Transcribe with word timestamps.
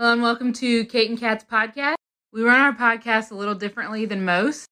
Hello 0.00 0.12
and 0.12 0.22
welcome 0.22 0.52
to 0.52 0.84
Kate 0.84 1.10
and 1.10 1.18
Kat's 1.18 1.42
podcast. 1.42 1.96
We 2.32 2.44
run 2.44 2.60
our 2.60 2.72
podcast 2.72 3.32
a 3.32 3.34
little 3.34 3.56
differently 3.56 4.04
than 4.06 4.24
most. 4.24 4.64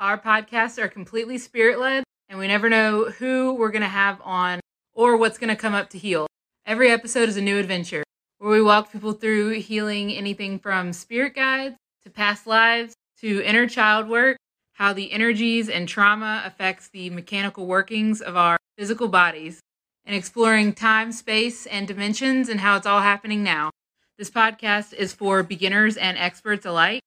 Our 0.00 0.18
podcasts 0.18 0.76
are 0.82 0.88
completely 0.88 1.38
spirit 1.38 1.78
led, 1.78 2.02
and 2.28 2.36
we 2.36 2.48
never 2.48 2.68
know 2.68 3.04
who 3.04 3.54
we're 3.54 3.70
going 3.70 3.82
to 3.82 3.88
have 3.88 4.20
on 4.24 4.58
or 4.92 5.16
what's 5.16 5.38
going 5.38 5.50
to 5.50 5.62
come 5.62 5.72
up 5.72 5.90
to 5.90 5.98
heal. 5.98 6.26
Every 6.66 6.90
episode 6.90 7.28
is 7.28 7.36
a 7.36 7.40
new 7.40 7.60
adventure 7.60 8.02
where 8.38 8.50
we 8.50 8.60
walk 8.60 8.90
people 8.90 9.12
through 9.12 9.50
healing 9.60 10.10
anything 10.10 10.58
from 10.58 10.92
spirit 10.92 11.36
guides 11.36 11.76
to 12.02 12.10
past 12.10 12.44
lives 12.44 12.92
to 13.20 13.40
inner 13.44 13.68
child 13.68 14.08
work, 14.08 14.36
how 14.72 14.92
the 14.92 15.12
energies 15.12 15.68
and 15.68 15.88
trauma 15.88 16.42
affects 16.44 16.88
the 16.88 17.08
mechanical 17.10 17.66
workings 17.68 18.20
of 18.20 18.36
our 18.36 18.56
physical 18.76 19.06
bodies, 19.06 19.60
and 20.04 20.16
exploring 20.16 20.72
time, 20.72 21.12
space, 21.12 21.66
and 21.66 21.86
dimensions 21.86 22.48
and 22.48 22.58
how 22.58 22.76
it's 22.76 22.84
all 22.84 23.02
happening 23.02 23.44
now. 23.44 23.70
This 24.18 24.30
podcast 24.30 24.94
is 24.94 25.12
for 25.12 25.42
beginners 25.42 25.98
and 25.98 26.16
experts 26.16 26.64
alike. 26.64 27.02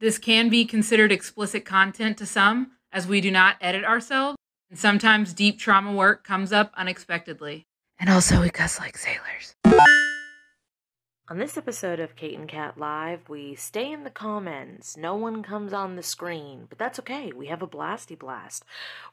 This 0.00 0.18
can 0.18 0.48
be 0.48 0.64
considered 0.64 1.12
explicit 1.12 1.64
content 1.64 2.18
to 2.18 2.26
some, 2.26 2.72
as 2.92 3.06
we 3.06 3.20
do 3.20 3.30
not 3.30 3.58
edit 3.60 3.84
ourselves, 3.84 4.36
and 4.68 4.76
sometimes 4.76 5.32
deep 5.32 5.60
trauma 5.60 5.92
work 5.92 6.24
comes 6.24 6.52
up 6.52 6.72
unexpectedly. 6.76 7.64
And 8.00 8.10
also, 8.10 8.40
we 8.40 8.50
cuss 8.50 8.80
like 8.80 8.98
sailors. 8.98 9.54
On 11.30 11.38
this 11.38 11.56
episode 11.56 12.00
of 12.00 12.16
Kate 12.16 12.36
and 12.36 12.48
Kat 12.48 12.76
Live, 12.76 13.28
we 13.28 13.54
stay 13.54 13.92
in 13.92 14.02
the 14.02 14.10
comments. 14.10 14.96
No 14.96 15.14
one 15.14 15.44
comes 15.44 15.72
on 15.72 15.94
the 15.94 16.02
screen, 16.02 16.66
but 16.68 16.78
that's 16.78 16.98
okay. 16.98 17.30
We 17.30 17.46
have 17.46 17.62
a 17.62 17.68
blasty 17.68 18.18
blast. 18.18 18.64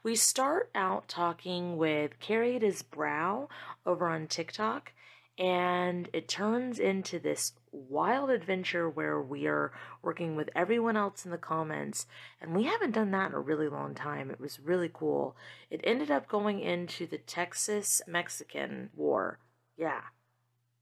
We 0.02 0.16
start 0.16 0.72
out 0.74 1.08
talking 1.08 1.78
with 1.78 2.20
Carrie 2.20 2.58
Disbrow 2.58 3.50
over 3.86 4.08
on 4.08 4.26
TikTok, 4.26 4.94
and 5.38 6.10
it 6.14 6.28
turns 6.28 6.80
into 6.80 7.20
this 7.20 7.54
wild 7.72 8.30
adventure 8.30 8.90
where 8.90 9.22
we 9.22 9.48
are 9.48 9.74
working 10.02 10.36
with 10.36 10.50
everyone 10.56 10.96
else 10.96 11.26
in 11.26 11.32
the 11.32 11.38
comments, 11.38 12.08
and 12.40 12.56
we 12.56 12.64
haven't 12.64 12.92
done 12.92 13.12
that 13.12 13.30
in 13.30 13.36
a 13.36 13.40
really 13.40 13.68
long 13.68 13.96
time. 13.96 14.32
It 14.32 14.40
was 14.40 14.60
really 14.60 14.90
cool. 14.94 15.36
It 15.70 15.82
ended 15.84 16.10
up 16.10 16.28
going 16.28 16.60
into 16.62 17.06
the 17.06 17.18
Texas 17.18 18.02
Mexican 18.08 18.90
War. 18.96 19.40
Yeah. 19.78 20.02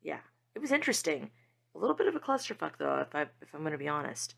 Yeah 0.01 0.19
it 0.55 0.59
was 0.59 0.71
interesting. 0.71 1.31
A 1.75 1.79
little 1.79 1.95
bit 1.95 2.07
of 2.07 2.15
a 2.15 2.19
clusterfuck, 2.19 2.73
though, 2.77 2.99
if 2.99 3.15
I 3.15 3.23
if 3.41 3.53
I'm 3.53 3.61
going 3.61 3.71
to 3.71 3.77
be 3.77 3.87
honest. 3.87 4.35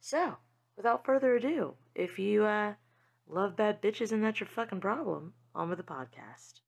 So, 0.00 0.36
without 0.76 1.04
further 1.04 1.36
ado, 1.36 1.74
if 1.94 2.18
you 2.18 2.44
uh, 2.44 2.74
love 3.26 3.56
bad 3.56 3.80
bitches 3.80 4.12
and 4.12 4.22
that's 4.22 4.40
your 4.40 4.48
fucking 4.48 4.80
problem, 4.80 5.32
on 5.54 5.68
with 5.68 5.78
the 5.78 5.84
podcast. 5.84 6.60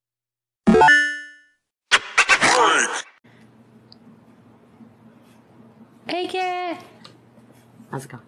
Hey, 6.09 6.29
Kat! 6.29 6.85
How's 7.91 8.05
it 8.05 8.11
going? 8.13 8.23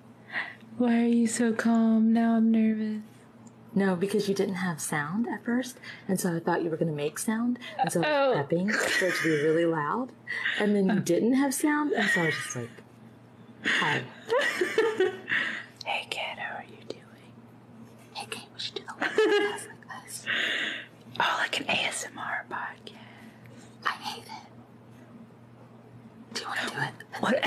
Why 0.79 0.95
are 1.03 1.07
you 1.07 1.27
so 1.29 1.53
calm? 1.53 2.13
Now 2.13 2.35
I'm 2.35 2.51
nervous. 2.51 3.03
No, 3.75 3.95
because 3.95 4.29
you 4.29 4.35
didn't 4.35 4.57
have 4.57 4.81
sound 4.81 5.29
at 5.29 5.45
first, 5.45 5.79
and 6.09 6.19
so 6.19 6.35
I 6.35 6.41
thought 6.41 6.63
you 6.65 6.71
were 6.71 6.77
going 6.77 6.91
to 6.91 6.95
make 6.97 7.19
sound, 7.21 7.59
and 7.79 7.93
so 7.93 8.03
I 8.03 8.27
was 8.29 8.37
Oh. 8.39 8.43
prepping 8.43 8.73
for 8.73 9.05
it 9.07 9.15
to 9.15 9.23
be 9.23 9.31
really 9.45 9.67
loud, 9.67 10.11
and 10.59 10.75
then 10.75 10.89
you 10.89 10.99
didn't 11.01 11.35
have 11.35 11.55
sound, 11.55 11.93
and 11.93 12.09
so 12.09 12.23
I 12.23 12.27
was 12.27 12.35
just 12.35 12.57
like, 12.57 12.71
"Hi, 13.67 14.03
Hey, 15.85 16.07
Kat, 16.11 16.39
how 16.39 16.57
are 16.57 16.65
you 16.65 16.83
doing? 16.89 17.03
hey, 18.15 18.27
Kate, 18.31 18.49
we 18.53 18.59
should 18.61 18.75
do 18.77 18.83
the 18.83 18.93
podcast 19.05 19.69
like 19.69 20.05
this." 20.05 20.27
Oh, 21.21 21.37
like 21.39 21.61
an 21.61 21.67
ASMR 21.67 22.47
podcast. 22.51 22.93
I 23.85 23.91
hate 23.91 24.25
it. 24.25 24.31
Do 26.33 26.36
you 26.36 26.36
want 26.49 26.61
to 26.61 26.69
do 26.71 26.81
it? 26.83 26.93
What? 27.21 27.43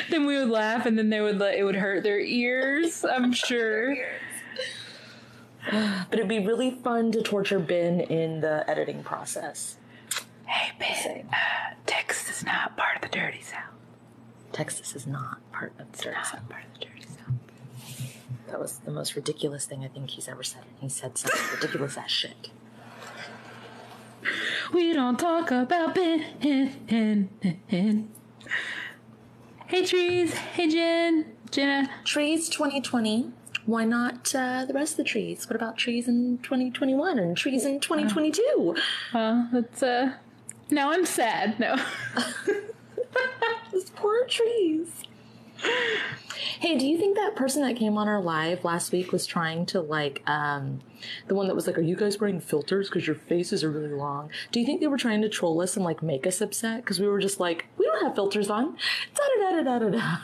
then 0.10 0.26
we 0.26 0.38
would 0.38 0.48
laugh, 0.50 0.86
and 0.86 0.96
then 0.98 1.10
they 1.10 1.20
would 1.20 1.38
let 1.38 1.54
it 1.56 1.64
would 1.64 1.76
hurt 1.76 2.02
their 2.02 2.20
ears. 2.20 3.04
I'm 3.10 3.32
sure. 3.32 3.96
But 5.70 6.18
it'd 6.18 6.28
be 6.28 6.44
really 6.46 6.72
fun 6.72 7.10
to 7.12 7.22
torture 7.22 7.58
Ben 7.58 7.98
in 8.00 8.40
the 8.42 8.68
editing 8.68 9.02
process. 9.02 9.78
Hey, 10.44 10.72
Ben. 10.78 11.26
Uh, 11.32 11.74
Texas 11.86 12.38
is 12.38 12.44
not 12.44 12.76
part 12.76 12.96
of 12.96 13.02
the 13.02 13.08
dirty 13.08 13.40
south. 13.40 13.72
Texas 14.52 14.94
is 14.94 15.06
not 15.06 15.38
part 15.52 15.72
of 15.80 15.90
the 15.90 16.02
Dirty 16.02 16.16
South. 16.22 16.48
part 16.48 16.62
of 16.64 16.78
the 16.78 16.84
dirty 16.86 17.02
south. 17.02 17.34
That 18.48 18.60
was 18.60 18.78
the 18.84 18.92
most 18.92 19.16
ridiculous 19.16 19.64
thing 19.66 19.82
I 19.84 19.88
think 19.88 20.10
he's 20.10 20.28
ever 20.28 20.42
said. 20.44 20.62
And 20.80 20.82
he 20.82 20.88
said 20.90 21.18
some 21.18 21.30
ridiculous 21.54 21.96
ass 21.96 22.10
shit. 22.10 22.50
We 24.72 24.92
don't 24.92 25.18
talk 25.18 25.50
about 25.50 25.94
Ben. 25.94 26.20
Hey, 29.66 29.84
trees. 29.84 30.34
Hey, 30.34 30.68
Jen. 30.68 31.26
Jenna. 31.50 31.90
Trees 32.04 32.48
2020. 32.48 33.30
Why 33.66 33.84
not 33.84 34.34
uh, 34.34 34.64
the 34.66 34.74
rest 34.74 34.92
of 34.92 34.96
the 34.98 35.04
trees? 35.04 35.48
What 35.48 35.56
about 35.56 35.76
trees 35.78 36.06
in 36.08 36.38
2021 36.42 37.18
and 37.18 37.36
trees 37.36 37.64
in 37.64 37.80
2022? 37.80 38.76
Well, 39.12 39.48
that's 39.52 39.82
uh. 39.82 40.14
Now 40.70 40.92
I'm 40.92 41.06
sad. 41.06 41.58
No. 41.60 41.76
Those 43.72 43.90
poor 43.90 44.26
trees. 44.26 45.02
Hey, 46.60 46.78
do 46.78 46.86
you 46.86 46.96
think 46.96 47.16
that 47.16 47.36
person 47.36 47.62
that 47.62 47.76
came 47.76 47.98
on 47.98 48.08
our 48.08 48.22
live 48.22 48.64
last 48.64 48.90
week 48.90 49.12
was 49.12 49.26
trying 49.26 49.66
to 49.66 49.80
like 49.80 50.22
um 50.26 50.80
the 51.28 51.34
one 51.34 51.46
that 51.48 51.54
was 51.54 51.66
like, 51.66 51.76
"Are 51.76 51.82
you 51.82 51.94
guys 51.96 52.18
wearing 52.18 52.40
filters 52.40 52.88
because 52.88 53.06
your 53.06 53.16
faces 53.16 53.62
are 53.62 53.70
really 53.70 53.92
long?" 53.92 54.30
Do 54.50 54.60
you 54.60 54.66
think 54.66 54.80
they 54.80 54.86
were 54.86 54.96
trying 54.96 55.20
to 55.22 55.28
troll 55.28 55.60
us 55.60 55.76
and 55.76 55.84
like 55.84 56.02
make 56.02 56.26
us 56.26 56.40
upset 56.40 56.78
because 56.82 57.00
we 57.00 57.06
were 57.06 57.20
just 57.20 57.38
like, 57.40 57.66
"We 57.76 57.84
don't 57.86 58.02
have 58.02 58.14
filters 58.14 58.48
on." 58.48 58.76
Da 59.14 59.22
da 59.40 59.50
da 59.50 59.62
da 59.62 59.78
da 59.78 59.88
da. 59.90 60.16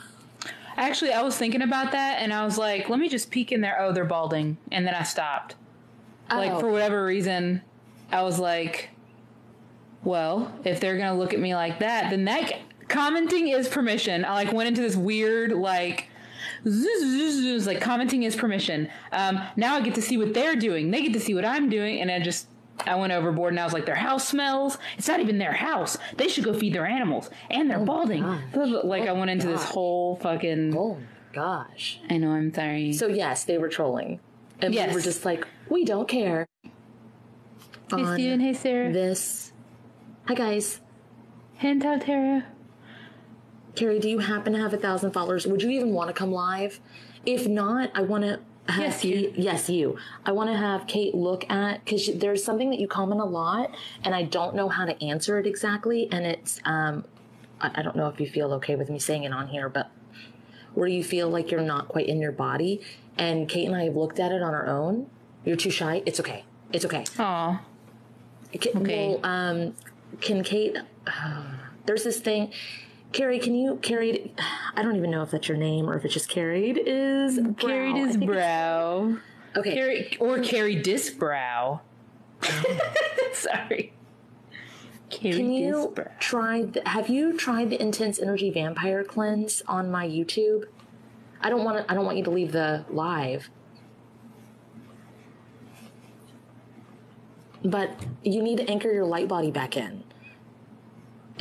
Actually, 0.76 1.12
I 1.12 1.22
was 1.22 1.36
thinking 1.36 1.60
about 1.62 1.92
that, 1.92 2.22
and 2.22 2.32
I 2.32 2.42
was 2.44 2.56
like, 2.56 2.88
let 2.88 2.98
me 2.98 3.08
just 3.08 3.30
peek 3.30 3.52
in 3.52 3.60
there. 3.60 3.76
Oh, 3.78 3.92
they're 3.92 4.04
balding, 4.06 4.56
and 4.72 4.86
then 4.86 4.94
I 4.94 5.02
stopped. 5.02 5.56
Like 6.30 6.52
Oh. 6.52 6.60
for 6.60 6.70
whatever 6.70 7.04
reason, 7.04 7.60
I 8.10 8.22
was 8.22 8.38
like, 8.38 8.90
well, 10.04 10.52
if 10.64 10.80
they're 10.80 10.96
gonna 10.96 11.18
look 11.18 11.34
at 11.34 11.40
me 11.40 11.54
like 11.54 11.80
that, 11.80 12.08
then 12.10 12.24
that 12.24 12.50
commenting 12.90 13.48
is 13.48 13.68
permission. 13.68 14.24
I 14.24 14.32
like 14.34 14.52
went 14.52 14.68
into 14.68 14.82
this 14.82 14.96
weird 14.96 15.52
like. 15.52 16.08
zzz, 16.68 17.66
like 17.66 17.80
commenting 17.80 18.24
is 18.24 18.36
permission. 18.36 18.90
Um, 19.12 19.40
now 19.56 19.76
I 19.76 19.80
get 19.80 19.94
to 19.94 20.02
see 20.02 20.18
what 20.18 20.34
they're 20.34 20.56
doing. 20.56 20.90
They 20.90 21.02
get 21.02 21.14
to 21.14 21.20
see 21.20 21.32
what 21.34 21.44
I'm 21.46 21.70
doing, 21.70 22.00
and 22.02 22.10
I 22.10 22.20
just 22.20 22.46
I 22.86 22.94
went 22.96 23.12
overboard 23.12 23.52
and 23.52 23.60
I 23.60 23.64
was 23.64 23.72
like, 23.72 23.86
their 23.86 23.94
house 23.94 24.26
smells. 24.28 24.78
It's 24.98 25.08
not 25.08 25.20
even 25.20 25.38
their 25.38 25.52
house. 25.52 25.98
They 26.16 26.28
should 26.28 26.44
go 26.44 26.52
feed 26.52 26.74
their 26.74 26.86
animals, 26.86 27.30
and 27.50 27.70
they're 27.70 27.78
balding. 27.78 28.22
Like 28.54 29.08
I 29.08 29.12
went 29.12 29.30
into 29.30 29.46
this 29.46 29.64
whole 29.64 30.16
fucking. 30.16 30.76
Oh 30.76 30.98
gosh. 31.32 32.00
I 32.10 32.16
know. 32.18 32.30
I'm 32.32 32.52
sorry. 32.52 32.92
So 32.92 33.06
yes, 33.06 33.44
they 33.44 33.56
were 33.58 33.68
trolling, 33.68 34.20
and 34.60 34.74
Yes. 34.74 34.88
we 34.90 34.94
were 34.96 35.00
just 35.00 35.24
like, 35.24 35.46
"We 35.68 35.84
don't 35.84 36.08
care." 36.08 36.46
hey, 36.62 38.04
Steven. 38.14 38.40
Hey, 38.40 38.52
Sarah. 38.54 38.92
This. 38.92 39.52
Hi 40.26 40.34
guys. 40.34 40.80
Hand 41.56 41.84
out, 41.84 42.02
Tara. 42.02 42.46
Carrie, 43.80 43.98
do 43.98 44.10
you 44.10 44.18
happen 44.18 44.52
to 44.52 44.58
have 44.58 44.74
a 44.74 44.76
thousand 44.76 45.12
followers? 45.12 45.46
Would 45.46 45.62
you 45.62 45.70
even 45.70 45.94
want 45.94 46.08
to 46.08 46.12
come 46.12 46.30
live? 46.30 46.80
If 47.24 47.48
not, 47.48 47.90
I 47.94 48.02
want 48.02 48.24
to 48.24 48.38
have 48.70 48.78
Yes, 48.82 49.00
Kate- 49.00 49.14
you. 49.14 49.32
yes, 49.42 49.70
you. 49.70 49.96
I 50.26 50.32
want 50.32 50.50
to 50.50 50.56
have 50.56 50.86
Kate 50.86 51.14
look 51.14 51.50
at 51.50 51.82
because 51.82 52.10
there's 52.18 52.44
something 52.44 52.68
that 52.68 52.78
you 52.78 52.86
comment 52.86 53.22
a 53.22 53.24
lot, 53.24 53.74
and 54.04 54.14
I 54.14 54.24
don't 54.24 54.54
know 54.54 54.68
how 54.68 54.84
to 54.84 55.02
answer 55.02 55.38
it 55.38 55.46
exactly. 55.46 56.12
And 56.12 56.26
it's 56.26 56.60
um, 56.66 57.06
I, 57.58 57.70
I 57.76 57.82
don't 57.82 57.96
know 57.96 58.08
if 58.08 58.20
you 58.20 58.26
feel 58.28 58.52
okay 58.52 58.76
with 58.76 58.90
me 58.90 58.98
saying 58.98 59.24
it 59.24 59.32
on 59.32 59.48
here, 59.48 59.70
but 59.70 59.90
where 60.74 60.86
you 60.86 61.02
feel 61.02 61.30
like 61.30 61.50
you're 61.50 61.62
not 61.62 61.88
quite 61.88 62.06
in 62.06 62.20
your 62.20 62.32
body, 62.32 62.82
and 63.16 63.48
Kate 63.48 63.66
and 63.66 63.74
I 63.74 63.84
have 63.84 63.96
looked 63.96 64.20
at 64.20 64.30
it 64.30 64.42
on 64.42 64.52
our 64.52 64.66
own. 64.66 65.08
You're 65.42 65.56
too 65.56 65.70
shy. 65.70 66.02
It's 66.04 66.20
okay. 66.20 66.44
It's 66.70 66.84
okay. 66.84 67.04
Aw. 67.18 67.62
Okay. 68.54 68.70
Well, 68.74 69.20
um, 69.24 69.74
can 70.20 70.42
Kate? 70.44 70.76
there's 71.86 72.04
this 72.04 72.20
thing. 72.20 72.52
Carrie, 73.12 73.40
can 73.40 73.54
you 73.54 73.76
carried? 73.76 74.32
I 74.74 74.82
don't 74.82 74.96
even 74.96 75.10
know 75.10 75.22
if 75.22 75.30
that's 75.32 75.48
your 75.48 75.56
name 75.58 75.88
or 75.90 75.96
if 75.96 76.04
it's 76.04 76.14
just 76.14 76.28
carried. 76.28 76.78
Is 76.78 77.40
brow. 77.40 77.52
Carried 77.54 77.94
I 77.96 77.98
his 77.98 78.16
brow. 78.16 79.16
Okay. 79.56 79.74
Carry, 79.74 80.16
or 80.20 80.38
carry 80.40 80.76
disc 80.76 81.18
brow. 81.18 81.80
Sorry. 83.32 83.92
Carry 85.10 85.34
Can 85.34 85.50
you 85.50 85.72
disc 85.72 85.94
brow. 85.94 86.12
try? 86.20 86.62
The, 86.62 86.82
have 86.86 87.08
you 87.08 87.36
tried 87.36 87.70
the 87.70 87.82
intense 87.82 88.20
energy 88.20 88.50
vampire 88.50 89.02
cleanse 89.02 89.62
on 89.66 89.90
my 89.90 90.06
YouTube? 90.06 90.66
I 91.40 91.50
don't 91.50 91.64
want 91.64 91.78
to. 91.78 91.90
I 91.90 91.94
don't 91.94 92.04
want 92.04 92.16
you 92.16 92.24
to 92.24 92.30
leave 92.30 92.52
the 92.52 92.84
live. 92.90 93.50
But 97.64 97.90
you 98.22 98.40
need 98.42 98.58
to 98.58 98.70
anchor 98.70 98.90
your 98.90 99.04
light 99.04 99.26
body 99.28 99.50
back 99.50 99.76
in. 99.76 100.04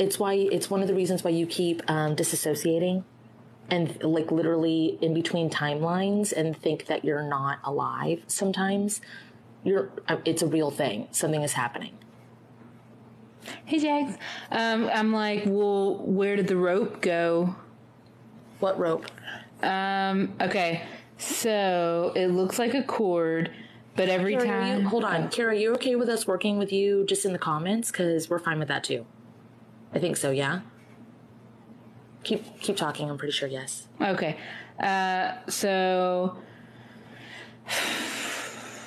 It's 0.00 0.18
why 0.18 0.34
it's 0.34 0.68
one 0.68 0.82
of 0.82 0.88
the 0.88 0.94
reasons 0.94 1.22
why 1.22 1.30
you 1.30 1.46
keep 1.46 1.88
um, 1.88 2.16
disassociating 2.16 3.04
and 3.70 4.02
like 4.02 4.32
literally 4.32 4.98
in 5.00 5.14
between 5.14 5.48
timelines 5.48 6.32
and 6.32 6.56
think 6.56 6.86
that 6.86 7.04
you're 7.04 7.22
not 7.22 7.60
alive 7.62 8.24
sometimes 8.26 9.00
you're 9.62 9.90
uh, 10.08 10.16
it's 10.24 10.42
a 10.42 10.46
real 10.46 10.72
thing 10.72 11.06
something 11.12 11.42
is 11.42 11.52
happening 11.52 11.96
Hey, 13.64 13.78
Jags. 13.78 14.16
Um, 14.50 14.90
I'm 14.92 15.12
like, 15.12 15.44
well, 15.46 15.96
where 15.96 16.36
did 16.36 16.46
the 16.46 16.56
rope 16.56 17.00
go? 17.00 17.54
What 18.58 18.78
rope? 18.78 19.06
Um, 19.62 20.34
okay. 20.40 20.82
So 21.18 22.12
it 22.14 22.28
looks 22.28 22.58
like 22.58 22.74
a 22.74 22.82
cord, 22.82 23.50
but 23.96 24.08
every 24.08 24.34
Kara, 24.34 24.46
time. 24.46 24.82
you, 24.82 24.88
hold 24.88 25.04
on, 25.04 25.30
Kara. 25.30 25.56
You 25.56 25.72
okay 25.74 25.96
with 25.96 26.08
us 26.08 26.26
working 26.26 26.58
with 26.58 26.72
you 26.72 27.04
just 27.06 27.24
in 27.24 27.32
the 27.32 27.38
comments? 27.38 27.90
Because 27.90 28.28
we're 28.28 28.38
fine 28.38 28.58
with 28.58 28.68
that 28.68 28.84
too. 28.84 29.06
I 29.94 29.98
think 29.98 30.16
so. 30.16 30.30
Yeah. 30.30 30.60
Keep 32.22 32.60
keep 32.60 32.76
talking. 32.76 33.08
I'm 33.10 33.18
pretty 33.18 33.32
sure 33.32 33.48
yes. 33.48 33.88
Okay. 34.00 34.36
Uh, 34.78 35.32
so 35.48 36.38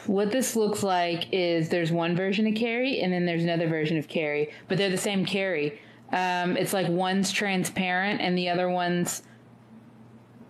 what 0.06 0.32
this 0.32 0.56
looks 0.56 0.84
like 0.84 1.28
is 1.32 1.70
there's 1.70 1.92
one 1.92 2.16
version 2.16 2.46
of 2.48 2.56
Carrie 2.56 3.00
and 3.02 3.12
then 3.12 3.26
there's 3.26 3.44
another 3.44 3.68
version 3.68 3.98
of 3.98 4.08
Carrie, 4.08 4.52
but 4.68 4.78
they're 4.78 4.90
the 4.90 4.98
same 4.98 5.26
Carrie. 5.26 5.80
Um, 6.12 6.58
it's 6.58 6.74
like 6.74 6.88
one's 6.90 7.32
transparent 7.32 8.22
and 8.22 8.38
the 8.38 8.50
other 8.50 8.70
one's 8.70 9.24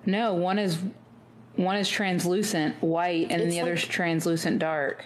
no, 0.05 0.33
one 0.33 0.59
is 0.59 0.79
one 1.55 1.77
is 1.77 1.87
translucent 1.87 2.81
white 2.81 3.27
and 3.31 3.43
It's 3.43 3.53
the 3.53 3.61
other's 3.61 3.83
like- 3.83 3.91
translucent 3.91 4.59
dark. 4.59 5.05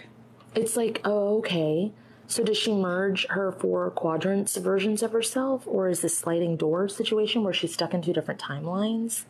It's 0.54 0.76
like, 0.76 1.00
oh, 1.04 1.38
okay. 1.38 1.92
So 2.28 2.44
does 2.44 2.58
she 2.58 2.74
merge 2.74 3.26
her 3.30 3.50
four 3.50 3.90
quadrants 3.90 4.54
versions 4.58 5.02
of 5.02 5.12
herself, 5.12 5.62
or 5.66 5.88
is 5.88 6.02
this 6.02 6.16
sliding 6.16 6.56
door 6.56 6.86
situation 6.86 7.42
where 7.42 7.54
she's 7.54 7.72
stuck 7.72 7.94
in 7.94 8.02
two 8.02 8.12
different 8.12 8.38
timelines? 8.38 9.24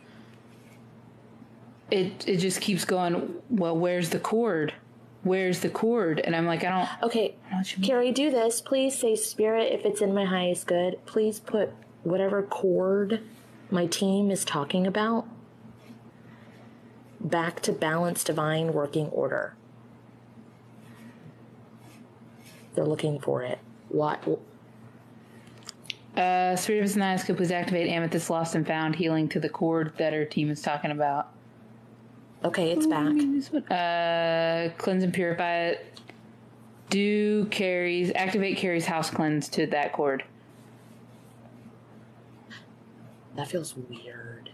It 1.92 2.26
it 2.26 2.38
just 2.38 2.60
keeps 2.60 2.84
going. 2.84 3.36
Well, 3.48 3.76
where's 3.76 4.10
the 4.10 4.18
cord? 4.18 4.74
Where's 5.22 5.60
the 5.60 5.70
cord? 5.70 6.18
And 6.18 6.34
I'm 6.34 6.44
like, 6.44 6.64
I 6.64 6.70
don't. 6.70 7.02
Okay, 7.04 7.36
I 7.46 7.50
don't 7.50 7.50
know 7.50 7.56
what 7.58 7.72
you 7.72 7.80
mean. 7.80 7.88
Carrie, 7.88 8.12
do 8.12 8.30
this. 8.32 8.60
Please 8.60 8.98
say 8.98 9.14
spirit 9.14 9.72
if 9.72 9.84
it's 9.84 10.00
in 10.00 10.12
my 10.12 10.24
highest 10.24 10.66
good. 10.66 10.98
Please 11.06 11.38
put 11.38 11.70
whatever 12.02 12.42
cord 12.42 13.20
my 13.70 13.86
team 13.86 14.30
is 14.30 14.44
talking 14.44 14.88
about 14.88 15.26
back 17.20 17.60
to 17.60 17.72
balance 17.72 18.24
divine 18.24 18.72
working 18.72 19.06
order. 19.06 19.54
They're 22.74 22.86
looking 22.86 23.18
for 23.20 23.42
it. 23.42 23.58
What? 23.88 24.22
Uh, 26.16 26.56
Spirit 26.56 26.84
of 26.84 26.94
His 26.94 27.24
could 27.24 27.36
please 27.36 27.52
activate 27.52 27.88
Amethyst 27.88 28.28
Lost 28.28 28.54
and 28.54 28.66
Found 28.66 28.96
healing 28.96 29.28
to 29.30 29.40
the 29.40 29.48
cord 29.48 29.92
that 29.98 30.12
our 30.12 30.24
team 30.24 30.50
is 30.50 30.60
talking 30.60 30.90
about. 30.90 31.32
Okay, 32.44 32.70
it's 32.70 32.86
back. 32.86 33.14
Uh, 33.70 34.72
cleanse 34.78 35.02
and 35.02 35.12
purify 35.12 35.66
it. 35.66 36.00
Do 36.90 37.46
carries 37.46 38.12
activate 38.14 38.56
carries 38.56 38.86
house 38.86 39.10
cleanse 39.10 39.48
to 39.50 39.66
that 39.66 39.92
cord. 39.92 40.24
That 43.36 43.48
feels 43.48 43.76
weird. 43.76 44.50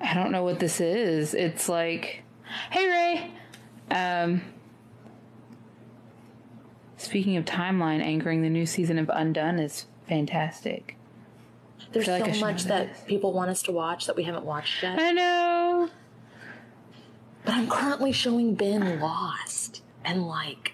I 0.00 0.14
don't 0.14 0.30
know 0.30 0.44
what 0.44 0.60
this 0.60 0.80
is. 0.80 1.34
It's 1.34 1.68
like, 1.68 2.22
hey 2.70 2.86
Ray. 2.86 3.30
Um, 3.94 4.42
speaking 6.98 7.36
of 7.36 7.44
timeline, 7.46 8.00
anchoring 8.00 8.42
the 8.42 8.50
new 8.50 8.66
season 8.66 8.98
of 8.98 9.08
Undone 9.08 9.58
is 9.58 9.86
fantastic. 10.06 10.96
There's 11.92 12.06
like 12.06 12.34
so 12.34 12.40
much 12.40 12.64
that 12.64 13.06
people 13.06 13.32
want 13.32 13.50
us 13.50 13.62
to 13.62 13.72
watch 13.72 14.06
that 14.06 14.16
we 14.16 14.24
haven't 14.24 14.44
watched 14.44 14.82
yet. 14.82 14.98
I 14.98 15.12
know. 15.12 15.88
But 17.44 17.54
I'm 17.54 17.68
currently 17.68 18.12
showing 18.12 18.54
Ben 18.54 19.00
Lost, 19.00 19.82
and 20.04 20.26
like, 20.26 20.72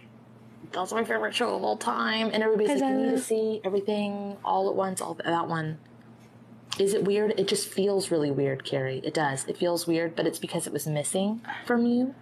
that's 0.72 0.92
my 0.92 1.04
favorite 1.04 1.34
show 1.34 1.54
of 1.54 1.62
all 1.62 1.76
time. 1.76 2.30
And 2.32 2.42
everybody's 2.42 2.80
like, 2.80 2.90
you 2.90 2.96
need 2.96 3.10
to 3.10 3.20
see 3.20 3.60
everything 3.62 4.36
all 4.44 4.68
at 4.68 4.74
once. 4.74 5.00
All 5.00 5.14
that 5.24 5.46
one. 5.46 5.78
Is 6.80 6.94
it 6.94 7.04
weird? 7.04 7.38
It 7.38 7.46
just 7.46 7.68
feels 7.68 8.10
really 8.10 8.32
weird, 8.32 8.64
Carrie. 8.64 9.00
It 9.04 9.14
does. 9.14 9.44
It 9.46 9.56
feels 9.56 9.86
weird, 9.86 10.16
but 10.16 10.26
it's 10.26 10.40
because 10.40 10.66
it 10.66 10.72
was 10.72 10.88
missing 10.88 11.40
from 11.64 11.86
you. 11.86 12.16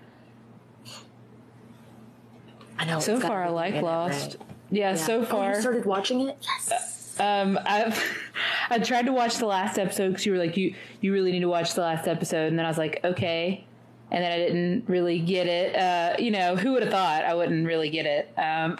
I 2.83 2.87
know. 2.87 3.01
So 3.01 3.21
far, 3.21 3.45
I 3.45 3.49
like 3.49 3.75
Lost. 3.83 4.37
right? 4.39 4.49
Yeah, 4.71 4.91
Yeah. 4.91 4.97
so 4.97 5.21
Oh, 5.21 5.25
far. 5.25 5.55
you 5.55 5.61
started 5.61 5.85
watching 5.85 6.21
it? 6.29 6.37
Yes. 6.43 7.17
Um, 7.21 7.59
I've 7.65 8.03
I 8.71 8.79
tried 8.79 9.07
to 9.07 9.13
watch 9.13 9.37
the 9.37 9.47
last 9.47 9.79
episode 9.79 10.09
because 10.09 10.27
you 10.27 10.33
were 10.33 10.39
like, 10.39 10.57
you 10.57 10.75
you 11.01 11.13
really 11.13 11.31
need 11.33 11.41
to 11.41 11.49
watch 11.49 11.75
the 11.75 11.83
last 11.83 12.09
episode, 12.09 12.49
and 12.49 12.59
then 12.59 12.65
I 12.67 12.69
was 12.69 12.79
like, 12.79 13.01
okay, 13.05 13.65
and 14.11 14.25
then 14.25 14.33
I 14.33 14.37
didn't 14.39 14.89
really 14.89 15.19
get 15.21 15.47
it. 15.47 15.77
Uh, 15.77 16.17
you 16.19 16.31
know, 16.31 16.57
who 16.57 16.73
would 16.73 16.83
have 16.83 16.91
thought 16.93 17.25
I 17.25 17.35
wouldn't 17.35 17.67
really 17.67 17.91
get 17.91 18.07
it? 18.07 18.33
Um, 18.39 18.79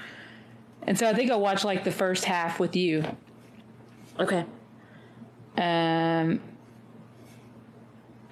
and 0.86 0.98
so 0.98 1.08
I 1.08 1.14
think 1.14 1.30
I'll 1.30 1.40
watch 1.40 1.64
like 1.64 1.84
the 1.84 1.92
first 1.92 2.24
half 2.24 2.58
with 2.60 2.74
you. 2.76 3.04
Okay. 4.18 4.44
Um, 5.56 6.40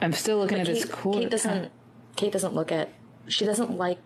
I'm 0.01 0.13
still 0.13 0.39
looking 0.39 0.59
at 0.59 0.67
this 0.67 0.85
cool. 0.85 1.15
Kate 1.15 1.31
doesn't. 1.31 1.71
Kate 2.17 2.33
doesn't 2.33 2.55
look 2.55 2.73
at. 2.73 2.91
She 3.29 3.45
doesn't 3.45 3.77
like 3.77 3.99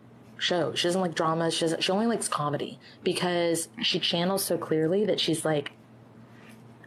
shows. 0.43 0.79
She 0.79 0.89
doesn't 0.89 1.01
like 1.01 1.15
dramas. 1.15 1.55
She 1.55 1.61
doesn't. 1.63 1.83
She 1.83 1.93
only 1.93 2.07
likes 2.07 2.29
comedy 2.29 2.79
because 3.03 3.69
she 3.83 3.99
channels 3.99 4.45
so 4.45 4.59
clearly 4.59 5.05
that 5.07 5.21
she's 5.21 5.45
like, 5.45 5.73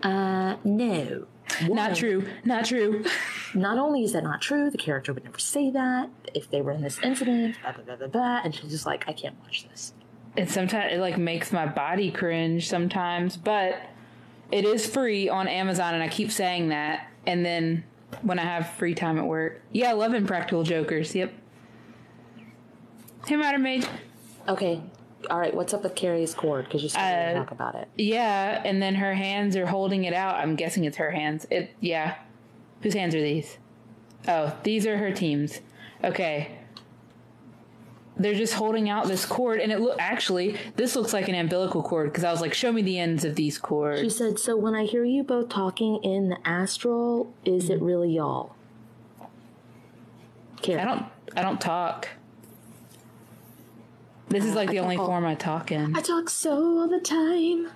uh, 0.03 0.55
no. 0.63 1.25
Not 1.67 1.95
true. 1.95 2.25
Not 2.43 2.65
true. 2.65 3.05
Not 3.53 3.77
only 3.77 4.03
is 4.03 4.13
that 4.13 4.23
not 4.23 4.41
true, 4.41 4.69
the 4.69 4.77
character 4.77 5.13
would 5.13 5.23
never 5.23 5.39
say 5.39 5.69
that 5.69 6.09
if 6.33 6.49
they 6.49 6.61
were 6.61 6.71
in 6.71 6.81
this 6.81 6.99
incident. 7.01 7.55
Blah 7.61 7.71
blah 7.73 7.83
blah 7.83 7.95
blah. 7.95 8.07
blah 8.07 8.41
and 8.43 8.53
she's 8.53 8.71
just 8.71 8.85
like, 8.85 9.05
I 9.07 9.13
can't 9.13 9.35
watch 9.41 9.67
this. 9.69 9.93
and 10.35 10.49
sometimes 10.49 10.91
it 10.91 10.97
like 10.99 11.17
makes 11.17 11.53
my 11.53 11.65
body 11.65 12.11
cringe 12.11 12.67
sometimes 12.67 13.37
but 13.37 13.79
it 14.51 14.65
is 14.65 14.85
free 14.85 15.29
on 15.29 15.47
amazon 15.47 15.93
and 15.93 16.03
i 16.03 16.09
keep 16.09 16.29
saying 16.29 16.67
that 16.69 17.07
and 17.25 17.45
then 17.45 17.85
when 18.21 18.37
i 18.37 18.41
have 18.43 18.69
free 18.71 18.93
time 18.93 19.17
at 19.17 19.25
work 19.25 19.61
yeah 19.71 19.89
i 19.91 19.93
love 19.93 20.13
impractical 20.13 20.63
jokers 20.63 21.15
yep 21.15 21.31
hey 23.27 23.35
modern 23.35 23.61
mage 23.63 23.85
Okay. 24.47 24.79
All 25.27 25.39
right. 25.39 25.55
What's 25.55 25.73
up 25.73 25.81
with 25.81 25.95
Carrie's 25.95 26.35
cord? 26.35 26.65
Because 26.65 26.83
you 26.83 26.89
started 26.89 27.33
to 27.33 27.39
Uh, 27.39 27.43
talk 27.43 27.51
about 27.51 27.73
it. 27.75 27.87
yeah 27.97 28.61
and 28.63 28.79
then 28.81 28.95
her 28.95 29.13
hands 29.15 29.55
are 29.55 29.65
holding 29.65 30.03
it 30.03 30.13
out 30.13 30.35
i'm 30.35 30.55
guessing 30.55 30.83
it's 30.85 30.97
her 30.97 31.11
hands 31.11 31.47
it 31.49 31.71
yeah 31.79 32.15
whose 32.81 32.93
hands 32.93 33.15
are 33.15 33.21
these 33.21 33.57
oh 34.27 34.55
these 34.63 34.85
are 34.85 34.97
her 34.97 35.11
teams 35.11 35.61
okay 36.03 36.59
they're 38.17 38.35
just 38.35 38.53
holding 38.53 38.87
out 38.89 39.07
this 39.07 39.25
cord 39.25 39.59
and 39.59 39.71
it 39.71 39.79
look 39.81 39.97
actually 39.99 40.55
this 40.75 40.95
looks 40.95 41.11
like 41.11 41.27
an 41.27 41.35
umbilical 41.35 41.81
cord 41.81 42.09
because 42.11 42.23
i 42.23 42.31
was 42.31 42.39
like 42.41 42.53
show 42.53 42.71
me 42.71 42.81
the 42.83 42.99
ends 42.99 43.25
of 43.25 43.35
these 43.35 43.57
cords 43.57 43.99
She 44.01 44.09
said, 44.09 44.37
"So 44.39 44.55
when 44.55 44.75
I 44.75 44.85
hear 44.85 45.03
you 45.03 45.23
both 45.23 45.49
talking 45.49 45.99
in 46.03 46.29
the 46.29 46.37
astral, 46.47 47.33
is 47.43 47.69
it 47.71 47.81
really 47.81 48.11
y'all?" 48.15 48.55
Carrie. 50.61 50.79
I 50.81 50.85
don't 50.85 51.05
I 51.35 51.41
don't 51.41 51.59
talk. 51.59 52.07
This 54.29 54.43
is 54.45 54.55
like 54.55 54.69
I 54.69 54.73
the 54.73 54.79
only 54.79 54.97
all- 54.97 55.05
form 55.05 55.25
I 55.25 55.35
talk 55.35 55.71
in. 55.71 55.95
I 55.95 56.01
talk 56.01 56.29
so 56.29 56.51
all 56.79 56.87
the 56.87 56.99
time. 56.99 57.69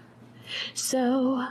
So, 0.73 1.45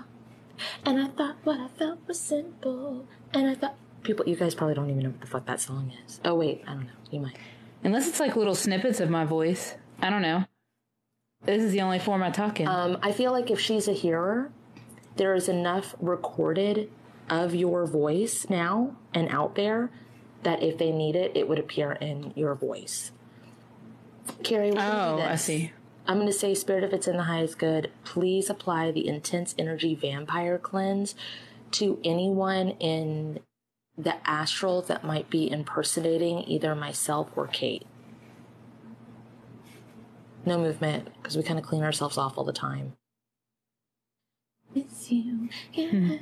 and 0.84 0.98
I 1.00 1.06
thought 1.08 1.36
what 1.44 1.60
I 1.60 1.68
felt 1.68 2.00
was 2.08 2.18
simple. 2.18 3.06
And 3.32 3.46
I 3.48 3.54
thought 3.54 3.76
people, 4.02 4.28
you 4.28 4.36
guys 4.36 4.54
probably 4.54 4.74
don't 4.74 4.90
even 4.90 5.02
know 5.04 5.10
what 5.10 5.20
the 5.20 5.26
fuck 5.26 5.46
that 5.46 5.60
song 5.60 5.92
is. 6.06 6.20
Oh 6.24 6.34
wait, 6.34 6.62
I 6.66 6.72
don't 6.74 6.84
know. 6.84 6.90
You 7.10 7.20
might. 7.20 7.36
Unless 7.84 8.08
it's 8.08 8.20
like 8.20 8.34
little 8.36 8.56
snippets 8.56 8.98
of 9.00 9.08
my 9.08 9.24
voice. 9.24 9.74
I 10.02 10.10
don't 10.10 10.22
know. 10.22 10.44
This 11.44 11.62
is 11.62 11.70
the 11.72 11.82
only 11.82 12.00
form 12.00 12.22
I 12.22 12.30
talk 12.30 12.58
in. 12.58 12.66
Um, 12.66 12.98
I 13.02 13.12
feel 13.12 13.30
like 13.30 13.50
if 13.50 13.60
she's 13.60 13.86
a 13.86 13.92
hearer, 13.92 14.50
there 15.16 15.34
is 15.34 15.48
enough 15.48 15.94
recorded 16.00 16.90
of 17.30 17.54
your 17.54 17.86
voice 17.86 18.46
now 18.50 18.96
and 19.14 19.28
out 19.28 19.54
there 19.54 19.90
that 20.42 20.62
if 20.62 20.78
they 20.78 20.90
need 20.90 21.14
it, 21.14 21.32
it 21.36 21.48
would 21.48 21.58
appear 21.58 21.92
in 21.92 22.32
your 22.34 22.54
voice. 22.56 23.12
Carrie, 24.42 24.70
we're 24.70 24.76
gonna 24.76 25.16
do 25.16 25.22
oh, 25.22 25.26
I 25.26 25.36
see. 25.36 25.72
I'm 26.08 26.16
going 26.16 26.26
to 26.26 26.32
say, 26.32 26.54
Spirit, 26.54 26.84
if 26.84 26.94
it's 26.94 27.06
in 27.06 27.18
the 27.18 27.24
highest 27.24 27.58
good, 27.58 27.90
please 28.02 28.48
apply 28.48 28.90
the 28.90 29.06
intense 29.06 29.54
energy 29.58 29.94
vampire 29.94 30.56
cleanse 30.56 31.14
to 31.72 32.00
anyone 32.02 32.70
in 32.80 33.40
the 33.98 34.16
astral 34.26 34.80
that 34.82 35.04
might 35.04 35.28
be 35.28 35.50
impersonating 35.50 36.44
either 36.46 36.74
myself 36.74 37.28
or 37.36 37.46
Kate. 37.46 37.84
No 40.46 40.56
movement, 40.56 41.10
because 41.20 41.36
we 41.36 41.42
kind 41.42 41.58
of 41.58 41.66
clean 41.66 41.82
ourselves 41.82 42.16
off 42.16 42.38
all 42.38 42.44
the 42.44 42.54
time. 42.54 42.94
It's 44.74 45.10
you. 45.10 45.50
Hmm. 45.74 46.12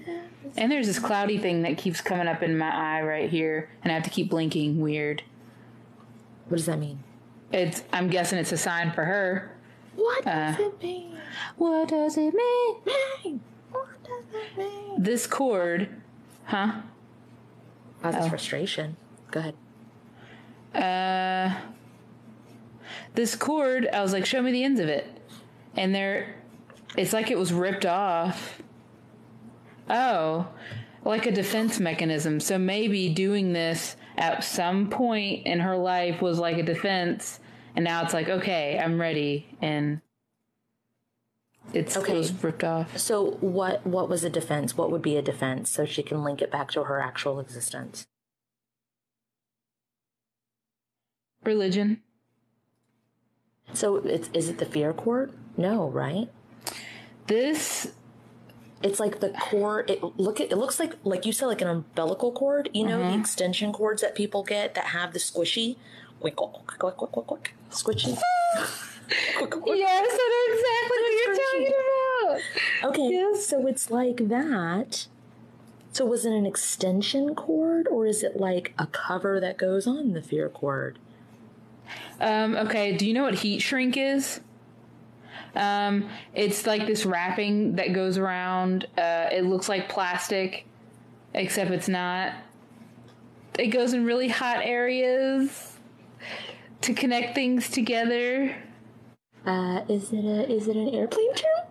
And 0.56 0.72
there's 0.72 0.86
this 0.88 0.98
cloudy 0.98 1.38
thing 1.38 1.62
that 1.62 1.78
keeps 1.78 2.00
coming 2.00 2.26
up 2.26 2.42
in 2.42 2.58
my 2.58 2.70
eye 2.70 3.02
right 3.02 3.30
here, 3.30 3.68
and 3.84 3.92
I 3.92 3.94
have 3.94 4.04
to 4.04 4.10
keep 4.10 4.30
blinking. 4.30 4.80
Weird. 4.80 5.22
What 6.48 6.56
does 6.56 6.66
that 6.66 6.78
mean? 6.78 7.04
It's. 7.52 7.82
I'm 7.92 8.08
guessing 8.08 8.38
it's 8.38 8.52
a 8.52 8.56
sign 8.56 8.92
for 8.92 9.04
her. 9.04 9.56
What 9.94 10.24
does 10.24 10.58
it 10.58 10.82
mean? 10.82 11.18
What 11.56 11.88
does 11.88 12.16
it 12.16 12.34
mean? 12.34 13.40
What 13.70 14.02
does 14.04 14.24
it 14.32 14.58
mean? 14.58 15.02
This 15.02 15.26
cord, 15.26 15.88
huh? 16.44 16.80
Causes 18.02 18.28
frustration. 18.28 18.96
Go 19.30 19.40
ahead. 19.40 19.54
Uh, 20.74 21.58
this 23.14 23.34
cord. 23.34 23.88
I 23.92 24.02
was 24.02 24.12
like, 24.12 24.26
show 24.26 24.42
me 24.42 24.52
the 24.52 24.64
ends 24.64 24.80
of 24.80 24.88
it, 24.88 25.06
and 25.76 25.94
they're 25.94 26.34
It's 26.96 27.12
like 27.12 27.30
it 27.30 27.38
was 27.38 27.52
ripped 27.52 27.86
off. 27.86 28.62
Oh, 29.88 30.48
like 31.04 31.26
a 31.26 31.32
defense 31.32 31.78
mechanism. 31.78 32.40
So 32.40 32.58
maybe 32.58 33.08
doing 33.08 33.52
this 33.52 33.96
at 34.16 34.44
some 34.44 34.88
point 34.88 35.46
in 35.46 35.60
her 35.60 35.76
life 35.76 36.22
was 36.22 36.38
like 36.38 36.56
a 36.58 36.62
defense, 36.62 37.40
and 37.74 37.84
now 37.84 38.02
it's 38.02 38.14
like, 38.14 38.28
okay, 38.28 38.78
I'm 38.82 39.00
ready, 39.00 39.46
and 39.60 40.00
it's 41.72 41.96
Okay. 41.96 42.14
it 42.14 42.16
was 42.18 42.44
ripped 42.44 42.64
off. 42.64 42.96
So 42.96 43.32
what 43.40 43.86
what 43.86 44.08
was 44.08 44.24
a 44.24 44.30
defense? 44.30 44.76
What 44.76 44.90
would 44.90 45.02
be 45.02 45.16
a 45.16 45.22
defense 45.22 45.70
so 45.70 45.84
she 45.84 46.02
can 46.02 46.22
link 46.22 46.40
it 46.40 46.50
back 46.50 46.70
to 46.72 46.84
her 46.84 47.00
actual 47.00 47.40
existence? 47.40 48.06
Religion. 51.44 52.02
So 53.72 53.96
it's 53.96 54.30
is 54.32 54.48
it 54.48 54.58
the 54.58 54.66
fear 54.66 54.92
court 54.92 55.32
No, 55.56 55.88
right? 55.88 56.28
This 57.26 57.92
It's 58.82 59.00
like 59.00 59.20
the 59.20 59.30
cord. 59.30 59.90
It 59.90 60.02
look 60.18 60.38
it 60.40 60.56
looks 60.56 60.78
like 60.78 60.94
like 61.02 61.24
you 61.24 61.32
said 61.32 61.46
like 61.46 61.62
an 61.62 61.68
umbilical 61.68 62.30
cord. 62.32 62.68
You 62.74 62.86
know 62.86 62.98
the 62.98 63.18
extension 63.18 63.72
cords 63.72 64.02
that 64.02 64.14
people 64.14 64.42
get 64.42 64.74
that 64.74 64.86
have 64.86 65.12
the 65.12 65.18
squishy, 65.18 65.76
quick, 66.20 66.36
quick, 66.36 66.52
quick, 66.78 66.96
quick, 66.96 67.10
quick, 67.12 67.26
quick, 67.26 67.54
squishy. 67.70 68.16
Quick, 69.38 69.50
quick, 69.52 69.62
quick. 69.62 69.78
Yes, 69.78 70.18
I 70.20 70.46
know 70.48 70.54
exactly 70.56 70.98
what 70.98 71.12
you're 71.26 71.36
talking 71.36 71.72
about. 72.82 72.90
Okay, 72.90 73.08
Yes. 73.14 73.46
so 73.46 73.64
it's 73.68 73.88
like 73.88 74.28
that. 74.28 75.06
So 75.92 76.04
was 76.04 76.26
it 76.26 76.32
an 76.32 76.44
extension 76.44 77.36
cord 77.36 77.86
or 77.86 78.04
is 78.06 78.24
it 78.24 78.36
like 78.36 78.74
a 78.80 78.88
cover 78.88 79.38
that 79.38 79.58
goes 79.58 79.86
on 79.86 80.12
the 80.12 80.20
fear 80.22 80.48
cord? 80.48 80.98
Um, 82.20 82.56
okay, 82.56 82.96
do 82.96 83.06
you 83.06 83.14
know 83.14 83.22
what 83.22 83.34
heat 83.36 83.60
shrink 83.60 83.96
is? 83.96 84.40
Um, 85.54 86.08
it's 86.34 86.66
like 86.66 86.86
this 86.86 87.06
wrapping 87.06 87.76
that 87.76 87.92
goes 87.92 88.18
around. 88.18 88.86
Uh, 88.96 89.28
it 89.32 89.44
looks 89.44 89.68
like 89.68 89.88
plastic, 89.88 90.66
except 91.34 91.70
it's 91.70 91.88
not. 91.88 92.32
It 93.58 93.68
goes 93.68 93.94
in 93.94 94.04
really 94.04 94.28
hot 94.28 94.58
areas 94.62 95.78
to 96.82 96.92
connect 96.92 97.34
things 97.34 97.70
together. 97.70 98.54
Uh, 99.46 99.82
is 99.88 100.12
it 100.12 100.24
a 100.24 100.50
is 100.50 100.68
it 100.68 100.76
an 100.76 100.88
airplane 100.90 101.34
term? 101.34 101.66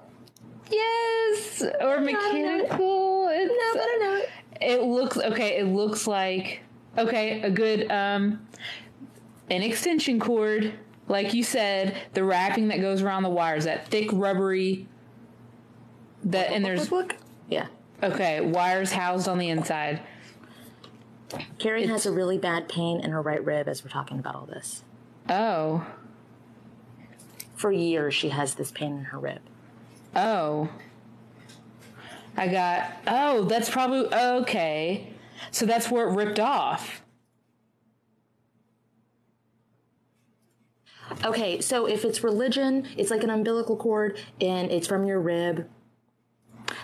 Yes, 0.71 1.63
or 1.81 1.99
mechanical. 1.99 3.27
It's, 3.29 3.51
No, 3.51 3.81
I 3.81 3.85
don't 3.85 4.01
know. 4.01 4.21
It 4.61 4.81
looks 4.83 5.17
okay. 5.17 5.59
It 5.59 5.65
looks 5.65 6.07
like 6.07 6.61
okay, 6.97 7.41
a 7.41 7.51
good 7.51 7.91
um, 7.91 8.47
an 9.49 9.61
extension 9.61 10.19
cord, 10.19 10.73
like 11.07 11.33
you 11.33 11.43
said, 11.43 11.95
the 12.13 12.23
wrapping 12.23 12.69
that 12.69 12.81
goes 12.81 13.01
around 13.01 13.23
the 13.23 13.29
wires, 13.29 13.65
that 13.65 13.87
thick 13.87 14.09
rubbery. 14.11 14.87
That 16.23 16.51
and 16.51 16.65
there's 16.65 16.91
Yeah. 17.49 17.67
okay 18.01 18.41
wires 18.41 18.91
housed 18.91 19.27
on 19.27 19.37
the 19.37 19.49
inside. 19.49 20.01
Carrie 21.59 21.85
has 21.87 22.05
a 22.05 22.11
really 22.11 22.37
bad 22.37 22.67
pain 22.69 22.99
in 23.01 23.11
her 23.11 23.21
right 23.21 23.43
rib 23.43 23.67
as 23.67 23.83
we're 23.83 23.89
talking 23.91 24.17
about 24.19 24.35
all 24.35 24.45
this. 24.45 24.83
Oh, 25.29 25.85
For 27.55 27.71
years, 27.71 28.13
she 28.13 28.29
has 28.29 28.55
this 28.55 28.71
pain 28.71 28.97
in 28.97 29.03
her 29.05 29.19
rib. 29.19 29.41
oh. 30.15 30.69
I 32.37 32.49
got 32.49 32.91
oh, 33.07 33.45
that's 33.45 33.69
probably 33.69 34.13
okay. 34.13 35.13
So 35.51 35.65
that's 35.65 35.89
where 35.89 36.09
it 36.09 36.15
ripped 36.15 36.39
off. 36.39 37.01
Okay, 41.25 41.59
so 41.59 41.87
if 41.87 42.05
it's 42.05 42.23
religion, 42.23 42.87
it's 42.95 43.09
like 43.09 43.23
an 43.23 43.31
umbilical 43.31 43.75
cord 43.75 44.19
and 44.39 44.71
it's 44.71 44.85
from 44.85 45.05
your 45.05 45.19
rib. 45.19 45.67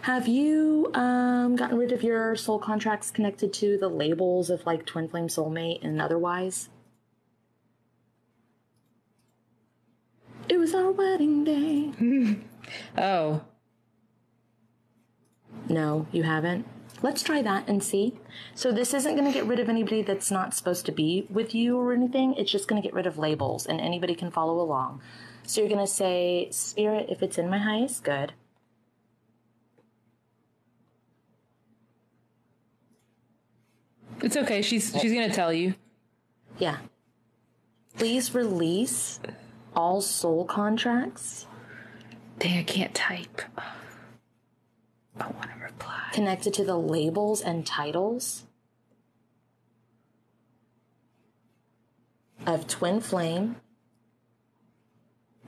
Have 0.02 0.28
you 0.28 0.90
um, 0.96 1.56
gotten 1.56 1.78
rid 1.78 1.92
of 1.92 2.02
your 2.02 2.36
soul 2.36 2.58
contracts 2.58 3.12
connected 3.12 3.54
to 3.54 3.78
the 3.78 3.88
labels 3.88 4.50
of 4.50 4.66
like 4.66 4.88
twin 4.88 5.08
flame 5.08 5.28
soulmate 5.28 5.84
and 5.84 6.02
otherwise? 6.02 6.70
It 10.50 10.58
was 10.58 10.74
our 10.74 10.92
wedding 10.92 11.44
day. 11.44 12.38
Oh, 12.98 13.42
No, 15.68 16.08
you 16.12 16.24
haven't. 16.24 16.66
Let's 17.02 17.24
try 17.24 17.42
that 17.42 17.68
and 17.68 17.84
see. 17.84 18.14
So 18.54 18.72
this 18.72 18.94
isn't 18.94 19.16
going 19.16 19.26
to 19.26 19.34
get 19.34 19.46
rid 19.46 19.60
of 19.60 19.70
anybody 19.70 20.02
that's 20.02 20.30
not 20.32 20.54
supposed 20.54 20.86
to 20.86 20.92
be 20.92 21.26
with 21.30 21.56
you 21.56 21.78
or 21.78 21.94
anything. 21.94 22.36
It's 22.36 22.52
just 22.52 22.68
going 22.68 22.82
to 22.82 22.88
get 22.88 22.94
rid 22.94 23.08
of 23.08 23.18
labels 23.18 23.66
and 23.66 23.82
anybody 23.82 24.14
can 24.16 24.30
follow 24.32 24.60
along. 24.60 25.02
So 25.44 25.62
you're 25.62 25.70
going 25.70 25.86
to 25.86 25.92
say, 25.92 26.48
Spirit, 26.52 27.08
if 27.10 27.24
it's 27.24 27.38
in 27.38 27.50
my 27.50 27.58
highest 27.58 28.04
good, 28.04 28.34
it's 34.22 34.38
okay. 34.38 34.62
She's 34.62 34.96
she's 35.02 35.14
gonna 35.14 35.34
tell 35.34 35.52
you. 35.52 35.74
yeah. 36.60 36.78
Please 37.98 38.34
release 38.34 39.20
all 39.76 40.00
soul 40.02 40.46
contracts 40.46 41.46
Dang, 42.40 42.58
I 42.58 42.64
can't 42.64 42.96
type. 42.96 43.42
I 45.20 45.28
want 45.28 45.50
to 45.52 45.64
reply. 45.64 46.10
connected 46.14 46.54
to 46.56 46.64
the 46.64 46.78
labels 46.78 47.42
and 47.42 47.66
titles 47.66 48.44
of 52.46 52.68
Twin 52.68 53.00
Flame. 53.02 53.58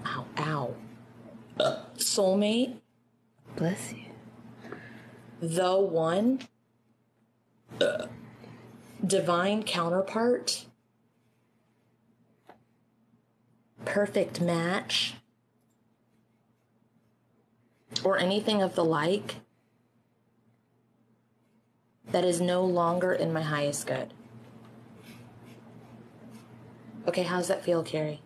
Ow, 0.05 0.25
ow. 0.37 0.75
Soulmate, 1.97 2.77
Bless 3.55 3.93
you. 3.93 4.05
the 5.39 5.77
one, 5.77 6.39
uh, 7.79 8.07
divine 9.05 9.63
counterpart, 9.63 10.65
perfect 13.85 14.41
match, 14.41 15.13
or 18.03 18.17
anything 18.17 18.61
of 18.61 18.75
the 18.75 18.83
like 18.83 19.35
that 22.13 22.23
is 22.23 22.39
no 22.39 22.63
longer 22.63 23.11
in 23.11 23.33
my 23.33 23.41
highest 23.41 23.87
good. 23.87 24.13
Okay, 27.07 27.23
how's 27.23 27.49
that 27.49 27.65
feel, 27.65 27.83
Carrie? 27.83 28.21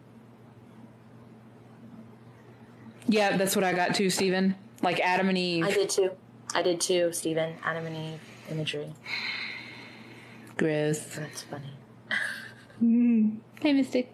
Yeah, 3.08 3.38
that's 3.38 3.56
what 3.56 3.64
I 3.64 3.74
got 3.74 3.96
too, 3.96 4.10
Stephen. 4.10 4.56
Like 4.82 5.00
Adam 5.00 5.30
and 5.30 5.38
Eve. 5.38 5.66
I 5.66 5.72
did 5.72 5.90
too. 5.90 6.12
I 6.54 6.62
did 6.62 6.80
too, 6.80 7.12
Stephen. 7.14 7.56
Adam 7.64 7.86
and 7.88 7.96
Eve 7.96 8.20
imagery. 8.52 8.94
Gross. 10.58 11.00
That's 11.16 11.42
funny. 11.44 11.72
Hey, 13.60 13.74
Mystic. 13.74 14.14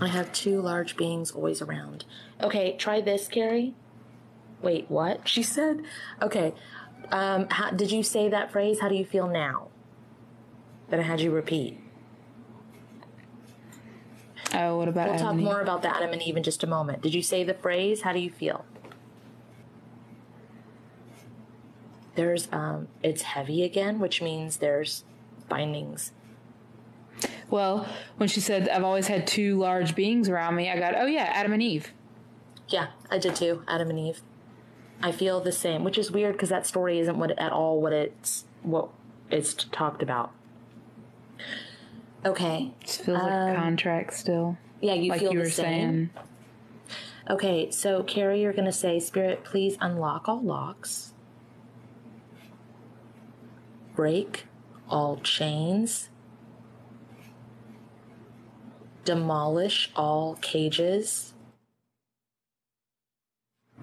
I 0.00 0.06
have 0.06 0.32
two 0.32 0.60
large 0.60 0.96
beings 0.96 1.32
always 1.32 1.60
around. 1.60 2.04
Okay, 2.40 2.76
try 2.76 3.00
this, 3.00 3.26
Carrie. 3.26 3.74
Wait, 4.62 4.90
what? 4.90 5.28
She 5.28 5.42
said. 5.42 5.82
Okay. 6.22 6.54
Um, 7.10 7.48
how, 7.50 7.70
did 7.70 7.92
you 7.92 8.02
say 8.02 8.28
that 8.28 8.50
phrase? 8.50 8.80
How 8.80 8.88
do 8.88 8.94
you 8.94 9.04
feel 9.04 9.28
now? 9.28 9.68
That 10.88 11.00
I 11.00 11.02
had 11.02 11.20
you 11.20 11.30
repeat. 11.30 11.80
Oh, 14.54 14.76
what 14.78 14.88
about 14.88 15.06
We'll 15.06 15.14
Adam 15.14 15.24
talk 15.26 15.32
and 15.32 15.40
Eve? 15.40 15.44
more 15.46 15.60
about 15.60 15.82
the 15.82 15.94
Adam 15.94 16.12
and 16.12 16.22
Eve 16.22 16.36
in 16.36 16.42
just 16.42 16.62
a 16.62 16.66
moment. 16.66 17.02
Did 17.02 17.14
you 17.14 17.22
say 17.22 17.44
the 17.44 17.54
phrase? 17.54 18.02
How 18.02 18.12
do 18.12 18.18
you 18.18 18.30
feel? 18.30 18.64
There's 22.14 22.48
um, 22.52 22.88
it's 23.02 23.22
heavy 23.22 23.62
again, 23.62 23.98
which 23.98 24.22
means 24.22 24.56
there's 24.58 25.04
bindings. 25.48 26.12
Well, 27.50 27.86
when 28.16 28.28
she 28.28 28.40
said 28.40 28.68
I've 28.68 28.84
always 28.84 29.06
had 29.06 29.26
two 29.26 29.58
large 29.58 29.94
beings 29.94 30.28
around 30.28 30.56
me, 30.56 30.70
I 30.70 30.78
got, 30.78 30.94
oh 30.96 31.06
yeah, 31.06 31.30
Adam 31.32 31.52
and 31.52 31.62
Eve. 31.62 31.92
Yeah, 32.68 32.88
I 33.10 33.18
did 33.18 33.36
too. 33.36 33.62
Adam 33.68 33.90
and 33.90 33.98
Eve. 33.98 34.22
I 35.02 35.12
feel 35.12 35.40
the 35.40 35.52
same, 35.52 35.84
which 35.84 35.98
is 35.98 36.10
weird 36.10 36.32
because 36.34 36.48
that 36.48 36.66
story 36.66 36.98
isn't 36.98 37.18
what 37.18 37.38
at 37.38 37.52
all 37.52 37.80
what 37.80 37.92
it's 37.92 38.44
what 38.62 38.88
it's 39.30 39.54
talked 39.54 40.02
about. 40.02 40.32
Okay. 42.24 42.72
It 42.82 42.88
feels 42.90 43.18
like 43.22 43.32
a 43.32 43.50
um, 43.50 43.56
contract 43.56 44.14
still. 44.14 44.56
Yeah, 44.80 44.94
you 44.94 45.10
Like 45.10 45.20
feel 45.20 45.32
you 45.32 45.38
the 45.38 45.44
were 45.44 45.50
same. 45.50 45.64
saying. 45.64 46.10
Okay, 47.28 47.70
so 47.72 48.02
Carrie, 48.04 48.40
you're 48.40 48.52
gonna 48.52 48.72
say, 48.72 49.00
Spirit, 49.00 49.42
please 49.44 49.76
unlock 49.80 50.28
all 50.28 50.40
locks, 50.40 51.12
break 53.96 54.46
all 54.88 55.16
chains, 55.18 56.08
demolish 59.04 59.90
all 59.96 60.36
cages, 60.40 61.32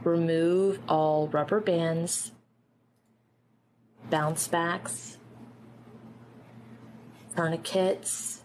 remove 0.06 0.80
all 0.88 1.28
rubber 1.28 1.60
bands, 1.60 2.32
bounce 4.10 4.48
backs, 4.48 5.18
tourniquets 7.36 8.44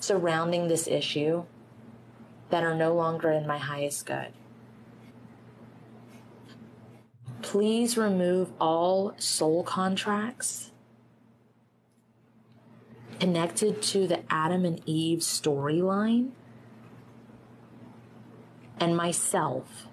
surrounding 0.00 0.68
this 0.68 0.86
issue 0.86 1.44
that 2.50 2.62
are 2.62 2.74
no 2.74 2.94
longer 2.94 3.32
in 3.32 3.46
my 3.46 3.58
highest 3.58 4.06
good. 4.06 4.32
Please 7.42 7.96
remove 7.96 8.50
all 8.60 9.14
soul 9.16 9.62
contracts 9.62 10.70
connected 13.18 13.80
to 13.80 14.06
the 14.06 14.20
Adam 14.30 14.64
and 14.64 14.82
Eve 14.86 15.20
storyline 15.20 16.30
and 18.78 18.96
myself 18.96 19.86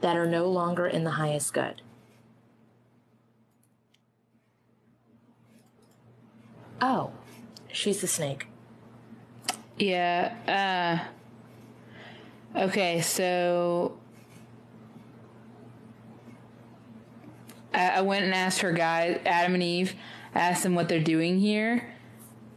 that 0.00 0.16
are 0.16 0.26
no 0.26 0.48
longer 0.48 0.86
in 0.86 1.04
the 1.04 1.12
highest 1.12 1.54
good. 1.54 1.82
Oh, 6.80 7.12
she's 7.70 8.00
the 8.00 8.08
snake. 8.08 8.48
Yeah. 9.78 11.06
Uh, 12.56 12.64
okay, 12.64 13.00
so 13.00 13.96
I, 17.72 17.88
I 17.88 18.00
went 18.02 18.24
and 18.24 18.34
asked 18.34 18.60
her 18.60 18.72
guys, 18.72 19.20
Adam 19.24 19.54
and 19.54 19.62
Eve, 19.62 19.94
asked 20.34 20.62
them 20.62 20.74
what 20.74 20.88
they're 20.88 21.00
doing 21.00 21.38
here, 21.38 21.94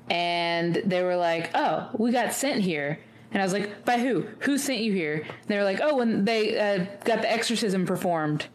and 0.09 0.75
they 0.85 1.03
were 1.03 1.15
like, 1.15 1.51
"Oh, 1.53 1.89
we 1.97 2.11
got 2.11 2.33
sent 2.33 2.61
here." 2.61 2.99
And 3.35 3.41
I 3.41 3.45
was 3.45 3.51
like, 3.51 3.83
"By 3.83 3.99
who? 3.99 4.21
Who 4.39 4.57
sent 4.57 4.79
you 4.79 4.93
here?" 4.93 5.15
And 5.15 5.47
they 5.49 5.57
were 5.57 5.65
like, 5.65 5.81
"Oh, 5.83 5.97
when 5.97 6.23
they 6.23 6.57
uh, 6.57 6.85
got 7.03 7.21
the 7.21 7.29
exorcism 7.29 7.85
performed 7.85 8.45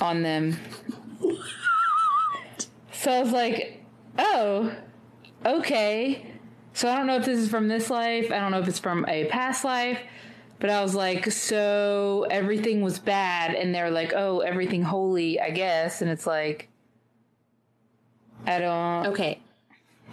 on 0.00 0.24
them." 0.24 0.56
So 2.90 3.12
I 3.12 3.20
was 3.20 3.30
like, 3.30 3.84
"Oh, 4.18 4.74
okay." 5.46 6.26
So 6.72 6.90
I 6.90 6.96
don't 6.96 7.06
know 7.06 7.14
if 7.14 7.24
this 7.24 7.38
is 7.38 7.48
from 7.48 7.68
this 7.68 7.88
life. 7.88 8.32
I 8.32 8.40
don't 8.40 8.50
know 8.50 8.58
if 8.58 8.66
it's 8.66 8.80
from 8.80 9.04
a 9.06 9.26
past 9.26 9.64
life. 9.64 10.00
But 10.58 10.70
I 10.70 10.82
was 10.82 10.96
like, 10.96 11.30
so 11.30 12.26
everything 12.28 12.82
was 12.82 12.98
bad, 12.98 13.54
and 13.54 13.72
they're 13.72 13.92
like, 13.92 14.12
oh, 14.12 14.40
everything 14.40 14.82
holy, 14.82 15.38
I 15.38 15.50
guess. 15.50 16.02
And 16.02 16.10
it's 16.10 16.26
like, 16.26 16.68
I 18.44 18.58
don't. 18.58 19.06
Okay. 19.12 19.40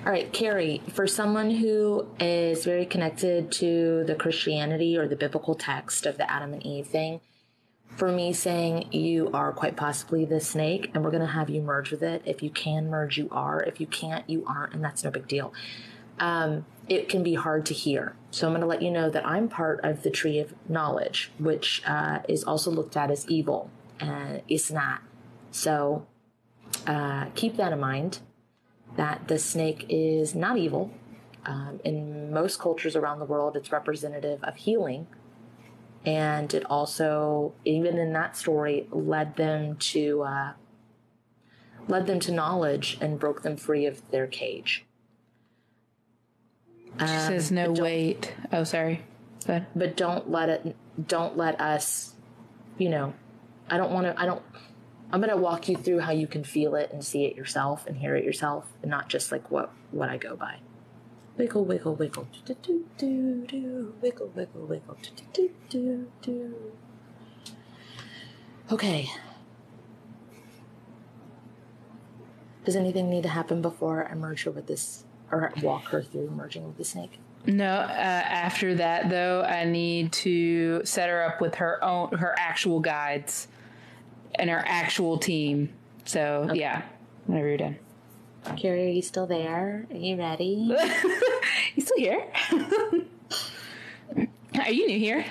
All 0.04 0.12
right, 0.12 0.34
Carrie, 0.34 0.82
for 0.94 1.06
someone 1.06 1.52
who 1.52 2.08
is 2.20 2.66
very 2.66 2.88
connected 2.88 3.52
to 3.52 4.04
the 4.06 4.16
Christianity 4.16 4.98
or 4.98 5.08
the 5.08 5.16
biblical 5.16 5.54
text 5.54 6.08
of 6.08 6.18
the 6.18 6.30
Adam 6.30 6.54
and 6.54 6.66
Eve 6.66 6.88
thing, 6.88 7.22
for 7.86 8.12
me 8.12 8.34
saying 8.34 8.92
you 8.92 9.30
are 9.32 9.52
quite 9.52 9.76
possibly 9.76 10.26
the 10.26 10.40
snake 10.40 10.90
and 10.96 11.04
we're 11.04 11.12
going 11.12 11.22
to 11.22 11.32
have 11.32 11.52
you 11.52 11.62
merge 11.62 11.92
with 11.92 12.02
it. 12.02 12.24
If 12.26 12.42
you 12.42 12.50
can 12.50 12.90
merge, 12.90 13.20
you 13.20 13.30
are. 13.32 13.62
If 13.62 13.80
you 13.80 13.86
can't, 13.86 14.28
you 14.28 14.44
aren't, 14.48 14.74
and 14.74 14.84
that's 14.84 15.04
no 15.04 15.12
big 15.12 15.28
deal. 15.28 15.54
Um, 16.18 16.66
it 16.90 17.08
can 17.08 17.22
be 17.22 17.36
hard 17.36 17.68
to 17.68 17.76
hear. 17.76 18.16
So 18.32 18.48
I'm 18.48 18.54
going 18.54 18.62
to 18.62 18.68
let 18.68 18.82
you 18.82 18.90
know 18.90 19.12
that 19.12 19.24
I'm 19.28 19.50
part 19.50 19.82
of 19.84 20.02
the 20.02 20.10
tree 20.10 20.40
of 20.40 20.56
knowledge, 20.68 21.32
which 21.38 21.84
uh, 21.86 22.22
is 22.28 22.44
also 22.44 22.72
looked 22.72 22.98
at 22.98 23.12
as 23.12 23.30
evil, 23.30 23.70
and 24.00 24.42
it's 24.48 24.72
not. 24.72 25.04
So 25.52 26.08
uh, 26.88 27.26
keep 27.36 27.56
that 27.58 27.72
in 27.72 27.80
mind 27.80 28.18
that 28.96 29.28
the 29.28 29.40
snake 29.40 29.86
is 29.90 30.36
not 30.36 30.58
evil. 30.58 30.92
Um, 31.46 31.80
in 31.84 32.32
most 32.32 32.60
cultures 32.60 32.96
around 32.96 33.20
the 33.20 33.26
world, 33.26 33.56
it's 33.56 33.72
representative 33.72 34.44
of 34.44 34.56
healing. 34.56 35.08
And 36.06 36.54
it 36.54 36.64
also, 36.70 37.54
even 37.66 37.98
in 37.98 38.14
that 38.14 38.36
story, 38.36 38.88
led 38.92 39.36
them 39.36 39.78
to 39.78 40.24
uh, 40.24 40.52
led 41.88 42.08
them 42.08 42.20
to 42.22 42.32
knowledge 42.32 42.98
and 43.02 43.20
broke 43.20 43.44
them 43.44 43.58
free 43.58 43.86
of 43.86 44.10
their 44.12 44.28
cage. 44.28 44.86
She 47.00 47.06
says 47.06 47.52
no 47.52 47.72
wait. 47.72 48.34
Oh, 48.52 48.64
sorry. 48.64 49.02
Go 49.46 49.54
ahead. 49.54 49.68
but 49.76 49.98
don't 49.98 50.30
let 50.30 50.50
it 50.50 50.76
don't 51.08 51.36
let 51.36 51.60
us 51.60 52.14
you 52.78 52.90
know 52.90 53.14
i 53.70 53.78
don't 53.78 53.92
want 53.92 54.06
to 54.06 54.22
i 54.22 54.26
don't 54.26 54.44
i'm 55.12 55.20
going 55.20 55.30
to 55.30 55.38
walk 55.38 55.68
you 55.68 55.76
through 55.76 56.00
how 56.00 56.12
you 56.12 56.28
can 56.28 56.44
feel 56.44 56.76
it 56.76 56.92
and 56.92 57.04
see 57.04 57.26
it 57.26 57.36
yourself 57.36 57.86
and 57.86 57.98
hear 57.98 58.16
it 58.16 58.24
yourself 58.24 58.66
and 58.82 58.90
not 58.90 59.10
just 59.10 59.32
like 59.32 59.50
what 59.52 59.72
what 59.92 60.10
i 60.10 60.18
go 60.18 60.36
by. 60.36 60.58
Wiggle 61.38 61.66
wiggle 61.66 61.96
wiggle. 61.96 62.28
Do 62.46 62.56
do 62.62 62.86
do 62.98 63.46
do 63.48 63.94
wiggle 64.02 64.32
wiggle 64.36 64.66
wiggle 64.66 64.98
do 65.02 65.24
do 65.34 65.50
do 65.70 66.08
do 66.22 66.56
okay. 68.72 69.10
Does 72.64 72.76
anything 72.76 73.10
need 73.10 73.24
to 73.24 73.30
happen 73.30 73.62
before 73.62 74.08
i 74.08 74.14
merge 74.14 74.44
her 74.44 74.52
with 74.52 74.68
this 74.68 75.04
or 75.32 75.52
walk 75.64 75.86
her 75.86 76.04
through 76.04 76.30
merging 76.30 76.68
with 76.68 76.78
the 76.78 76.86
snake? 76.86 77.20
No, 77.46 77.74
uh, 77.74 77.88
after 77.90 78.76
that 78.76 79.10
though, 79.10 79.42
I 79.42 79.66
need 79.66 80.12
to 80.14 80.86
set 80.86 81.10
her 81.10 81.24
up 81.24 81.42
with 81.42 81.56
her 81.56 81.84
own, 81.84 82.12
her 82.12 82.36
actual 82.38 82.80
guides 82.80 83.48
and 84.42 84.50
our 84.50 84.64
actual 84.66 85.18
team. 85.18 85.72
So 86.04 86.50
yeah, 86.54 86.82
whenever 87.28 87.48
you're 87.48 87.58
done. 87.58 87.78
carrie 88.58 88.88
are 88.88 88.92
you 88.92 89.04
still 89.04 89.28
there 89.28 89.88
are 89.92 89.96
you 89.96 90.18
ready 90.18 90.76
You 91.76 91.84
still 91.84 91.98
here? 91.98 92.28
Are 94.60 94.72
you 94.72 94.88
new 94.88 95.00
here? 95.00 95.26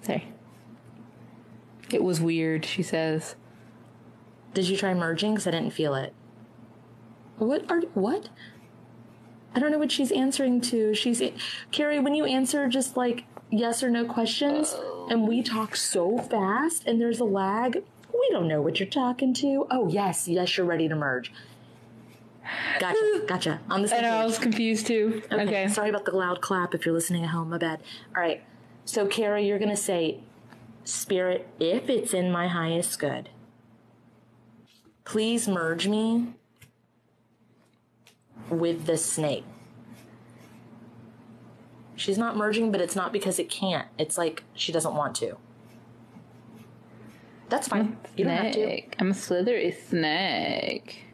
Sorry. 0.00 0.26
It 1.92 2.02
was 2.02 2.20
weird, 2.20 2.64
she 2.64 2.82
says. 2.82 3.36
Did 4.54 4.68
you 4.68 4.76
try 4.76 4.94
merging? 4.94 5.34
Because 5.34 5.46
I 5.46 5.50
didn't 5.50 5.72
feel 5.72 5.94
it. 5.94 6.14
What 7.36 7.70
are 7.70 7.80
what? 7.92 8.30
I 9.54 9.58
don't 9.60 9.70
know 9.70 9.78
what 9.78 9.92
she's 9.92 10.10
answering 10.10 10.62
to. 10.62 10.94
She's 10.94 11.22
Carrie. 11.70 12.00
When 12.00 12.14
you 12.14 12.24
answer 12.24 12.66
just 12.66 12.96
like 12.96 13.24
yes 13.50 13.82
or 13.82 13.90
no 13.90 14.06
questions, 14.06 14.74
and 15.08 15.26
we 15.26 15.42
talk 15.42 15.76
so 15.76 16.18
fast, 16.18 16.86
and 16.86 17.00
there's 17.00 17.20
a 17.20 17.24
lag, 17.24 17.82
we 18.12 18.28
don't 18.30 18.48
know 18.48 18.62
what 18.62 18.80
you're 18.80 18.88
talking 18.88 19.34
to. 19.34 19.66
Oh 19.70 19.88
yes, 19.88 20.28
yes, 20.28 20.56
you're 20.56 20.66
ready 20.66 20.88
to 20.88 20.96
merge. 20.96 21.32
Gotcha, 22.78 23.22
gotcha. 23.26 23.60
On 23.70 23.82
the 23.82 23.88
I 23.88 23.90
same 23.90 24.02
know, 24.02 24.16
I 24.16 24.24
was 24.24 24.38
confused 24.38 24.86
too. 24.86 25.22
Okay. 25.30 25.68
Sorry 25.68 25.88
about 25.90 26.04
the 26.04 26.16
loud 26.16 26.40
clap 26.40 26.74
if 26.74 26.86
you're 26.86 26.94
listening 26.94 27.24
at 27.24 27.30
home. 27.30 27.50
My 27.50 27.58
bad. 27.58 27.80
All 28.16 28.22
right. 28.22 28.42
So, 28.84 29.06
Carrie, 29.06 29.46
you're 29.46 29.58
going 29.58 29.70
to 29.70 29.76
say, 29.76 30.20
Spirit, 30.84 31.48
if 31.58 31.88
it's 31.90 32.14
in 32.14 32.30
my 32.30 32.46
highest 32.46 32.98
good, 33.00 33.28
please 35.04 35.48
merge 35.48 35.88
me 35.88 36.34
with 38.48 38.86
the 38.86 38.96
snake. 38.96 39.44
She's 41.96 42.18
not 42.18 42.36
merging, 42.36 42.70
but 42.70 42.80
it's 42.80 42.94
not 42.94 43.12
because 43.12 43.38
it 43.38 43.48
can't. 43.48 43.88
It's 43.98 44.18
like 44.18 44.44
she 44.54 44.70
doesn't 44.70 44.94
want 44.94 45.14
to. 45.16 45.38
That's 47.48 47.68
fine. 47.68 47.96
You 48.16 48.24
don't 48.24 48.34
have 48.34 48.52
to. 48.52 48.62
Snake. 48.62 48.96
I'm 48.98 49.10
a 49.10 49.14
slithery 49.14 49.72
snake. 49.72 51.04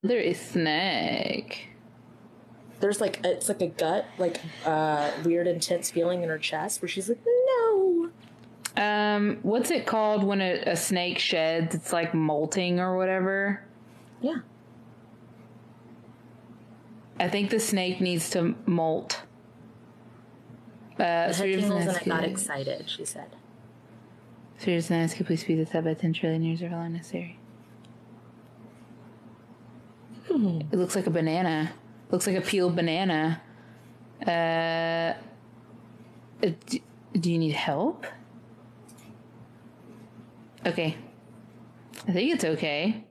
Slithery 0.00 0.34
snake. 0.34 1.68
There's 2.80 3.00
like 3.00 3.20
it's 3.24 3.48
like 3.48 3.62
a 3.62 3.68
gut, 3.68 4.06
like 4.18 4.40
uh, 4.64 5.10
weird, 5.24 5.46
intense 5.46 5.90
feeling 5.90 6.22
in 6.22 6.28
her 6.28 6.38
chest 6.38 6.82
where 6.82 6.88
she's 6.88 7.08
like, 7.08 7.20
no. 7.24 8.10
Um, 8.76 9.38
what's 9.42 9.70
it 9.70 9.86
called 9.86 10.24
when 10.24 10.40
a, 10.40 10.62
a 10.66 10.76
snake 10.76 11.18
sheds? 11.18 11.74
It's 11.74 11.92
like 11.92 12.14
molting 12.14 12.80
or 12.80 12.96
whatever. 12.96 13.62
Yeah. 14.20 14.38
I 17.18 17.28
think 17.28 17.50
the 17.50 17.60
snake 17.60 18.00
needs 18.00 18.30
to 18.30 18.54
molt. 18.66 19.22
Uh, 21.00 21.32
head 21.32 21.36
tingles 21.36 21.86
and 21.86 21.96
I 21.96 22.04
got 22.04 22.24
excited, 22.24 22.90
she 22.90 23.06
said. 23.06 23.34
Spirit 24.58 24.84
of 24.84 24.90
Nazca, 24.90 25.24
please 25.24 25.40
speed 25.40 25.58
this 25.58 25.74
up 25.74 25.84
by 25.84 25.94
10 25.94 26.12
trillion 26.12 26.42
years 26.42 26.60
or 26.60 26.68
how 26.68 26.76
long 26.76 26.92
necessary. 26.92 27.38
Hmm. 30.28 30.60
It 30.70 30.76
looks 30.76 30.94
like 30.94 31.06
a 31.06 31.10
banana. 31.10 31.72
Looks 32.10 32.26
like 32.26 32.36
a 32.36 32.42
peeled 32.42 32.76
banana. 32.76 33.40
Uh, 34.26 35.14
uh, 36.42 36.50
do, 36.66 36.78
do 37.18 37.32
you 37.32 37.38
need 37.38 37.54
help? 37.54 38.04
Okay. 40.66 40.96
I 42.06 42.12
think 42.12 42.34
it's 42.34 42.44
okay. 42.44 43.04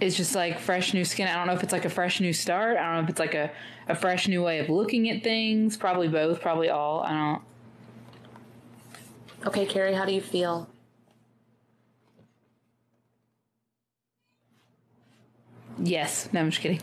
It's 0.00 0.16
just 0.16 0.34
like 0.34 0.58
fresh 0.58 0.92
new 0.92 1.04
skin. 1.04 1.26
I 1.26 1.34
don't 1.34 1.46
know 1.46 1.54
if 1.54 1.62
it's 1.62 1.72
like 1.72 1.84
a 1.86 1.90
fresh 1.90 2.20
new 2.20 2.32
start. 2.32 2.76
I 2.76 2.82
don't 2.82 2.94
know 2.96 3.02
if 3.04 3.08
it's 3.08 3.18
like 3.20 3.34
a, 3.34 3.50
a 3.88 3.94
fresh 3.94 4.28
new 4.28 4.42
way 4.42 4.58
of 4.58 4.68
looking 4.68 5.08
at 5.08 5.22
things. 5.22 5.76
Probably 5.76 6.08
both, 6.08 6.40
probably 6.42 6.68
all. 6.68 7.00
I 7.00 7.10
don't. 7.12 7.42
Okay, 9.46 9.64
Carrie, 9.64 9.94
how 9.94 10.04
do 10.04 10.12
you 10.12 10.20
feel? 10.20 10.68
Yes. 15.78 16.28
No, 16.32 16.40
I'm 16.40 16.50
just 16.50 16.62
kidding. 16.62 16.80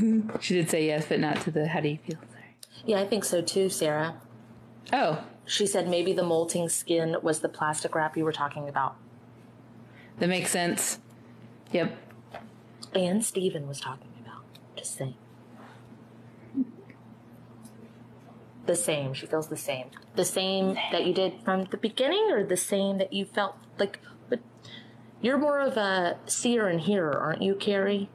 she 0.40 0.54
did 0.54 0.70
say 0.70 0.86
yes, 0.86 1.06
but 1.08 1.20
not 1.20 1.40
to 1.42 1.50
the 1.50 1.68
how 1.68 1.80
do 1.80 1.88
you 1.88 1.98
feel? 1.98 2.16
Sorry. 2.30 2.56
Yeah, 2.86 3.00
I 3.00 3.06
think 3.06 3.24
so 3.24 3.42
too, 3.42 3.68
Sarah. 3.68 4.16
Oh, 4.92 5.24
She 5.46 5.66
said 5.66 5.88
maybe 5.88 6.12
the 6.12 6.22
molting 6.22 6.68
skin 6.68 7.16
was 7.22 7.40
the 7.40 7.48
plastic 7.48 7.94
wrap 7.94 8.16
you 8.16 8.24
were 8.24 8.32
talking 8.32 8.68
about. 8.68 8.96
that 10.18 10.28
makes 10.28 10.50
sense. 10.50 10.98
Yep. 11.72 11.96
And 12.94 13.24
Stephen 13.24 13.66
was 13.66 13.80
talking 13.80 14.12
about. 14.20 14.44
same. 14.84 15.14
The 18.66 18.76
same. 18.76 19.12
She 19.12 19.26
feels 19.26 19.48
the 19.48 19.56
same. 19.56 19.90
The 20.14 20.24
same 20.24 20.74
that 20.92 21.04
you 21.04 21.12
did 21.12 21.34
from 21.44 21.64
the 21.64 21.76
beginning, 21.76 22.30
or 22.30 22.44
the 22.44 22.56
same 22.56 22.98
that 22.98 23.12
you 23.12 23.24
felt 23.24 23.56
like. 23.78 24.00
But 24.28 24.40
you're 25.20 25.38
more 25.38 25.60
of 25.60 25.76
a 25.76 26.18
seer 26.26 26.68
and 26.68 26.80
hearer, 26.80 27.18
aren't 27.18 27.42
you, 27.42 27.54
Carrie? 27.56 28.08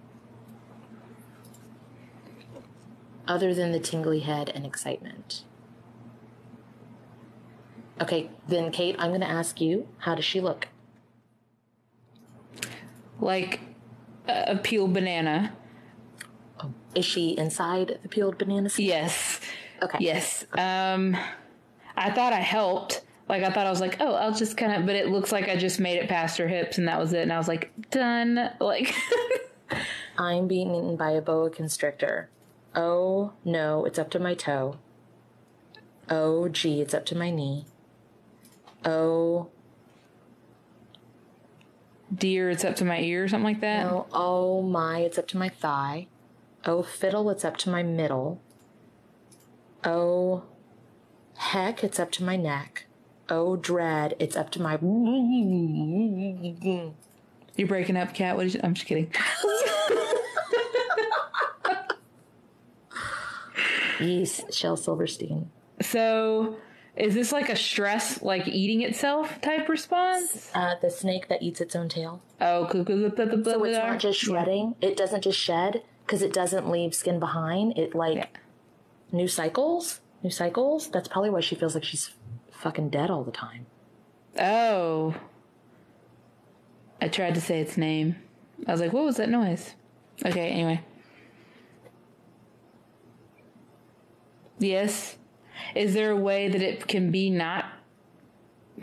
Other 3.28 3.54
than 3.54 3.72
the 3.72 3.80
tingly 3.80 4.22
head 4.22 4.50
and 4.50 4.66
excitement. 4.66 5.44
Okay, 8.02 8.32
then 8.48 8.72
Kate, 8.72 8.96
I'm 8.98 9.10
going 9.10 9.22
to 9.22 9.30
ask 9.30 9.60
you, 9.60 9.88
how 10.00 10.16
does 10.16 10.26
she 10.26 10.40
look? 10.40 10.70
Like 13.20 13.60
a 14.30 14.58
peeled 14.58 14.94
banana. 14.94 15.56
Is 16.96 17.06
she 17.06 17.38
inside 17.38 18.00
the 18.02 18.10
peeled 18.10 18.38
banana? 18.38 18.70
Yes. 18.78 19.40
Okay. 19.82 19.98
Yes. 20.02 20.46
Um, 20.54 21.16
I 21.96 22.12
thought 22.12 22.34
I 22.34 22.40
helped. 22.40 23.04
Like 23.28 23.44
I 23.44 23.52
thought 23.52 23.68
I 23.68 23.70
was 23.70 23.80
like, 23.80 23.98
oh, 24.00 24.16
I'll 24.16 24.34
just 24.34 24.58
kind 24.58 24.74
of, 24.74 24.86
but 24.86 24.96
it 24.96 25.10
looks 25.10 25.32
like 25.32 25.48
I 25.48 25.56
just 25.56 25.80
made 25.80 25.98
it 25.98 26.10
past 26.10 26.38
her 26.40 26.48
hips 26.48 26.80
and 26.80 26.88
that 26.88 27.00
was 27.00 27.14
it. 27.14 27.22
And 27.22 27.32
I 27.32 27.38
was 27.38 27.48
like, 27.48 27.72
done. 27.92 28.50
Like, 28.60 28.94
I'm 30.18 30.48
being 30.48 30.74
eaten 30.74 30.96
by 30.96 31.12
a 31.12 31.22
boa 31.22 31.50
constrictor. 31.50 32.30
Oh 32.76 33.34
no, 33.46 33.86
it's 33.86 34.00
up 34.00 34.10
to 34.12 34.20
my 34.20 34.34
toe. 34.34 34.78
Oh 36.10 36.50
gee, 36.50 36.82
it's 36.82 36.94
up 36.94 37.06
to 37.08 37.16
my 37.16 37.30
knee. 37.30 37.66
Oh 38.84 39.50
dear, 42.14 42.50
it's 42.50 42.64
up 42.66 42.76
to 42.78 42.86
my 42.86 43.00
ear 43.00 43.24
or 43.24 43.28
something 43.28 43.46
like 43.46 43.62
that. 43.62 43.86
no, 43.86 44.08
oh 44.12 44.62
my, 44.62 45.00
it's 45.00 45.18
up 45.18 45.28
to 45.30 45.38
my 45.38 45.50
thigh. 45.50 46.08
Oh 46.66 46.84
fiddle, 46.84 47.30
it's 47.30 47.46
up 47.46 47.58
to 47.58 47.70
my 47.70 47.84
middle. 47.84 48.42
Oh 49.84 50.44
heck, 51.38 51.84
it's 51.84 52.00
up 52.00 52.12
to 52.14 52.24
my 52.24 52.36
neck. 52.36 52.86
Oh 53.30 53.56
dread, 53.56 54.16
it's 54.20 54.36
up 54.36 54.50
to 54.52 54.62
my. 54.62 54.78
You're 57.56 57.68
breaking 57.68 57.98
up, 57.98 58.14
Kat. 58.14 58.36
What 58.36 58.46
is? 58.46 58.58
I'm 58.64 58.74
just 58.74 58.88
kidding. 58.88 59.12
Yes, 64.00 64.42
Shel 64.56 64.78
Silverstein. 64.78 65.52
So, 65.82 66.56
is 66.96 67.14
this 67.14 67.32
like 67.32 67.50
a 67.50 67.56
stress, 67.56 68.22
like 68.22 68.48
eating 68.48 68.82
itself 68.82 69.40
type 69.42 69.70
response? 69.70 70.52
Uh, 70.54 70.76
the 70.82 70.90
snake 70.90 71.28
that 71.30 71.42
eats 71.42 71.62
its 71.62 71.76
own 71.76 71.88
tail. 71.90 72.22
Oh, 72.42 72.68
so 72.72 72.84
it's 73.64 73.78
not 73.78 74.00
just 74.00 74.20
shredding. 74.20 74.76
It 74.82 74.98
doesn't 74.98 75.24
just 75.24 75.40
shed 75.40 75.84
because 76.06 76.22
it 76.22 76.34
doesn't 76.34 76.70
leave 76.70 76.94
skin 76.94 77.20
behind. 77.20 77.78
It 77.78 77.96
like 77.96 78.16
Yeah. 78.18 78.26
new 79.12 79.28
cycles, 79.28 80.02
new 80.24 80.30
cycles. 80.32 80.90
That's 80.90 81.08
probably 81.08 81.30
why 81.30 81.40
she 81.42 81.56
feels 81.56 81.76
like 81.76 81.84
she's 81.84 82.12
fucking 82.52 82.90
dead 82.90 83.10
all 83.10 83.24
the 83.24 83.32
time. 83.32 83.66
Oh. 84.38 85.16
I 87.02 87.08
tried 87.08 87.36
to 87.36 87.42
say 87.42 87.60
its 87.62 87.78
name. 87.78 88.16
I 88.68 88.72
was 88.74 88.82
like, 88.82 88.92
what 88.92 89.06
was 89.06 89.16
that 89.18 89.30
noise? 89.30 89.74
Okay, 90.26 90.50
anyway. 90.50 90.82
Yes. 94.58 95.16
Is 95.76 95.94
there 95.94 96.12
a 96.12 96.18
way 96.18 96.48
that 96.50 96.62
it 96.62 96.88
can 96.88 97.12
be 97.12 97.30
not 97.30 97.66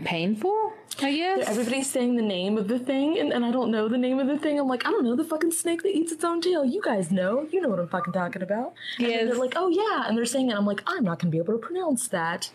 painful? 0.05 0.73
I 1.03 1.15
guess. 1.15 1.49
Everybody's 1.49 1.91
saying 1.91 2.17
the 2.17 2.23
name 2.23 2.57
of 2.57 2.69
the 2.69 2.79
thing, 2.79 3.19
and, 3.19 3.33
and 3.33 3.45
I 3.45 3.51
don't 3.51 3.71
know 3.71 3.87
the 3.89 3.99
name 3.99 4.19
of 4.19 4.27
the 4.29 4.39
thing. 4.39 4.59
I'm 4.59 4.67
like, 4.69 4.87
I 4.87 4.91
don't 4.91 5.05
know 5.05 5.15
the 5.17 5.25
fucking 5.25 5.53
snake 5.53 5.83
that 5.83 5.95
eats 5.95 6.11
its 6.13 6.25
own 6.25 6.41
tail. 6.41 6.65
You 6.65 6.81
guys 6.83 7.11
know. 7.11 7.47
You 7.51 7.61
know 7.61 7.69
what 7.69 7.79
I'm 7.79 7.89
fucking 7.89 8.13
talking 8.15 8.43
about. 8.43 8.73
And 8.99 9.09
Yes. 9.09 9.25
they're 9.27 9.35
like, 9.39 9.55
oh 9.57 9.69
yeah, 9.69 10.09
and 10.09 10.17
they're 10.17 10.25
saying 10.25 10.51
it. 10.51 10.57
I'm 10.57 10.65
like, 10.67 10.83
I'm 10.87 11.05
not 11.05 11.19
gonna 11.19 11.31
be 11.31 11.39
able 11.39 11.53
to 11.53 11.59
pronounce 11.59 12.09
that. 12.09 12.51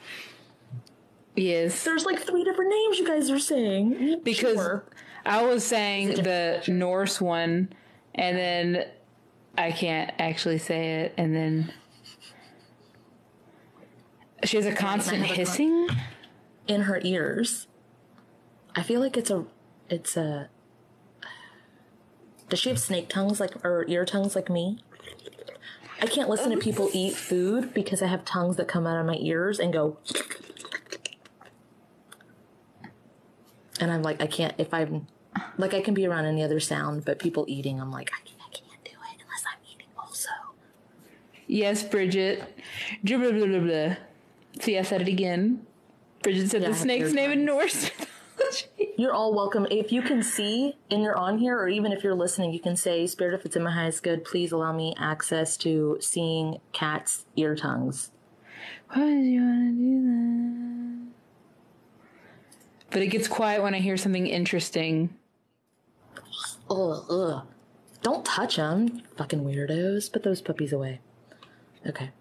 Yes. 1.36 1.84
There's 1.84 2.06
like 2.06 2.20
three 2.20 2.44
different 2.44 2.72
names 2.72 2.98
you 3.00 3.08
guys 3.08 3.30
are 3.30 3.40
saying. 3.40 4.22
Because 4.24 4.56
Sure. 4.56 4.84
I 5.26 5.44
was 5.46 5.64
saying 5.64 6.16
the 6.24 6.64
Norse 6.68 7.22
one, 7.22 7.72
and 8.16 8.38
then 8.38 8.86
I 9.58 9.72
can't 9.72 10.12
actually 10.20 10.58
say 10.58 11.02
it, 11.02 11.14
and 11.18 11.36
then 11.36 11.72
she 14.44 14.58
has 14.58 14.66
a 14.66 14.74
constant 14.74 15.18
have 15.18 15.26
a 15.26 15.28
con- 15.28 15.36
hissing. 15.36 15.88
in 16.68 16.82
her 16.82 17.00
ears. 17.04 17.68
I 18.76 18.84
feel 18.84 19.00
like 19.00 19.18
it's 19.18 19.30
a 19.30 19.46
it's 19.90 20.16
a 20.18 20.50
Does 22.50 22.60
she 22.60 22.70
have 22.70 22.80
snake 22.80 23.10
tongues 23.10 23.40
like 23.40 23.64
or 23.66 23.86
ear 23.88 24.06
tongues 24.06 24.36
like 24.36 24.50
me? 24.50 24.80
I 26.02 26.08
can't 26.08 26.30
listen 26.30 26.50
to 26.52 26.58
people 26.58 26.90
eat 26.94 27.14
food 27.14 27.74
because 27.74 28.02
I 28.02 28.08
have 28.08 28.26
tongues 28.26 28.56
that 28.58 28.68
come 28.68 28.88
out 28.88 29.00
of 29.00 29.06
my 29.06 29.18
ears 29.18 29.60
and 29.60 29.72
go 29.72 29.98
and 33.80 33.92
I'm 33.92 34.02
like 34.02 34.22
I 34.22 34.28
can't 34.28 34.54
if 34.58 34.74
I'm 34.74 35.08
like 35.58 35.74
I 35.74 35.82
can 35.82 35.94
be 35.94 36.06
around 36.06 36.26
any 36.26 36.44
other 36.44 36.60
sound, 36.60 37.06
but 37.06 37.20
people 37.20 37.46
eating, 37.48 37.80
I'm 37.80 37.92
like 37.92 38.12
I 38.14 38.22
can't, 38.26 38.40
I 38.40 38.50
can't 38.52 38.84
do 38.84 38.92
it 38.92 39.22
unless 39.22 39.44
I'm 39.46 39.60
eating 39.74 39.88
also. 39.98 40.30
Yes, 41.48 41.84
Bridget. 41.84 42.60
Blah, 43.04 43.18
blah, 43.18 43.60
blah. 43.60 43.96
See, 44.60 44.78
I 44.78 44.82
said 44.82 45.02
it 45.02 45.08
again. 45.08 45.66
Bridget 46.24 46.50
said 46.50 46.62
Yeah, 46.62 46.70
the 46.70 46.76
snake's 46.76 47.14
name 47.14 47.32
in 47.32 47.46
Norse. 47.46 47.90
You're 48.98 49.14
all 49.14 49.34
welcome. 49.34 49.68
If 49.72 49.92
you 49.92 50.02
can 50.02 50.22
see 50.24 50.76
and 50.90 51.02
you're 51.02 51.18
on 51.18 51.38
here, 51.38 51.58
or 51.58 51.70
even 51.70 51.92
if 51.92 52.04
you're 52.04 52.16
listening, 52.16 52.52
you 52.52 52.60
can 52.60 52.76
say, 52.76 53.08
Spirit, 53.08 53.34
if 53.34 53.46
it's 53.46 53.56
in 53.56 53.64
my 53.64 53.72
highest 53.72 54.04
good, 54.04 54.24
please 54.24 54.52
allow 54.52 54.74
me 54.74 54.94
access 55.00 55.58
to 55.58 55.98
seeing 56.02 56.60
Kat's 56.74 57.26
ear 57.36 57.56
tongues. 57.56 58.12
Why 58.90 59.06
did 59.06 59.26
you 59.26 59.42
want 59.42 59.70
to 59.70 59.84
do 59.84 60.02
that? 60.04 61.12
But 62.92 63.02
it 63.02 63.08
gets 63.08 63.28
quiet 63.28 63.64
when 63.64 63.74
I 63.74 63.80
hear 63.80 63.98
something 63.98 64.28
interesting. 64.28 65.16
Ugh, 66.70 67.06
ugh. 67.10 67.48
Don't 68.02 68.26
touch 68.26 68.58
them, 68.58 69.02
fucking 69.16 69.44
weirdos. 69.44 70.12
Put 70.12 70.24
those 70.24 70.42
puppies 70.42 70.74
away. 70.74 71.00
Okay. 71.88 72.12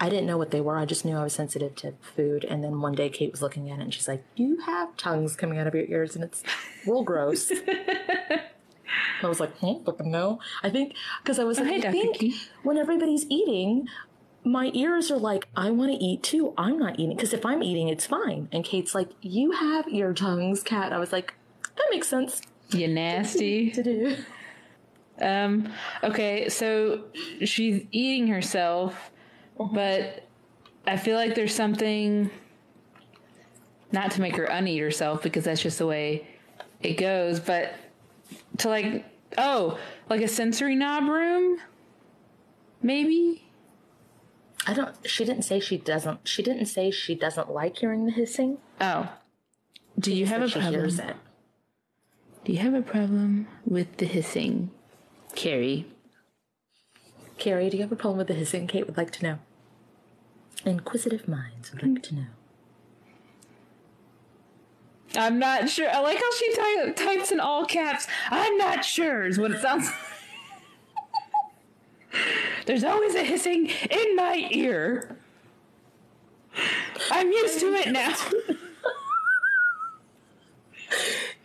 I 0.00 0.08
didn't 0.08 0.26
know 0.26 0.38
what 0.38 0.50
they 0.50 0.60
were. 0.60 0.76
I 0.76 0.84
just 0.84 1.04
knew 1.04 1.16
I 1.16 1.22
was 1.22 1.32
sensitive 1.32 1.74
to 1.76 1.94
food. 2.00 2.44
And 2.44 2.62
then 2.62 2.80
one 2.80 2.94
day 2.94 3.08
Kate 3.08 3.30
was 3.30 3.42
looking 3.42 3.70
at 3.70 3.78
it 3.78 3.82
and 3.82 3.94
she's 3.94 4.08
like, 4.08 4.24
You 4.36 4.60
have 4.60 4.96
tongues 4.96 5.36
coming 5.36 5.58
out 5.58 5.66
of 5.66 5.74
your 5.74 5.84
ears 5.84 6.14
and 6.14 6.24
it's 6.24 6.42
real 6.86 7.02
gross. 7.02 7.50
I 9.22 9.26
was 9.26 9.40
like, 9.40 9.56
hmm, 9.58 9.84
fucking 9.84 10.10
no. 10.10 10.40
I 10.62 10.70
think, 10.70 10.94
because 11.22 11.38
I 11.38 11.44
was 11.44 11.58
like, 11.58 11.68
hey, 11.68 11.86
I 11.88 11.90
think 11.90 12.34
when 12.62 12.78
everybody's 12.78 13.26
eating, 13.28 13.88
my 14.44 14.70
ears 14.74 15.10
are 15.10 15.18
like, 15.18 15.48
I 15.56 15.70
want 15.70 15.90
to 15.92 15.98
eat 15.98 16.22
too. 16.22 16.54
I'm 16.56 16.78
not 16.78 16.98
eating. 16.98 17.16
Because 17.16 17.32
if 17.32 17.44
I'm 17.44 17.62
eating, 17.62 17.88
it's 17.88 18.06
fine. 18.06 18.48
And 18.52 18.64
Kate's 18.64 18.94
like, 18.94 19.10
You 19.20 19.52
have 19.52 19.88
ear 19.88 20.14
tongues, 20.14 20.62
Kat. 20.62 20.92
I 20.92 20.98
was 20.98 21.12
like, 21.12 21.34
That 21.76 21.86
makes 21.90 22.08
sense 22.08 22.40
You 22.70 22.88
nasty. 22.88 23.70
to 23.72 23.82
do. 23.82 24.16
Um, 25.20 25.72
okay, 26.04 26.48
so 26.48 27.04
she's 27.44 27.84
eating 27.90 28.28
herself, 28.28 29.10
Uh-huh. 29.58 29.70
but 29.74 30.24
I 30.86 30.96
feel 30.96 31.16
like 31.16 31.34
there's 31.34 31.54
something 31.54 32.30
not 33.90 34.10
to 34.12 34.20
make 34.20 34.36
her 34.36 34.44
uneat 34.44 34.80
herself 34.80 35.22
because 35.22 35.44
that's 35.44 35.62
just 35.62 35.78
the 35.78 35.86
way 35.86 36.26
it 36.80 36.94
goes, 36.94 37.40
but 37.40 37.74
to 38.58 38.68
like 38.68 39.04
oh, 39.36 39.78
like 40.08 40.20
a 40.20 40.28
sensory 40.28 40.74
knob 40.74 41.04
room? 41.08 41.58
Maybe? 42.82 43.44
I 44.66 44.74
don't, 44.74 44.94
she 45.04 45.24
didn't 45.24 45.42
say 45.44 45.60
she 45.60 45.78
doesn't, 45.78 46.26
she 46.28 46.42
didn't 46.42 46.66
say 46.66 46.90
she 46.90 47.14
doesn't 47.14 47.50
like 47.50 47.78
hearing 47.78 48.04
the 48.04 48.12
hissing. 48.12 48.58
Oh. 48.80 49.10
Do 49.98 50.14
you 50.14 50.26
have 50.26 50.42
a 50.42 50.48
She 50.48 50.60
hears 50.60 50.96
problem? 50.96 51.16
it. 51.16 52.44
Do 52.44 52.52
you 52.52 52.58
have 52.58 52.74
a 52.74 52.82
problem 52.82 53.48
with 53.64 53.96
the 53.96 54.06
hissing? 54.06 54.70
Carrie. 55.34 55.86
Carrie, 57.38 57.70
do 57.70 57.76
you 57.76 57.82
have 57.82 57.92
a 57.92 57.96
problem 57.96 58.18
with 58.18 58.28
the 58.28 58.34
hissing? 58.34 58.66
Kate 58.66 58.86
would 58.86 58.96
like 58.96 59.10
to 59.12 59.22
know. 59.22 59.38
Inquisitive 60.64 61.28
minds 61.28 61.72
would 61.72 61.82
like 61.82 62.02
to 62.04 62.14
know. 62.14 62.26
I'm 65.16 65.38
not 65.38 65.68
sure. 65.70 65.88
I 65.88 66.00
like 66.00 66.18
how 66.18 66.32
she 66.32 66.54
ty- 66.54 66.90
types 66.92 67.32
in 67.32 67.40
all 67.40 67.64
caps. 67.64 68.06
I'm 68.30 68.58
not 68.58 68.84
sure 68.84 69.26
is 69.26 69.38
what 69.38 69.52
it 69.52 69.60
sounds. 69.60 69.86
like. 69.86 69.94
There's 72.66 72.84
always 72.84 73.14
a 73.14 73.22
hissing 73.22 73.70
in 73.90 74.16
my 74.16 74.48
ear. 74.50 75.16
I'm 77.10 77.32
used 77.32 77.60
to 77.60 77.72
it 77.74 77.90
now. 77.92 78.14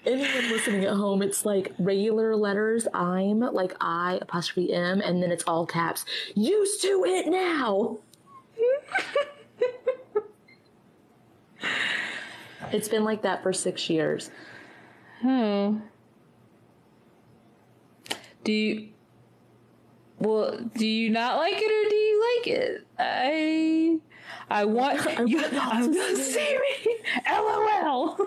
Anyone 0.05 0.51
listening 0.51 0.83
at 0.83 0.95
home, 0.95 1.21
it's 1.21 1.45
like 1.45 1.73
regular 1.79 2.35
letters, 2.35 2.89
I'm, 2.93 3.39
like 3.39 3.73
I 3.79 4.19
apostrophe 4.21 4.73
M, 4.73 4.99
and 4.99 5.23
then 5.23 5.31
it's 5.31 5.45
all 5.45 5.65
caps. 5.65 6.03
Used 6.35 6.81
to 6.81 7.05
it 7.05 7.27
now! 7.27 7.99
it's 12.71 12.87
been 12.87 13.03
like 13.03 13.21
that 13.23 13.43
for 13.43 13.53
six 13.53 13.89
years. 13.89 14.31
Oh. 15.23 15.81
Do 18.43 18.51
you? 18.51 18.89
Well, 20.19 20.59
do 20.75 20.85
you 20.85 21.09
not 21.09 21.37
like 21.37 21.55
it 21.55 21.65
or 21.65 21.89
do 21.89 21.95
you 21.95 22.37
like 22.37 22.47
it? 22.47 22.87
I. 22.99 23.99
I 24.49 24.65
want 24.65 24.99
you. 25.29 25.43
I'm 25.53 25.93
gonna 25.93 26.15
say 26.15 26.57
me. 26.57 26.97
LOL. 27.29 28.17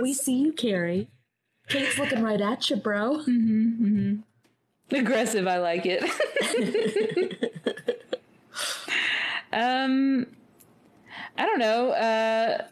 we 0.00 0.14
see 0.14 0.34
you, 0.34 0.52
Carrie. 0.52 1.08
Kate's 1.68 1.98
looking 1.98 2.22
right 2.22 2.40
at 2.40 2.70
you, 2.70 2.76
bro. 2.76 3.18
Mm-hmm, 3.18 3.84
mm-hmm. 3.84 4.94
Aggressive. 4.96 5.46
I 5.46 5.58
like 5.58 5.82
it. 5.84 6.02
Um, 9.52 10.26
I 11.36 11.46
don't 11.46 11.58
know. 11.58 11.90
Uh, 11.90 12.64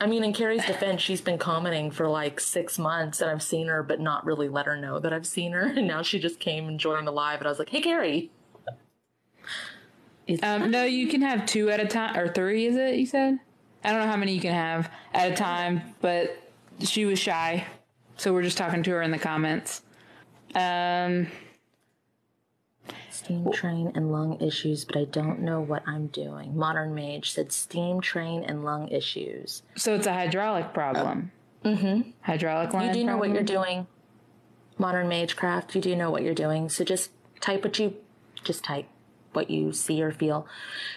I 0.00 0.06
mean, 0.06 0.24
in 0.24 0.32
Carrie's 0.32 0.64
defense, 0.64 1.00
she's 1.00 1.20
been 1.20 1.38
commenting 1.38 1.90
for 1.90 2.08
like 2.08 2.40
six 2.40 2.78
months, 2.78 3.20
and 3.20 3.30
I've 3.30 3.42
seen 3.42 3.68
her, 3.68 3.82
but 3.82 4.00
not 4.00 4.24
really 4.24 4.48
let 4.48 4.66
her 4.66 4.76
know 4.76 4.98
that 4.98 5.12
I've 5.12 5.26
seen 5.26 5.52
her. 5.52 5.66
And 5.76 5.86
now 5.86 6.02
she 6.02 6.18
just 6.18 6.40
came 6.40 6.68
and 6.68 6.80
joined 6.80 7.06
the 7.06 7.12
live, 7.12 7.38
and 7.38 7.46
I 7.46 7.50
was 7.50 7.58
like, 7.58 7.70
"Hey, 7.70 7.80
Carrie." 7.80 8.30
Um, 10.42 10.70
no, 10.70 10.84
you 10.84 11.06
can 11.08 11.20
have 11.20 11.46
two 11.46 11.70
at 11.70 11.80
a 11.80 11.86
time, 11.86 12.16
or 12.16 12.28
three, 12.32 12.66
is 12.66 12.76
it? 12.76 12.94
You 12.94 13.06
said? 13.06 13.38
I 13.84 13.90
don't 13.90 14.00
know 14.00 14.06
how 14.06 14.16
many 14.16 14.32
you 14.32 14.40
can 14.40 14.54
have 14.54 14.90
at 15.12 15.30
a 15.30 15.34
time, 15.34 15.82
but 16.00 16.36
she 16.80 17.04
was 17.04 17.18
shy. 17.18 17.66
So 18.16 18.32
we're 18.32 18.42
just 18.42 18.56
talking 18.56 18.82
to 18.84 18.90
her 18.92 19.02
in 19.02 19.10
the 19.10 19.18
comments. 19.18 19.82
Um, 20.54 21.26
steam 23.24 23.50
train 23.52 23.92
and 23.94 24.12
lung 24.12 24.40
issues, 24.40 24.84
but 24.84 24.96
I 24.96 25.04
don't 25.04 25.40
know 25.40 25.60
what 25.60 25.82
I'm 25.86 26.08
doing. 26.08 26.56
Modern 26.56 26.94
Mage 26.94 27.30
said 27.30 27.52
steam 27.52 28.00
train 28.00 28.44
and 28.44 28.64
lung 28.64 28.88
issues. 28.88 29.62
So 29.76 29.94
it's 29.94 30.06
a 30.06 30.12
hydraulic 30.12 30.74
problem. 30.74 31.32
Mm-hmm. 31.64 32.10
Hydraulic 32.20 32.74
line. 32.74 32.88
You 32.88 32.92
do 32.92 33.00
know 33.00 33.12
problem? 33.16 33.30
what 33.30 33.34
you're 33.34 33.42
doing. 33.44 33.86
Modern 34.76 35.08
Magecraft, 35.08 35.74
you 35.74 35.80
do 35.80 35.96
know 35.96 36.10
what 36.10 36.22
you're 36.22 36.34
doing. 36.34 36.68
So 36.68 36.84
just 36.84 37.10
type 37.40 37.62
what 37.62 37.78
you 37.78 37.94
just 38.42 38.64
type 38.64 38.86
what 39.32 39.50
you 39.50 39.72
see 39.72 40.02
or 40.02 40.12
feel. 40.12 40.46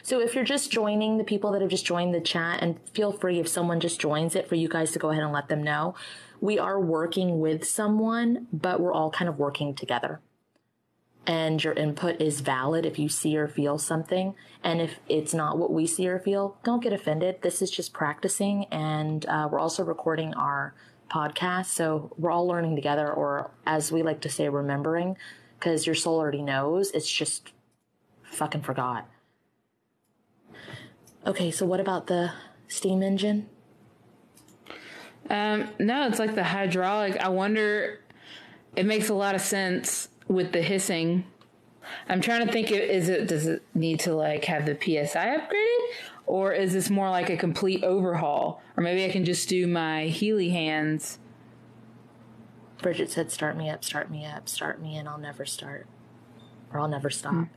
So 0.03 0.19
if 0.19 0.35
you're 0.35 0.43
just 0.43 0.71
joining 0.71 1.17
the 1.17 1.23
people 1.23 1.51
that 1.51 1.61
have 1.61 1.69
just 1.69 1.85
joined 1.85 2.13
the 2.13 2.21
chat 2.21 2.59
and 2.61 2.77
feel 2.93 3.11
free 3.11 3.39
if 3.39 3.47
someone 3.47 3.79
just 3.79 3.99
joins 3.99 4.35
it 4.35 4.47
for 4.47 4.55
you 4.55 4.67
guys 4.67 4.91
to 4.91 4.99
go 4.99 5.09
ahead 5.09 5.23
and 5.23 5.33
let 5.33 5.47
them 5.47 5.63
know. 5.63 5.95
We 6.39 6.59
are 6.59 6.79
working 6.79 7.39
with 7.39 7.65
someone, 7.65 8.47
but 8.53 8.79
we're 8.79 8.93
all 8.93 9.09
kind 9.09 9.27
of 9.27 9.39
working 9.39 9.73
together. 9.73 10.21
And 11.27 11.61
your 11.61 11.73
input 11.73 12.21
is 12.21 12.39
valid 12.39 12.85
if 12.85 12.97
you 12.97 13.09
see 13.09 13.37
or 13.37 13.49
feel 13.49 13.77
something. 13.77 14.33
And 14.63 14.79
if 14.79 15.01
it's 15.09 15.33
not 15.33 15.57
what 15.57 15.73
we 15.73 15.85
see 15.85 16.07
or 16.07 16.19
feel, 16.19 16.57
don't 16.63 16.81
get 16.81 16.93
offended. 16.93 17.41
This 17.41 17.61
is 17.61 17.69
just 17.69 17.91
practicing. 17.91 18.63
And 18.71 19.25
uh, 19.25 19.49
we're 19.51 19.59
also 19.59 19.83
recording 19.83 20.33
our 20.35 20.73
podcast. 21.11 21.65
So 21.65 22.13
we're 22.17 22.31
all 22.31 22.47
learning 22.47 22.75
together, 22.75 23.11
or 23.11 23.51
as 23.65 23.91
we 23.91 24.03
like 24.03 24.21
to 24.21 24.29
say, 24.29 24.47
remembering, 24.47 25.17
because 25.59 25.85
your 25.85 25.95
soul 25.95 26.17
already 26.17 26.41
knows. 26.41 26.91
It's 26.91 27.11
just 27.11 27.51
fucking 28.23 28.61
forgot. 28.61 29.09
Okay, 31.25 31.51
so 31.51 31.65
what 31.65 31.81
about 31.81 32.07
the 32.07 32.31
steam 32.69 33.03
engine? 33.03 33.49
Um, 35.29 35.67
no, 35.77 36.07
it's 36.07 36.19
like 36.19 36.35
the 36.35 36.43
hydraulic. 36.45 37.17
I 37.17 37.27
wonder. 37.27 37.99
It 38.77 38.85
makes 38.85 39.09
a 39.09 39.13
lot 39.13 39.35
of 39.35 39.41
sense 39.41 40.07
with 40.27 40.51
the 40.51 40.61
hissing. 40.61 41.25
I'm 42.09 42.21
trying 42.21 42.45
to 42.45 42.51
think. 42.51 42.71
Is 42.71 43.09
it 43.09 43.27
does 43.27 43.47
it 43.47 43.63
need 43.73 43.99
to 44.01 44.13
like 44.13 44.45
have 44.45 44.65
the 44.65 44.75
psi 44.75 45.37
upgraded, 45.37 45.79
or 46.25 46.51
is 46.51 46.73
this 46.73 46.89
more 46.89 47.09
like 47.09 47.29
a 47.29 47.37
complete 47.37 47.83
overhaul? 47.83 48.61
Or 48.75 48.83
maybe 48.83 49.05
I 49.05 49.09
can 49.09 49.25
just 49.25 49.47
do 49.47 49.67
my 49.67 50.05
Healy 50.07 50.49
hands. 50.49 51.19
Bridget 52.81 53.09
said, 53.09 53.31
"Start 53.31 53.57
me 53.57 53.69
up, 53.69 53.83
start 53.83 54.11
me 54.11 54.25
up, 54.25 54.49
start 54.49 54.81
me, 54.81 54.97
and 54.97 55.07
I'll 55.07 55.17
never 55.17 55.45
start, 55.45 55.87
or 56.73 56.79
I'll 56.79 56.87
never 56.87 57.09
stop." 57.09 57.33
Mm. 57.33 57.49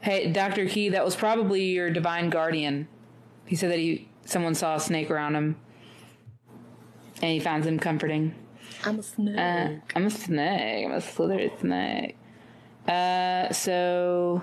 Hey, 0.00 0.30
Doctor 0.32 0.66
Key, 0.66 0.90
that 0.90 1.04
was 1.04 1.16
probably 1.16 1.64
your 1.64 1.88
divine 1.88 2.28
guardian. 2.28 2.88
He 3.46 3.56
said 3.56 3.70
that 3.70 3.78
he 3.78 4.08
someone 4.24 4.54
saw 4.54 4.76
a 4.76 4.80
snake 4.80 5.10
around 5.10 5.34
him, 5.36 5.56
and 7.22 7.32
he 7.32 7.40
finds 7.40 7.66
him 7.66 7.78
comforting. 7.78 8.34
I'm 8.84 8.98
a 8.98 9.02
snake. 9.02 9.38
Uh, 9.38 9.68
I'm 9.96 10.06
a 10.06 10.10
snake. 10.10 10.86
I'm 10.86 10.92
a 10.92 11.00
slithery 11.00 11.52
snake. 11.60 12.16
Uh, 12.86 13.52
so 13.52 14.42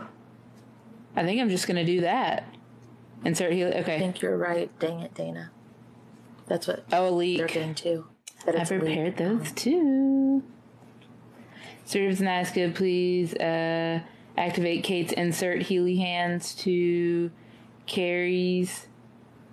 I 1.15 1.23
think 1.23 1.41
I'm 1.41 1.49
just 1.49 1.67
gonna 1.67 1.86
do 1.86 2.02
that. 2.02 2.45
Insert 3.25 3.54
heal. 3.54 3.67
Okay. 3.67 3.95
I 3.95 3.99
think 3.99 4.21
you're 4.21 4.38
right. 4.38 4.71
Dang 4.80 5.02
it, 5.02 5.13
Dana. 5.13 5.52
That's 6.47 6.67
what. 6.67 6.86
Oh, 6.91 7.10
a 7.10 7.12
leak. 7.12 7.38
They're 7.38 7.47
getting 7.47 7.75
too. 7.75 8.06
I 8.47 8.63
prepared 8.63 9.17
those 9.17 9.52
too. 9.52 10.43
Serves 11.86 12.21
nice 12.21 12.52
good, 12.52 12.75
please. 12.75 13.34
Uh, 13.34 13.99
activate 14.38 14.84
Kate's 14.84 15.12
insert 15.13 15.63
Healy 15.63 15.97
hands 15.97 16.56
to 16.56 17.32
Carrie's 17.88 18.88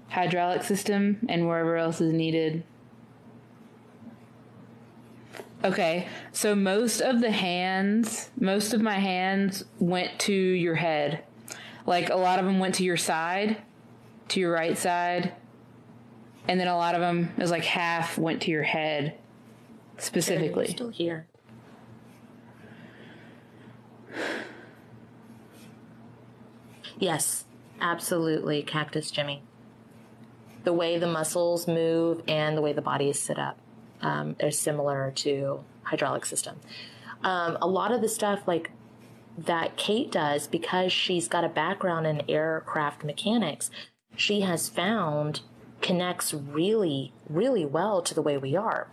hydraulic 0.09 0.63
system 0.63 1.27
and 1.29 1.49
wherever 1.49 1.77
else 1.77 2.01
is 2.01 2.13
needed. 2.13 2.63
Okay, 5.65 6.07
so 6.33 6.55
most 6.55 7.01
of 7.01 7.21
the 7.21 7.31
hands, 7.31 8.31
most 8.39 8.75
of 8.75 8.83
my 8.83 8.99
hands 8.99 9.65
went 9.79 10.19
to 10.21 10.33
your 10.33 10.75
head. 10.75 11.25
Like 11.87 12.11
a 12.11 12.17
lot 12.17 12.39
of 12.39 12.45
them 12.45 12.59
went 12.59 12.75
to 12.77 12.85
your 12.85 12.97
side, 12.97 13.57
to 14.29 14.41
your 14.41 14.53
right 14.53 14.77
side, 14.77 15.33
and 16.47 16.61
then 16.61 16.69
a 16.69 16.77
lot 16.77 16.95
of 16.95 17.01
them 17.01 17.31
is 17.39 17.51
like 17.51 17.65
half 17.65 18.19
went 18.19 18.43
to 18.43 18.51
your 18.51 18.65
head 18.65 19.17
specifically. 19.99 20.69
Still 20.69 20.91
here. 20.91 21.27
Yes, 26.99 27.45
absolutely, 27.81 28.63
Cactus 28.63 29.11
Jimmy. 29.11 29.43
The 30.65 30.73
way 30.73 30.99
the 30.99 31.07
muscles 31.07 31.67
move 31.67 32.23
and 32.29 32.57
the 32.57 32.63
way 32.63 32.73
the 32.73 32.83
body 32.83 33.09
is 33.09 33.19
set 33.19 33.39
up 33.39 33.59
um, 34.03 34.37
are 34.43 34.51
similar 34.51 35.13
to 35.17 35.65
hydraulic 35.85 36.27
system. 36.27 36.57
Um, 37.23 37.59
a 37.61 37.67
lot 37.67 37.93
of 37.93 38.01
the 38.01 38.09
stuff 38.09 38.47
like 38.47 38.71
that 39.39 39.77
Kate 39.77 40.11
does 40.11 40.47
because 40.47 40.93
she's 40.93 41.29
got 41.29 41.45
a 41.45 41.49
background 41.49 42.07
in 42.07 42.23
aircraft 42.29 43.05
mechanics, 43.05 43.71
she 44.17 44.41
has 44.41 44.69
found 44.69 45.41
connects 45.83 46.33
really, 46.33 47.13
really 47.29 47.67
well 47.67 48.01
to 48.03 48.15
the 48.15 48.23
way 48.23 48.37
we 48.37 48.57
are. 48.57 48.89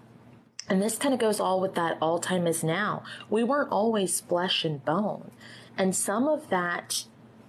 And 0.70 0.82
this 0.82 0.98
kind 0.98 1.13
of 1.13 1.20
goes 1.20 1.39
all 1.39 1.60
with 1.60 1.76
that 1.76 1.98
all 2.02 2.20
time 2.20 2.48
is 2.48 2.63
now. 2.63 3.04
We 3.30 3.44
weren't 3.44 3.72
always 3.72 4.22
flesh 4.22 4.63
and 4.63 4.84
bone. 4.84 5.32
And 5.78 5.96
some 5.96 6.28
of 6.28 6.50
that 6.50 7.06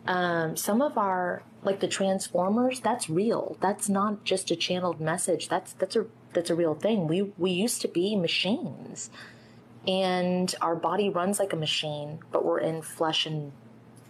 um, 0.06 0.56
some 0.56 0.82
of 0.82 0.98
our 0.98 1.42
like 1.62 1.80
the 1.80 1.88
transformers 1.88 2.80
that's 2.80 3.08
real 3.08 3.56
that's 3.60 3.88
not 3.88 4.24
just 4.24 4.50
a 4.50 4.56
channeled 4.56 5.00
message 5.00 5.48
that's 5.48 5.72
that's 5.72 5.96
a 5.96 6.04
that's 6.34 6.50
a 6.50 6.54
real 6.54 6.74
thing 6.74 7.06
we 7.06 7.22
we 7.38 7.50
used 7.50 7.80
to 7.80 7.88
be 7.88 8.16
machines 8.16 9.10
and 9.86 10.54
our 10.60 10.74
body 10.74 11.08
runs 11.08 11.38
like 11.38 11.52
a 11.52 11.56
machine 11.56 12.18
but 12.32 12.44
we're 12.44 12.60
in 12.60 12.82
flesh 12.82 13.26
and 13.26 13.52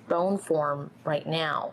bone 0.08 0.38
form 0.38 0.90
right 1.04 1.26
now 1.26 1.72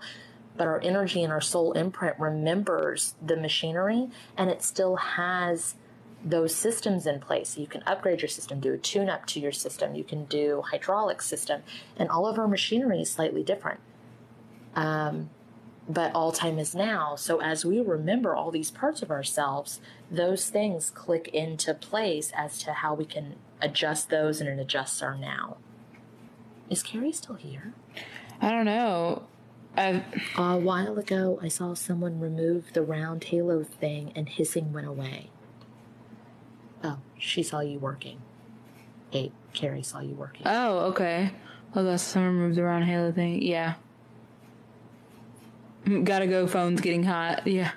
but 0.56 0.68
our 0.68 0.82
energy 0.82 1.24
and 1.24 1.32
our 1.32 1.42
soul 1.42 1.72
imprint 1.74 2.18
remembers 2.20 3.16
the 3.22 3.36
machinery 3.36 4.10
and 4.38 4.50
it 4.50 4.62
still 4.64 4.96
has 4.96 5.76
those 6.24 6.56
systems 6.56 7.08
in 7.08 7.20
place. 7.20 7.58
You 7.58 7.68
can 7.68 7.84
upgrade 7.86 8.22
your 8.22 8.30
system, 8.30 8.60
do 8.60 8.74
a 8.74 8.78
tune 8.78 9.10
up 9.10 9.26
to 9.28 9.40
your 9.40 9.52
system, 9.52 9.96
you 9.96 10.04
can 10.04 10.26
do 10.26 10.62
hydraulic 10.70 11.22
system, 11.22 11.64
and 11.98 12.10
all 12.10 12.28
of 12.28 12.38
our 12.38 12.48
machinery 12.48 13.02
is 13.02 13.12
slightly 13.12 13.44
different. 13.44 13.80
Um, 14.76 15.30
but 15.90 16.14
all 16.14 16.32
time 16.32 16.60
is 16.60 16.76
now. 16.76 17.16
So 17.16 17.42
as 17.42 17.66
we 17.66 17.80
remember 17.82 18.36
all 18.36 18.52
these 18.52 18.72
parts 18.72 19.02
of 19.02 19.12
ourselves, 19.12 19.82
those 20.10 20.50
things 20.50 20.90
click 20.90 21.28
into 21.30 21.74
place 21.74 22.32
as 22.36 22.58
to 22.60 22.74
how 22.74 22.94
we 22.94 23.06
can 23.06 23.36
adjust 23.62 24.10
those 24.10 24.42
and 24.42 24.50
it 24.50 24.60
adjusts 24.60 25.02
our 25.02 25.18
now. 25.18 25.58
Is 26.70 26.84
Carrie 26.84 27.12
still 27.12 27.36
here? 27.36 27.74
I 28.40 28.50
don't 28.50 28.66
know. 28.66 29.24
I've... 29.76 30.04
A 30.38 30.58
while 30.58 30.98
ago, 30.98 31.40
I 31.42 31.48
saw 31.48 31.74
someone 31.74 32.20
remove 32.20 32.74
the 32.74 32.82
round 32.82 33.26
halo 33.26 33.64
thing 33.64 34.12
and 34.16 34.30
hissing 34.30 34.74
went 34.74 34.88
away. 34.88 35.30
Oh, 36.84 37.00
she 37.18 37.44
saw 37.44 37.60
you 37.60 37.80
working. 37.80 38.22
Hey, 39.12 39.32
Carrie 39.54 39.84
saw 39.84 40.00
you 40.00 40.16
working. 40.16 40.44
Oh, 40.46 40.80
okay. 40.92 41.32
Oh, 41.76 41.84
that's 41.84 42.04
someone 42.04 42.38
removed 42.38 42.58
the 42.58 42.64
round 42.64 42.86
halo 42.86 43.12
thing. 43.12 43.42
Yeah. 43.42 43.76
Gotta 46.04 46.28
go. 46.28 46.48
Phone's 46.48 46.82
getting 46.82 47.04
hot. 47.04 47.46
Yeah. 47.48 47.72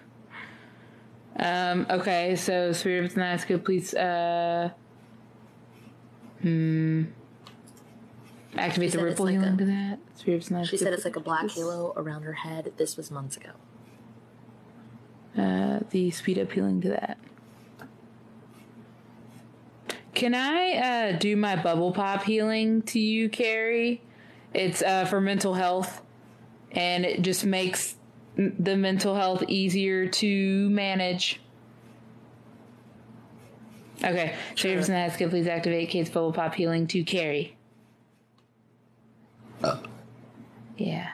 Um. 1.38 1.86
Okay. 1.90 2.36
So 2.36 2.72
Spirit 2.72 3.06
of 3.06 3.14
the 3.14 3.20
Night. 3.20 3.94
Uh. 3.94 4.70
Hmm. 6.42 7.04
Activate 8.56 8.92
the 8.92 9.02
ripple 9.02 9.24
like 9.24 9.32
healing 9.32 9.54
a, 9.54 9.56
to 9.56 9.64
that. 9.64 9.98
Spirit 10.14 10.42
of 10.42 10.48
the 10.48 10.54
Night 10.54 10.66
She 10.68 10.76
said 10.76 10.92
it's 10.92 11.04
like 11.04 11.16
a 11.16 11.20
black 11.20 11.50
halo 11.50 11.92
around 11.96 12.22
her 12.22 12.34
head. 12.34 12.72
This 12.76 12.96
was 12.96 13.10
months 13.10 13.36
ago. 13.36 13.50
Uh, 15.36 15.80
the 15.90 16.10
speed 16.10 16.38
up 16.38 16.52
healing 16.52 16.80
to 16.82 16.90
that. 16.90 17.18
Can 20.14 20.34
I 20.34 20.74
uh, 21.12 21.18
do 21.18 21.34
my 21.36 21.56
bubble 21.56 21.90
pop 21.90 22.22
healing 22.22 22.82
to 22.82 23.00
you, 23.00 23.28
Carrie? 23.28 24.00
It's 24.52 24.80
uh, 24.80 25.06
for 25.06 25.20
mental 25.20 25.54
health, 25.54 26.02
and 26.74 27.04
it 27.04 27.22
just 27.22 27.44
makes 27.44 27.96
the 28.36 28.76
mental 28.76 29.14
health 29.14 29.44
easier 29.48 30.08
to 30.08 30.68
manage. 30.70 31.40
Okay, 34.02 34.34
so 34.56 34.68
you're 34.68 34.78
just 34.78 34.88
gonna 34.88 35.00
ask 35.00 35.18
please 35.18 35.46
activate 35.46 35.88
Kate's 35.88 36.10
bubble 36.10 36.32
pop 36.32 36.54
healing 36.54 36.86
to 36.88 37.04
Carrie. 37.04 37.56
Uh. 39.62 39.78
Yeah. 40.76 41.10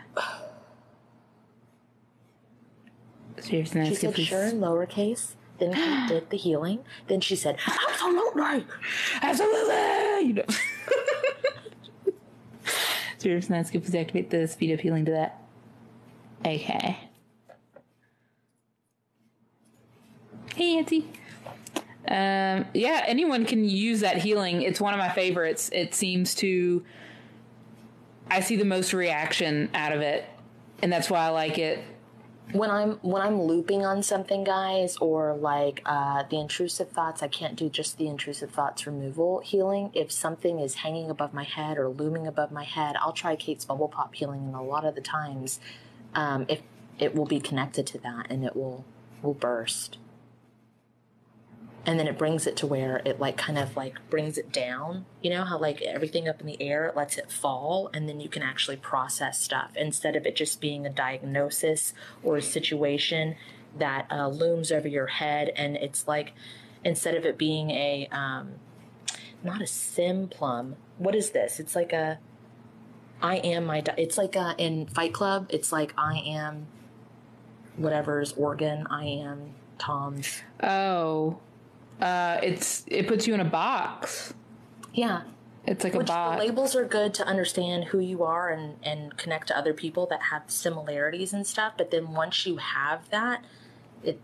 So 3.40 3.50
you're 3.50 3.62
just 3.62 3.74
She 3.74 3.94
said 3.94 4.14
please. 4.14 4.26
sure 4.26 4.44
in 4.44 4.60
lowercase. 4.60 5.34
Then 5.58 5.74
Kate 5.74 6.08
did 6.08 6.30
the 6.30 6.36
healing. 6.36 6.80
Then 7.06 7.20
she 7.20 7.36
said, 7.36 7.58
absolutely. 7.66 8.66
Absolutely. 9.22 10.26
You 10.26 10.32
know. 10.34 10.44
you're 13.22 13.38
just 13.38 13.50
gonna 13.50 13.64
please 13.64 13.94
activate 13.94 14.30
the 14.30 14.48
speed 14.48 14.72
of 14.72 14.80
healing 14.80 15.04
to 15.04 15.12
that. 15.12 15.39
Okay. 16.44 16.98
Hey, 20.54 20.78
Auntie. 20.78 21.08
Um, 22.08 22.66
yeah, 22.74 23.04
anyone 23.06 23.44
can 23.44 23.64
use 23.68 24.00
that 24.00 24.18
healing. 24.18 24.62
It's 24.62 24.80
one 24.80 24.94
of 24.94 24.98
my 24.98 25.10
favorites. 25.10 25.70
It 25.72 25.94
seems 25.94 26.34
to. 26.36 26.84
I 28.28 28.40
see 28.40 28.56
the 28.56 28.64
most 28.64 28.92
reaction 28.92 29.70
out 29.74 29.92
of 29.92 30.00
it, 30.00 30.24
and 30.82 30.92
that's 30.92 31.10
why 31.10 31.20
I 31.20 31.28
like 31.28 31.58
it. 31.58 31.84
when 32.52 32.70
I'm 32.70 32.92
when 33.02 33.22
I'm 33.22 33.40
looping 33.42 33.84
on 33.84 34.02
something, 34.02 34.44
guys, 34.44 34.96
or 34.96 35.36
like 35.36 35.82
uh, 35.86 36.24
the 36.28 36.38
intrusive 36.40 36.90
thoughts, 36.90 37.22
I 37.22 37.28
can't 37.28 37.56
do 37.56 37.68
just 37.68 37.98
the 37.98 38.08
intrusive 38.08 38.50
thoughts 38.50 38.86
removal 38.86 39.40
healing. 39.40 39.90
If 39.94 40.10
something 40.10 40.58
is 40.58 40.76
hanging 40.76 41.10
above 41.10 41.32
my 41.32 41.44
head 41.44 41.78
or 41.78 41.88
looming 41.88 42.26
above 42.26 42.50
my 42.50 42.64
head, 42.64 42.96
I'll 43.00 43.12
try 43.12 43.36
Kate's 43.36 43.64
bubble 43.64 43.88
pop 43.88 44.14
healing, 44.14 44.44
and 44.46 44.54
a 44.54 44.62
lot 44.62 44.84
of 44.84 44.94
the 44.94 45.00
times, 45.00 45.60
um, 46.14 46.46
if 46.48 46.60
it 46.98 47.14
will 47.14 47.26
be 47.26 47.40
connected 47.40 47.86
to 47.88 47.98
that, 47.98 48.26
and 48.30 48.44
it 48.44 48.54
will 48.54 48.84
will 49.22 49.34
burst. 49.34 49.98
And 51.86 51.98
then 51.98 52.06
it 52.06 52.18
brings 52.18 52.46
it 52.46 52.56
to 52.58 52.66
where 52.66 53.00
it 53.06 53.18
like 53.18 53.38
kind 53.38 53.58
of 53.58 53.74
like 53.76 53.96
brings 54.10 54.36
it 54.36 54.52
down. 54.52 55.06
You 55.22 55.30
know 55.30 55.44
how 55.44 55.58
like 55.58 55.80
everything 55.82 56.28
up 56.28 56.40
in 56.40 56.46
the 56.46 56.60
air, 56.60 56.86
it 56.86 56.96
lets 56.96 57.16
it 57.16 57.32
fall, 57.32 57.90
and 57.94 58.08
then 58.08 58.20
you 58.20 58.28
can 58.28 58.42
actually 58.42 58.76
process 58.76 59.40
stuff 59.40 59.72
instead 59.76 60.14
of 60.16 60.26
it 60.26 60.36
just 60.36 60.60
being 60.60 60.86
a 60.86 60.90
diagnosis 60.90 61.94
or 62.22 62.36
a 62.36 62.42
situation 62.42 63.36
that 63.78 64.06
uh, 64.10 64.28
looms 64.28 64.70
over 64.70 64.88
your 64.88 65.06
head. 65.06 65.52
And 65.56 65.76
it's 65.76 66.06
like 66.06 66.32
instead 66.84 67.14
of 67.14 67.24
it 67.24 67.38
being 67.38 67.70
a 67.70 68.08
um, 68.12 68.56
not 69.42 69.62
a 69.62 69.66
sim 69.66 70.28
plum. 70.28 70.76
What 70.98 71.14
is 71.14 71.30
this? 71.30 71.60
It's 71.60 71.74
like 71.74 71.92
a 71.92 72.18
I 73.22 73.36
am 73.36 73.66
my. 73.66 73.80
Di- 73.80 73.94
it's 73.98 74.16
like 74.18 74.36
uh 74.36 74.54
in 74.58 74.86
Fight 74.86 75.12
Club. 75.12 75.46
It's 75.50 75.72
like 75.72 75.92
I 75.98 76.18
am 76.26 76.66
whatever's 77.76 78.32
organ. 78.32 78.86
I 78.90 79.04
am 79.04 79.54
Tom's. 79.78 80.42
Oh, 80.62 81.38
uh, 82.00 82.38
it's 82.42 82.84
it 82.86 83.06
puts 83.08 83.26
you 83.26 83.34
in 83.34 83.40
a 83.40 83.44
box. 83.44 84.34
Yeah, 84.92 85.22
It's 85.66 85.84
like 85.84 85.94
a 85.94 85.98
Which 85.98 86.06
the 86.08 86.12
box. 86.12 86.38
labels 86.40 86.74
are 86.74 86.84
good 86.84 87.14
to 87.14 87.24
understand 87.26 87.84
who 87.84 88.00
you 88.00 88.24
are 88.24 88.48
and, 88.48 88.74
and 88.82 89.16
connect 89.16 89.46
to 89.48 89.56
other 89.56 89.72
people 89.72 90.06
that 90.06 90.22
have 90.24 90.42
similarities 90.48 91.32
and 91.32 91.46
stuff. 91.46 91.74
But 91.78 91.90
then 91.92 92.12
once 92.12 92.44
you 92.44 92.56
have 92.56 93.08
that, 93.10 93.44
it 94.02 94.18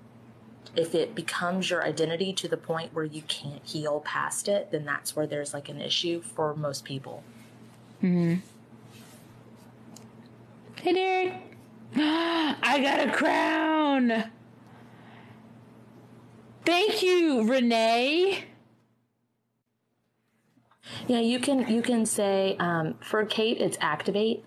if 0.75 0.95
it 0.95 1.15
becomes 1.15 1.71
your 1.71 1.85
identity 1.85 2.33
to 2.33 2.49
the 2.49 2.57
point 2.57 2.93
where 2.95 3.05
you 3.05 3.23
can't 3.23 3.65
heal 3.65 4.01
past 4.01 4.49
it, 4.49 4.71
then 4.73 4.85
that's 4.85 5.15
where 5.15 5.27
there's 5.27 5.55
like 5.55 5.69
an 5.69 5.81
issue 5.81 6.21
for 6.21 6.55
most 6.55 6.85
people. 6.85 7.23
Hey, 10.87 10.93
Derek. 10.93 11.33
I 11.97 12.81
got 12.81 13.09
a 13.09 13.11
crown. 13.11 14.31
Thank 16.65 17.03
you, 17.03 17.43
Renee. 17.43 18.45
Yeah, 21.09 21.19
you 21.19 21.41
can 21.41 21.69
you 21.69 21.83
can 21.83 22.07
say 22.07 22.55
um, 22.61 22.95
for 23.01 23.25
Kate 23.27 23.61
it's 23.61 23.77
activate, 23.81 24.45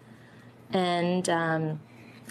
and 0.71 1.27
um, 1.27 1.81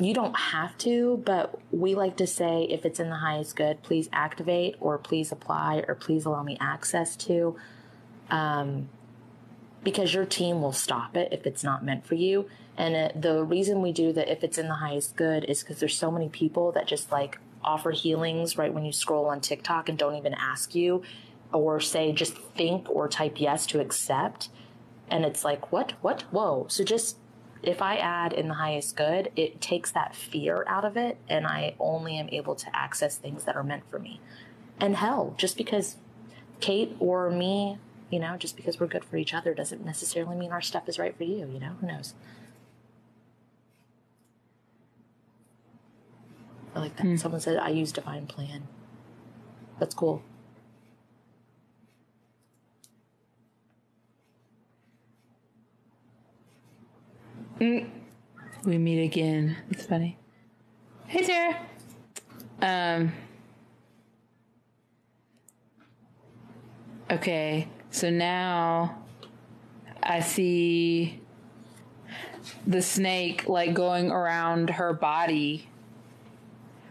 you 0.01 0.15
don't 0.15 0.39
have 0.39 0.79
to, 0.79 1.23
but 1.27 1.61
we 1.71 1.95
like 1.95 2.17
to 2.17 2.27
say 2.27 2.63
if 2.63 2.87
it's 2.87 2.99
in 2.99 3.11
the 3.11 3.17
highest 3.17 3.57
good, 3.57 3.83
please 3.83 4.09
activate 4.11 4.77
or 4.81 4.97
please 4.97 5.33
apply 5.33 5.85
or 5.87 5.95
please 5.95 6.25
allow 6.25 6.43
me 6.43 6.57
access 6.63 7.15
to, 7.15 7.57
um, 8.31 8.89
because 9.83 10.13
your 10.15 10.25
team 10.25 10.61
will 10.61 10.73
stop 10.73 11.17
it 11.17 11.29
if 11.33 11.47
it's 11.47 11.63
not 11.63 11.85
meant 11.85 12.07
for 12.07 12.15
you. 12.15 12.49
And 12.77 12.95
it, 12.95 13.23
the 13.23 13.43
reason 13.43 13.83
we 13.83 13.93
do 13.93 14.13
that 14.13 14.31
if 14.31 14.45
it's 14.45 14.59
in 14.59 14.69
the 14.69 14.75
highest 14.75 15.17
good 15.17 15.45
is 15.45 15.63
because 15.63 15.81
there's 15.81 15.97
so 15.97 16.11
many 16.11 16.29
people 16.29 16.73
that 16.73 16.87
just 16.87 17.11
like 17.11 17.39
offer 17.63 17.91
healings 17.91 18.57
right 18.57 18.73
when 18.73 18.85
you 18.85 18.93
scroll 18.93 19.27
on 19.27 19.41
TikTok 19.41 19.89
and 19.89 19.99
don't 19.99 20.15
even 20.15 20.35
ask 20.35 20.75
you 20.75 21.03
or 21.53 21.81
say 21.81 22.13
just 22.13 22.37
think 22.37 22.89
or 22.89 23.09
type 23.09 23.41
yes 23.41 23.67
to 23.67 23.81
accept. 23.81 24.49
And 25.11 25.25
it's 25.25 25.45
like 25.45 25.73
what 25.73 25.95
what? 26.01 26.23
Whoa. 26.31 26.67
So 26.69 26.85
just 26.85 27.17
if 27.61 27.83
i 27.83 27.97
add 27.97 28.33
in 28.33 28.47
the 28.47 28.55
highest 28.55 28.97
good 28.97 29.33
it 29.35 29.61
takes 29.61 29.91
that 29.91 30.15
fear 30.15 30.65
out 30.69 30.85
of 30.85 30.97
it 30.97 31.19
and 31.29 31.45
i 31.45 31.75
only 31.81 32.17
am 32.17 32.29
able 32.29 32.55
to 32.55 32.67
access 32.73 33.17
things 33.17 33.43
that 33.45 33.57
are 33.57 33.65
meant 33.65 33.83
for 33.91 33.99
me. 33.99 34.21
And 34.79 34.97
hell 34.97 35.35
just 35.37 35.57
because 35.57 35.97
kate 36.61 36.95
or 37.01 37.31
me 37.31 37.79
you 38.11 38.19
know 38.19 38.37
just 38.37 38.57
because 38.57 38.79
we're 38.81 38.87
good 38.87 39.05
for 39.05 39.17
each 39.17 39.35
other 39.35 39.55
doesn't 39.55 39.85
necessarily 39.85 40.37
mean 40.37 40.53
our 40.53 40.61
stuff 40.61 40.89
is 40.89 40.99
right 40.99 41.17
for 41.17 41.25
you 41.25 41.49
you 41.53 41.61
know 41.61 41.73
who 41.81 41.87
knows 41.87 42.15
i 46.75 46.81
like 46.81 46.97
that 46.97 47.19
someone 47.19 47.41
said 47.41 47.59
i 47.59 47.69
use 47.69 47.93
divine 47.93 48.27
plan 48.27 48.67
that's 49.79 49.95
cool 49.95 50.23
We 58.69 58.79
meet 58.79 59.03
again. 59.05 59.57
It's 59.71 59.87
funny. 59.87 60.17
Hey, 61.07 61.25
Sarah. 61.25 61.59
Um. 62.61 63.13
Okay, 67.11 67.67
so 67.91 68.11
now 68.11 69.03
I 70.03 70.21
see 70.21 71.21
the 72.67 72.83
snake 72.83 73.49
like 73.49 73.75
going 73.75 74.11
around 74.11 74.71
her 74.71 74.93
body. 74.93 75.69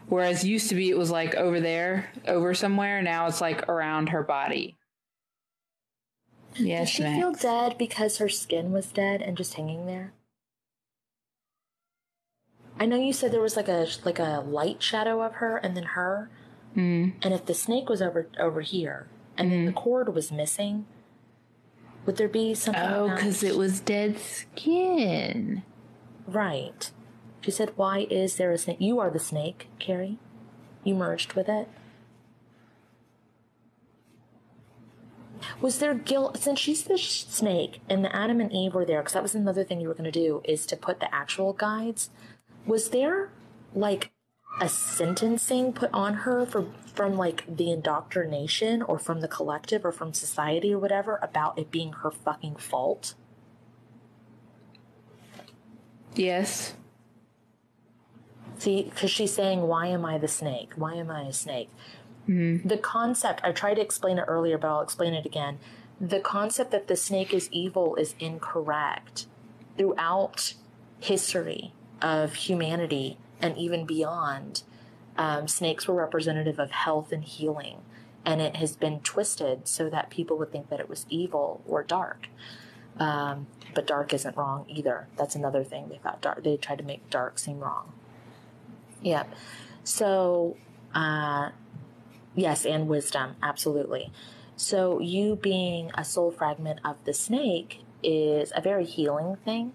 Whereas 0.07 0.43
used 0.43 0.69
to 0.69 0.75
be 0.75 0.89
it 0.89 0.97
was 0.97 1.12
like 1.12 1.36
over 1.36 1.60
there, 1.60 2.12
over 2.27 2.53
somewhere. 2.53 3.01
Now 3.01 3.27
it's 3.27 3.41
like 3.41 3.67
around 3.67 4.10
her 4.10 4.23
body. 4.23 4.77
Does 6.55 6.65
Yes, 6.65 6.89
she 6.89 7.03
Max. 7.03 7.17
feel 7.17 7.33
dead 7.33 7.77
because 7.77 8.17
her 8.17 8.29
skin 8.29 8.71
was 8.71 8.88
dead 8.88 9.21
and 9.21 9.36
just 9.36 9.55
hanging 9.55 9.86
there? 9.86 10.13
I 12.79 12.86
know 12.86 12.95
you 12.95 13.12
said 13.12 13.31
there 13.31 13.41
was 13.41 13.57
like 13.57 13.67
a 13.67 13.88
like 14.05 14.19
a 14.19 14.43
light 14.47 14.81
shadow 14.81 15.21
of 15.21 15.33
her 15.36 15.57
and 15.57 15.75
then 15.75 15.83
her. 15.83 16.29
Mm. 16.75 17.13
And 17.21 17.33
if 17.33 17.45
the 17.45 17.53
snake 17.53 17.89
was 17.89 18.01
over 18.01 18.27
over 18.39 18.62
here 18.62 19.07
and 19.38 19.52
then 19.52 19.65
the 19.65 19.71
mm-hmm. 19.71 19.80
cord 19.80 20.13
was 20.13 20.32
missing, 20.32 20.86
would 22.06 22.17
there 22.17 22.30
be 22.30 22.54
something? 22.54 22.84
Oh, 22.84 23.10
because 23.10 23.43
it 23.43 23.56
was 23.56 23.80
dead 23.80 24.17
skin. 24.19 25.63
right. 26.26 26.91
She 27.41 27.52
said, 27.52 27.73
"Why 27.76 28.08
is 28.10 28.36
there 28.36 28.52
a 28.52 28.58
snake? 28.58 28.78
You 28.80 29.00
are 29.00 29.10
the 29.10 29.19
snake, 29.19 29.67
Carrie. 29.80 30.17
You 30.84 30.95
merged 30.95 31.34
with 31.34 31.47
it." 31.47 31.69
Was 35.61 35.80
there 35.80 35.93
guilt 35.93 36.38
since 36.38 36.59
she's 36.59 36.84
the 36.84 36.97
sh- 36.97 37.26
snake 37.26 37.82
and 37.89 38.03
the 38.03 38.16
Adam 38.16 38.39
and 38.39 38.51
Eve 38.51 38.74
were 38.74 38.86
there? 38.86 39.01
Because 39.01 39.14
that 39.14 39.24
was 39.24 39.36
another 39.36 39.64
thing 39.64 39.80
you 39.80 39.88
were 39.88 39.93
going 39.93 40.11
to 40.11 40.11
do 40.11 40.41
is 40.43 40.66
to 40.66 40.76
put 40.76 40.99
the 40.99 41.14
actual 41.14 41.53
guides. 41.53 42.09
Was 42.66 42.89
there 42.89 43.30
like 43.74 44.11
a 44.60 44.68
sentencing 44.68 45.74
put 45.74 45.89
on 45.93 46.14
her 46.14 46.45
for 46.45 46.66
from 46.93 47.16
like 47.16 47.43
the 47.47 47.72
indoctrination 47.72 48.82
or 48.82 48.97
from 48.97 49.22
the 49.22 49.28
collective 49.28 49.86
or 49.86 49.91
from 49.91 50.14
society 50.14 50.74
or 50.74 50.80
whatever 50.80 51.20
about 51.22 51.58
it 51.60 51.70
being 51.70 51.93
her 51.93 52.10
fucking 52.10 52.55
fault? 52.55 53.14
Yes. 56.16 56.74
See, 58.58 58.84
because 58.84 59.12
she's 59.12 59.34
saying, 59.34 59.62
Why 59.62 59.88
am 59.88 60.03
I 60.03 60.18
the 60.18 60.28
snake? 60.28 60.72
Why 60.76 60.95
am 60.95 61.12
I 61.12 61.22
a 61.22 61.34
snake? 61.34 61.70
Hmm. 62.26 62.58
The 62.66 62.78
concept, 62.78 63.41
I 63.43 63.51
tried 63.51 63.76
to 63.76 63.82
explain 63.82 64.18
it 64.18 64.26
earlier, 64.28 64.58
but 64.58 64.68
I'll 64.68 64.82
explain 64.82 65.14
it 65.14 65.26
again. 65.26 65.60
The 66.01 66.20
concept 66.20 66.72
that 66.72 66.88
the 66.88 66.95
snake 66.95 67.34
is 67.34 67.47
evil 67.51 67.95
is 67.95 68.16
incorrect. 68.20 69.28
Throughout 69.78 70.55
history 70.99 71.74
of 72.01 72.34
humanity 72.34 73.18
and 73.41 73.57
even 73.57 73.85
beyond, 73.85 74.63
um, 75.17 75.47
snakes 75.47 75.88
were 75.88 75.95
representative 75.95 76.59
of 76.59 76.71
health 76.71 77.11
and 77.11 77.23
healing. 77.23 77.81
and 78.25 78.41
it 78.41 78.57
has 78.57 78.75
been 78.75 78.99
twisted 78.99 79.67
so 79.67 79.89
that 79.89 80.09
people 80.09 80.38
would 80.38 80.51
think 80.51 80.69
that 80.69 80.81
it 80.81 80.89
was 80.89 81.05
evil 81.09 81.61
or 81.65 81.81
dark. 81.81 82.27
Um, 82.99 83.47
but 83.73 83.88
dark 83.88 84.13
isn't 84.13 84.35
wrong 84.35 84.65
either. 84.67 85.07
That's 85.15 85.33
another 85.35 85.63
thing 85.63 85.88
they 85.88 85.97
thought 85.97 86.21
dark. 86.21 86.43
They 86.43 86.57
tried 86.57 86.79
to 86.79 86.83
make 86.83 87.09
dark 87.09 87.39
seem 87.39 87.59
wrong. 87.59 87.93
Yep. 89.01 89.33
So, 89.85 90.57
uh, 90.93 91.51
yes, 92.35 92.65
and 92.65 92.89
wisdom, 92.89 93.35
absolutely. 93.41 94.11
So, 94.57 94.99
you 94.99 95.38
being 95.38 95.91
a 95.93 96.03
soul 96.03 96.31
fragment 96.31 96.79
of 96.83 96.97
the 97.05 97.13
snake 97.13 97.83
is 98.03 98.51
a 98.55 98.61
very 98.61 98.85
healing 98.85 99.38
thing. 99.45 99.71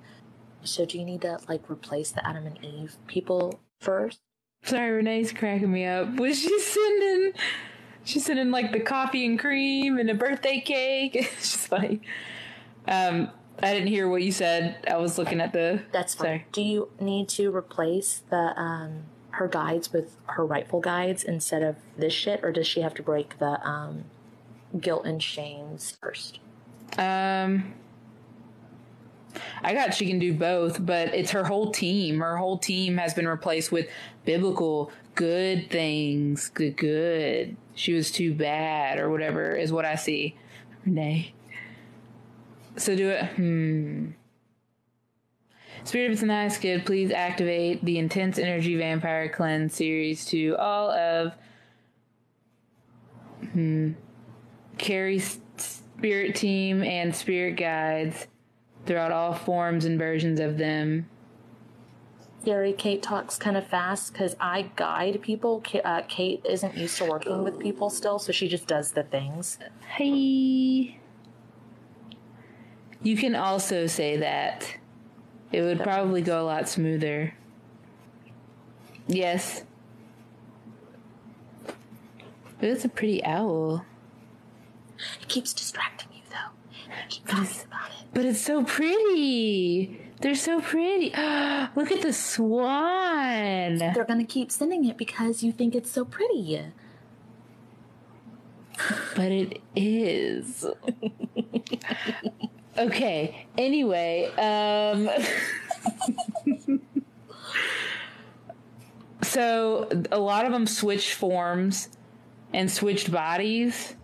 So, 0.64 0.84
do 0.84 0.98
you 0.98 1.04
need 1.04 1.22
to 1.22 1.38
like 1.48 1.70
replace 1.70 2.10
the 2.10 2.26
Adam 2.26 2.46
and 2.46 2.64
Eve 2.64 2.96
people 3.06 3.60
first? 3.80 4.20
Sorry, 4.64 4.90
Renee's 4.90 5.32
cracking 5.32 5.72
me 5.72 5.86
up. 5.86 6.14
Was 6.16 6.38
she 6.38 6.58
sending? 6.60 7.32
She's 8.04 8.24
sending 8.24 8.50
like 8.50 8.72
the 8.72 8.80
coffee 8.80 9.26
and 9.26 9.38
cream 9.38 9.98
and 9.98 10.10
a 10.10 10.14
birthday 10.14 10.60
cake. 10.60 11.14
It's 11.16 11.52
just 11.52 11.68
funny. 11.68 12.00
Um, 12.86 13.30
I 13.62 13.72
didn't 13.74 13.88
hear 13.88 14.08
what 14.08 14.22
you 14.22 14.32
said. 14.32 14.84
I 14.90 14.96
was 14.96 15.18
looking 15.18 15.40
at 15.40 15.52
the. 15.52 15.82
That's 15.92 16.14
fine. 16.14 16.24
Sorry. 16.26 16.46
Do 16.52 16.62
you 16.62 16.90
need 17.00 17.28
to 17.30 17.54
replace 17.54 18.22
the 18.30 18.58
um 18.60 19.04
her 19.30 19.48
guides 19.48 19.92
with 19.92 20.16
her 20.26 20.44
rightful 20.44 20.80
guides 20.80 21.24
instead 21.24 21.62
of 21.62 21.76
this 21.96 22.12
shit, 22.12 22.40
or 22.42 22.52
does 22.52 22.66
she 22.66 22.80
have 22.80 22.94
to 22.94 23.02
break 23.02 23.38
the 23.38 23.66
um 23.66 24.04
guilt 24.80 25.04
and 25.04 25.22
shames 25.22 25.96
first? 26.00 26.38
Um, 26.98 27.74
I 29.62 29.74
got 29.74 29.95
she 29.95 30.07
can 30.07 30.18
do 30.18 30.35
both, 30.35 30.85
but 30.85 31.14
it's 31.14 31.30
her 31.30 31.45
whole 31.45 31.70
team. 31.70 32.20
Her 32.20 32.37
whole 32.37 32.59
team 32.59 32.99
has 32.99 33.14
been 33.14 33.26
replaced 33.26 33.72
with 33.72 33.89
biblical 34.24 34.91
good 35.14 35.70
things. 35.70 36.51
Good, 36.51 36.76
good. 36.76 37.57
She 37.74 37.95
was 37.95 38.11
too 38.11 38.35
bad, 38.35 38.99
or 38.99 39.11
whatever 39.11 39.55
is 39.55 39.72
what 39.72 39.85
I 39.85 39.95
see. 39.95 40.37
Renee. 40.85 41.33
So 42.76 42.97
do 42.97 43.11
it. 43.11 43.24
Hmm. 43.24 44.11
Spirit 45.85 46.12
of 46.12 46.20
the 46.20 46.26
Nice 46.26 46.59
Kid, 46.59 46.87
please 46.87 47.11
activate 47.11 47.85
the 47.85 47.99
Intense 47.99 48.39
Energy 48.39 48.76
Vampire 48.76 49.28
Cleanse 49.28 49.74
series 49.74 50.24
to 50.26 50.57
all 50.57 50.93
of 50.93 51.33
hmm, 53.53 53.93
Carrie's 54.78 55.41
spirit 55.57 56.37
team 56.37 56.85
and 56.85 57.14
spirit 57.14 57.57
guides 57.57 58.28
throughout 58.87 59.12
all 59.12 59.33
forms 59.33 59.85
and 59.85 59.99
versions 59.99 60.41
of 60.41 60.59
them. 60.59 61.09
Gary, 62.45 62.72
Kate 62.72 63.03
talks 63.03 63.37
kind 63.37 63.57
of 63.57 63.66
fast 63.66 64.12
because 64.12 64.35
I 64.41 64.70
guide 64.74 65.20
people. 65.22 65.61
Ka- 65.64 65.78
Uh, 65.85 66.03
Kate 66.09 66.45
isn't 66.45 66.76
used 66.76 66.99
to 66.99 67.05
working 67.05 67.45
with 67.45 67.61
people 67.61 67.89
still, 67.89 68.18
so 68.18 68.33
she 68.33 68.49
just 68.49 68.66
does 68.66 68.93
the 68.93 69.05
things. 69.05 69.59
Hey. 69.97 70.99
You 73.05 73.16
can 73.16 73.37
also 73.37 73.87
say 73.87 74.16
that. 74.16 74.76
It 75.53 75.62
would 75.62 75.80
probably 75.80 76.22
go 76.22 76.43
a 76.43 76.47
lot 76.47 76.68
smoother. 76.68 77.35
Yes. 79.07 79.64
It's 82.61 82.85
a 82.85 82.89
pretty 82.89 83.22
owl. 83.24 83.85
It 85.20 85.28
keeps 85.28 85.53
distracting 85.53 86.09
you, 86.93 86.99
though. 86.99 87.03
You 87.03 87.09
keep 87.09 87.26
talking 87.26 87.66
about 87.66 87.90
it. 87.90 88.07
But 88.14 88.24
it's 88.26 88.40
so 88.40 88.64
pretty. 88.64 90.01
They're 90.20 90.34
so 90.34 90.61
pretty. 90.61 91.07
Look 91.76 91.90
at 91.90 92.03
the 92.03 92.12
swan. 92.12 93.78
They're 93.78 94.05
gonna 94.05 94.24
keep 94.24 94.53
sending 94.53 94.84
it 94.84 94.97
because 94.97 95.43
you 95.43 95.53
think 95.53 95.74
it's 95.74 95.90
so 95.90 96.05
pretty. 96.05 96.62
But 99.16 99.32
it 99.32 99.61
is. 99.76 100.64
okay. 102.78 103.47
Anyway, 103.59 104.30
um 104.38 105.09
So 109.22 109.88
a 110.11 110.18
lot 110.18 110.45
of 110.45 110.53
them 110.53 110.66
switched 110.66 111.14
forms 111.14 111.88
and 112.53 112.70
switched 112.70 113.11
bodies 113.11 113.95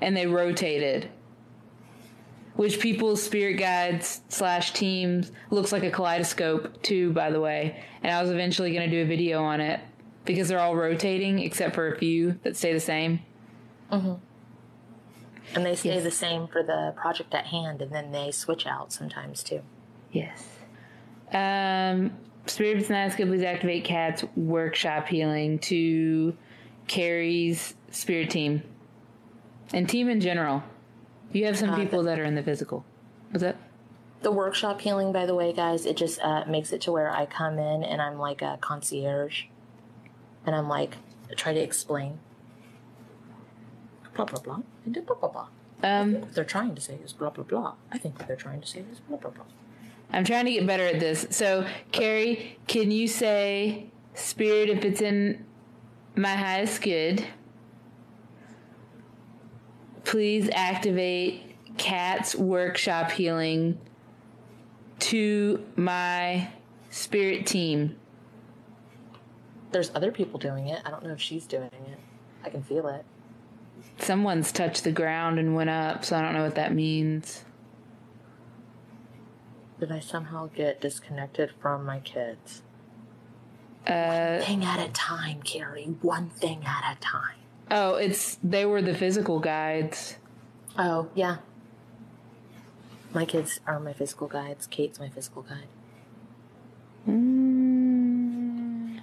and 0.00 0.14
they 0.16 0.26
rotated. 0.26 1.08
Which 2.56 2.78
people's 2.78 3.22
spirit 3.22 3.54
guides 3.54 4.20
slash 4.28 4.72
teams 4.72 5.32
looks 5.50 5.72
like 5.72 5.82
a 5.82 5.90
kaleidoscope 5.90 6.82
too, 6.82 7.12
by 7.12 7.30
the 7.30 7.40
way. 7.40 7.82
And 8.02 8.14
I 8.14 8.22
was 8.22 8.30
eventually 8.30 8.72
gonna 8.72 8.88
do 8.88 9.02
a 9.02 9.06
video 9.06 9.42
on 9.42 9.60
it 9.60 9.80
because 10.24 10.48
they're 10.48 10.60
all 10.60 10.76
rotating 10.76 11.40
except 11.40 11.74
for 11.74 11.92
a 11.92 11.98
few 11.98 12.38
that 12.44 12.56
stay 12.56 12.72
the 12.72 12.80
same. 12.80 13.20
Mhm. 13.90 14.20
And 15.54 15.66
they 15.66 15.74
stay 15.74 15.94
Yes. 15.94 16.04
the 16.04 16.10
same 16.10 16.46
for 16.46 16.62
the 16.62 16.94
project 16.96 17.34
at 17.34 17.46
hand, 17.46 17.82
and 17.82 17.92
then 17.92 18.12
they 18.12 18.30
switch 18.30 18.66
out 18.66 18.92
sometimes 18.92 19.42
too. 19.42 19.62
Yes. 20.12 20.58
Um, 21.32 22.12
Spirit 22.46 22.78
of 22.90 23.16
could 23.16 23.28
please 23.28 23.42
activate 23.42 23.84
Kat's 23.84 24.22
workshop 24.36 25.08
healing 25.08 25.58
to 25.60 26.36
Carrie's 26.86 27.74
spirit 27.90 28.30
team 28.30 28.62
and 29.72 29.88
team 29.88 30.08
in 30.10 30.20
general. 30.20 30.62
You 31.34 31.46
have 31.46 31.58
some 31.58 31.70
Uh, 31.70 31.76
people 31.76 32.04
that 32.04 32.18
are 32.18 32.24
in 32.24 32.36
the 32.36 32.42
physical. 32.42 32.84
What's 33.30 33.42
that? 33.42 33.56
The 34.22 34.30
workshop 34.30 34.80
healing, 34.80 35.12
by 35.12 35.26
the 35.26 35.34
way, 35.34 35.52
guys, 35.52 35.84
it 35.84 35.96
just 35.96 36.20
uh, 36.20 36.44
makes 36.46 36.72
it 36.72 36.80
to 36.82 36.92
where 36.92 37.10
I 37.10 37.26
come 37.26 37.58
in 37.58 37.82
and 37.82 38.00
I'm 38.00 38.18
like 38.18 38.40
a 38.40 38.56
concierge, 38.60 39.44
and 40.46 40.54
I'm 40.54 40.68
like 40.68 40.96
try 41.36 41.52
to 41.52 41.60
explain. 41.60 42.20
Blah 44.14 44.26
blah 44.26 44.40
blah. 44.40 44.60
And 44.86 44.94
blah 45.06 45.16
blah 45.16 45.28
blah. 45.28 45.48
Um, 45.82 46.20
What 46.20 46.34
they're 46.34 46.44
trying 46.44 46.74
to 46.76 46.80
say 46.80 46.98
is 47.04 47.12
blah 47.12 47.30
blah 47.30 47.44
blah. 47.44 47.74
I 47.90 47.98
think 47.98 48.16
what 48.18 48.28
they're 48.28 48.36
trying 48.36 48.60
to 48.60 48.66
say 48.66 48.84
is 48.90 49.00
blah 49.00 49.18
blah 49.18 49.30
blah. 49.30 49.44
I'm 50.12 50.24
trying 50.24 50.44
to 50.44 50.52
get 50.52 50.66
better 50.66 50.86
at 50.86 51.00
this. 51.00 51.26
So, 51.30 51.66
Carrie, 51.90 52.56
can 52.68 52.92
you 52.92 53.08
say 53.08 53.90
spirit 54.14 54.68
if 54.70 54.84
it's 54.84 55.00
in 55.00 55.44
my 56.14 56.36
highest 56.36 56.80
good? 56.82 57.26
Please 60.04 60.48
activate 60.52 61.56
Kat's 61.76 62.34
workshop 62.34 63.10
healing 63.10 63.78
to 65.00 65.64
my 65.76 66.48
spirit 66.90 67.46
team. 67.46 67.96
There's 69.72 69.90
other 69.94 70.12
people 70.12 70.38
doing 70.38 70.68
it. 70.68 70.80
I 70.84 70.90
don't 70.90 71.02
know 71.02 71.12
if 71.12 71.20
she's 71.20 71.46
doing 71.46 71.70
it. 71.72 71.98
I 72.44 72.50
can 72.50 72.62
feel 72.62 72.86
it. 72.88 73.04
Someone's 73.98 74.52
touched 74.52 74.84
the 74.84 74.92
ground 74.92 75.38
and 75.38 75.54
went 75.54 75.70
up, 75.70 76.04
so 76.04 76.16
I 76.16 76.22
don't 76.22 76.34
know 76.34 76.44
what 76.44 76.54
that 76.54 76.72
means. 76.72 77.44
Did 79.80 79.90
I 79.90 80.00
somehow 80.00 80.48
get 80.54 80.80
disconnected 80.80 81.52
from 81.60 81.84
my 81.84 81.98
kids? 82.00 82.62
Uh, 83.86 84.38
Thing 84.40 84.64
at 84.64 84.78
a 84.78 84.90
time, 84.92 85.42
Carrie. 85.42 85.96
One 86.00 86.30
thing 86.30 86.64
at 86.64 86.96
a 86.96 87.00
time. 87.00 87.36
Oh, 87.70 87.94
it's 87.96 88.38
they 88.42 88.66
were 88.66 88.82
the 88.82 88.94
physical 88.94 89.40
guides. 89.40 90.16
Oh, 90.78 91.08
yeah. 91.14 91.36
My 93.12 93.24
kids 93.24 93.60
are 93.66 93.78
my 93.78 93.92
physical 93.92 94.26
guides. 94.26 94.66
Kate's 94.66 94.98
my 94.98 95.08
physical 95.08 95.42
guide. 95.42 95.68
Mm. 97.08 99.00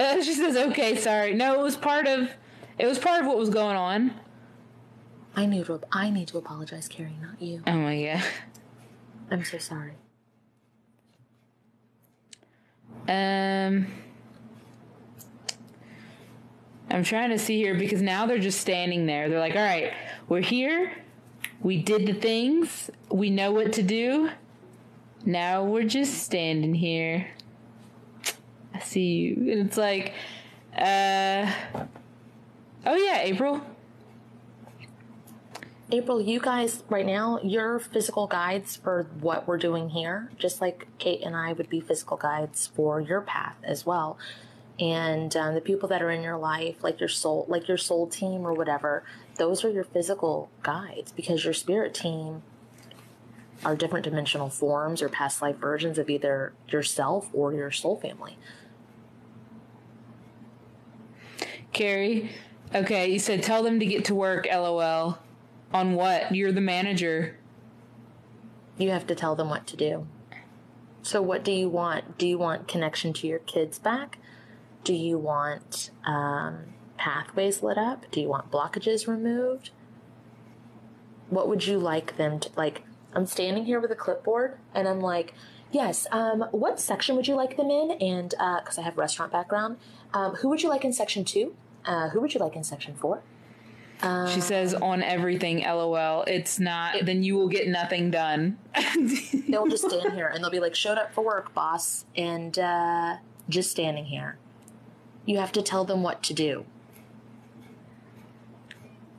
Uh, 0.00 0.22
she 0.22 0.32
says, 0.32 0.56
"Okay, 0.56 0.96
sorry. 0.96 1.34
No, 1.34 1.54
it 1.54 1.62
was 1.62 1.76
part 1.76 2.06
of. 2.06 2.30
It 2.78 2.86
was 2.86 2.98
part 2.98 3.20
of 3.20 3.26
what 3.26 3.36
was 3.36 3.50
going 3.50 3.76
on." 3.76 4.12
I 5.36 5.46
need 5.46 5.66
to 5.66 5.80
I 5.92 6.10
need 6.10 6.28
to 6.28 6.38
apologize, 6.38 6.88
Carrie, 6.88 7.16
not 7.20 7.40
you. 7.40 7.62
Oh 7.66 7.72
my 7.72 8.02
god. 8.02 8.24
I'm 9.30 9.44
so 9.44 9.58
sorry. 9.58 9.92
Um, 13.06 13.86
I'm 16.90 17.04
trying 17.04 17.30
to 17.30 17.38
see 17.38 17.56
here 17.56 17.74
because 17.74 18.00
now 18.00 18.26
they're 18.26 18.38
just 18.38 18.60
standing 18.60 19.06
there. 19.06 19.28
They're 19.28 19.40
like, 19.40 19.56
"All 19.56 19.62
right, 19.62 19.92
we're 20.28 20.40
here. 20.40 20.92
We 21.60 21.82
did 21.82 22.06
the 22.06 22.14
things. 22.14 22.90
We 23.10 23.30
know 23.30 23.52
what 23.52 23.72
to 23.74 23.82
do. 23.82 24.30
Now 25.24 25.64
we're 25.64 25.84
just 25.84 26.22
standing 26.22 26.74
here." 26.74 27.28
I 28.74 28.80
see 28.80 29.06
you, 29.06 29.34
and 29.52 29.66
it's 29.66 29.76
like, 29.76 30.14
uh, 30.76 31.52
oh 32.86 32.96
yeah, 32.96 33.20
April. 33.22 33.60
April, 35.90 36.20
you 36.20 36.38
guys 36.38 36.84
right 36.90 37.06
now, 37.06 37.40
you're 37.42 37.78
physical 37.78 38.26
guides 38.26 38.76
for 38.76 39.08
what 39.20 39.48
we're 39.48 39.56
doing 39.56 39.88
here, 39.88 40.30
just 40.36 40.60
like 40.60 40.86
Kate 40.98 41.22
and 41.22 41.34
I 41.34 41.54
would 41.54 41.70
be 41.70 41.80
physical 41.80 42.18
guides 42.18 42.66
for 42.66 43.00
your 43.00 43.22
path 43.22 43.56
as 43.64 43.86
well. 43.86 44.18
And 44.80 45.34
um, 45.36 45.54
the 45.54 45.60
people 45.60 45.88
that 45.88 46.02
are 46.02 46.10
in 46.10 46.22
your 46.22 46.36
life, 46.36 46.84
like 46.84 47.00
your 47.00 47.08
soul, 47.08 47.44
like 47.48 47.66
your 47.66 47.76
soul 47.76 48.06
team 48.06 48.46
or 48.46 48.52
whatever, 48.52 49.02
those 49.36 49.64
are 49.64 49.70
your 49.70 49.84
physical 49.84 50.50
guides 50.62 51.10
because 51.10 51.44
your 51.44 51.54
spirit 51.54 51.94
team 51.94 52.42
are 53.64 53.74
different 53.74 54.04
dimensional 54.04 54.48
forms 54.48 55.02
or 55.02 55.08
past 55.08 55.42
life 55.42 55.56
versions 55.56 55.98
of 55.98 56.08
either 56.08 56.52
yourself 56.68 57.28
or 57.32 57.52
your 57.52 57.70
soul 57.70 57.96
family. 57.96 58.36
Carrie, 61.72 62.30
okay, 62.74 63.10
you 63.10 63.18
said 63.18 63.42
tell 63.42 63.62
them 63.62 63.80
to 63.80 63.86
get 63.86 64.04
to 64.06 64.14
work, 64.14 64.46
lol. 64.50 65.18
On 65.72 65.94
what? 65.94 66.34
You're 66.34 66.52
the 66.52 66.60
manager. 66.60 67.36
You 68.78 68.90
have 68.90 69.06
to 69.08 69.14
tell 69.14 69.34
them 69.34 69.50
what 69.50 69.66
to 69.66 69.76
do. 69.76 70.06
So, 71.02 71.20
what 71.20 71.44
do 71.44 71.52
you 71.52 71.68
want? 71.68 72.16
Do 72.16 72.26
you 72.26 72.38
want 72.38 72.68
connection 72.68 73.12
to 73.14 73.26
your 73.26 73.40
kids 73.40 73.78
back? 73.78 74.18
Do 74.88 74.94
you 74.94 75.18
want 75.18 75.90
um, 76.06 76.60
pathways 76.96 77.62
lit 77.62 77.76
up? 77.76 78.06
Do 78.10 78.22
you 78.22 78.28
want 78.30 78.50
blockages 78.50 79.06
removed? 79.06 79.68
What 81.28 81.46
would 81.46 81.66
you 81.66 81.78
like 81.78 82.16
them 82.16 82.40
to 82.40 82.48
like? 82.56 82.84
I'm 83.12 83.26
standing 83.26 83.66
here 83.66 83.80
with 83.80 83.90
a 83.90 83.94
clipboard 83.94 84.56
and 84.74 84.88
I'm 84.88 85.00
like, 85.00 85.34
yes, 85.70 86.06
um, 86.10 86.46
what 86.52 86.80
section 86.80 87.16
would 87.16 87.28
you 87.28 87.34
like 87.34 87.58
them 87.58 87.70
in? 87.70 87.90
And 88.00 88.30
because 88.30 88.78
uh, 88.78 88.80
I 88.80 88.84
have 88.84 88.96
restaurant 88.96 89.30
background, 89.30 89.76
um, 90.14 90.36
who 90.36 90.48
would 90.48 90.62
you 90.62 90.70
like 90.70 90.86
in 90.86 90.94
section 90.94 91.22
two? 91.22 91.54
Uh, 91.84 92.08
who 92.08 92.22
would 92.22 92.32
you 92.32 92.40
like 92.40 92.56
in 92.56 92.64
section 92.64 92.94
four? 92.94 93.20
She 94.32 94.40
says 94.40 94.72
on 94.72 95.02
everything, 95.02 95.64
lol. 95.64 96.24
It's 96.26 96.58
not, 96.58 96.94
it, 96.94 97.04
then 97.04 97.22
you 97.22 97.34
will 97.36 97.48
get 97.48 97.68
nothing 97.68 98.10
done. 98.10 98.56
they'll 99.50 99.68
just 99.68 99.84
stand 99.90 100.14
here 100.14 100.28
and 100.28 100.42
they'll 100.42 100.50
be 100.50 100.60
like, 100.60 100.74
showed 100.74 100.96
up 100.96 101.12
for 101.12 101.22
work, 101.22 101.52
boss, 101.52 102.06
and 102.16 102.58
uh, 102.58 103.16
just 103.50 103.70
standing 103.70 104.06
here. 104.06 104.38
You 105.28 105.36
have 105.36 105.52
to 105.52 105.60
tell 105.60 105.84
them 105.84 106.02
what 106.02 106.22
to 106.22 106.32
do. 106.32 106.64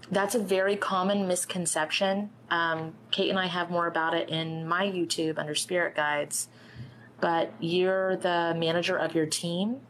That's 0.09 0.33
a 0.33 0.39
very 0.39 0.75
common 0.75 1.27
misconception. 1.27 2.31
Um, 2.49 2.95
Kate 3.11 3.29
and 3.29 3.37
I 3.37 3.45
have 3.45 3.69
more 3.69 3.85
about 3.85 4.15
it 4.15 4.27
in 4.27 4.67
my 4.67 4.87
YouTube 4.87 5.37
under 5.37 5.53
Spirit 5.53 5.95
Guides. 5.95 6.47
But 7.21 7.53
you're 7.59 8.15
the 8.15 8.55
manager 8.57 8.97
of 8.97 9.13
your 9.13 9.27
team, 9.27 9.81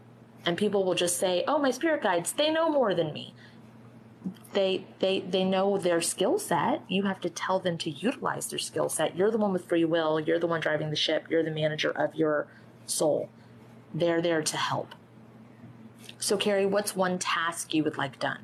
and 0.45 0.57
people 0.57 0.83
will 0.83 0.93
just 0.93 1.15
say, 1.15 1.45
"Oh, 1.47 1.57
my 1.57 1.71
spirit 1.71 2.03
guides, 2.03 2.33
they 2.33 2.51
know 2.51 2.69
more 2.69 2.93
than 2.93 3.13
me." 3.13 3.33
They 4.51 4.83
they 4.99 5.21
they 5.21 5.45
know 5.45 5.77
their 5.77 6.01
skill 6.01 6.37
set. 6.37 6.81
You 6.89 7.03
have 7.03 7.21
to 7.21 7.29
tell 7.29 7.61
them 7.61 7.77
to 7.77 7.89
utilize 7.89 8.47
their 8.47 8.59
skill 8.59 8.89
set. 8.89 9.15
You're 9.15 9.31
the 9.31 9.37
one 9.37 9.53
with 9.53 9.69
free 9.69 9.85
will. 9.85 10.19
You're 10.19 10.39
the 10.39 10.47
one 10.47 10.59
driving 10.59 10.89
the 10.89 10.97
ship. 10.97 11.27
You're 11.29 11.43
the 11.43 11.51
manager 11.51 11.91
of 11.91 12.13
your 12.15 12.47
soul. 12.87 13.29
They're 13.93 14.21
there 14.21 14.41
to 14.41 14.57
help. 14.57 14.95
So, 16.19 16.37
Carrie, 16.37 16.65
what's 16.65 16.95
one 16.95 17.17
task 17.17 17.73
you 17.73 17.83
would 17.83 17.97
like 17.97 18.19
done? 18.19 18.39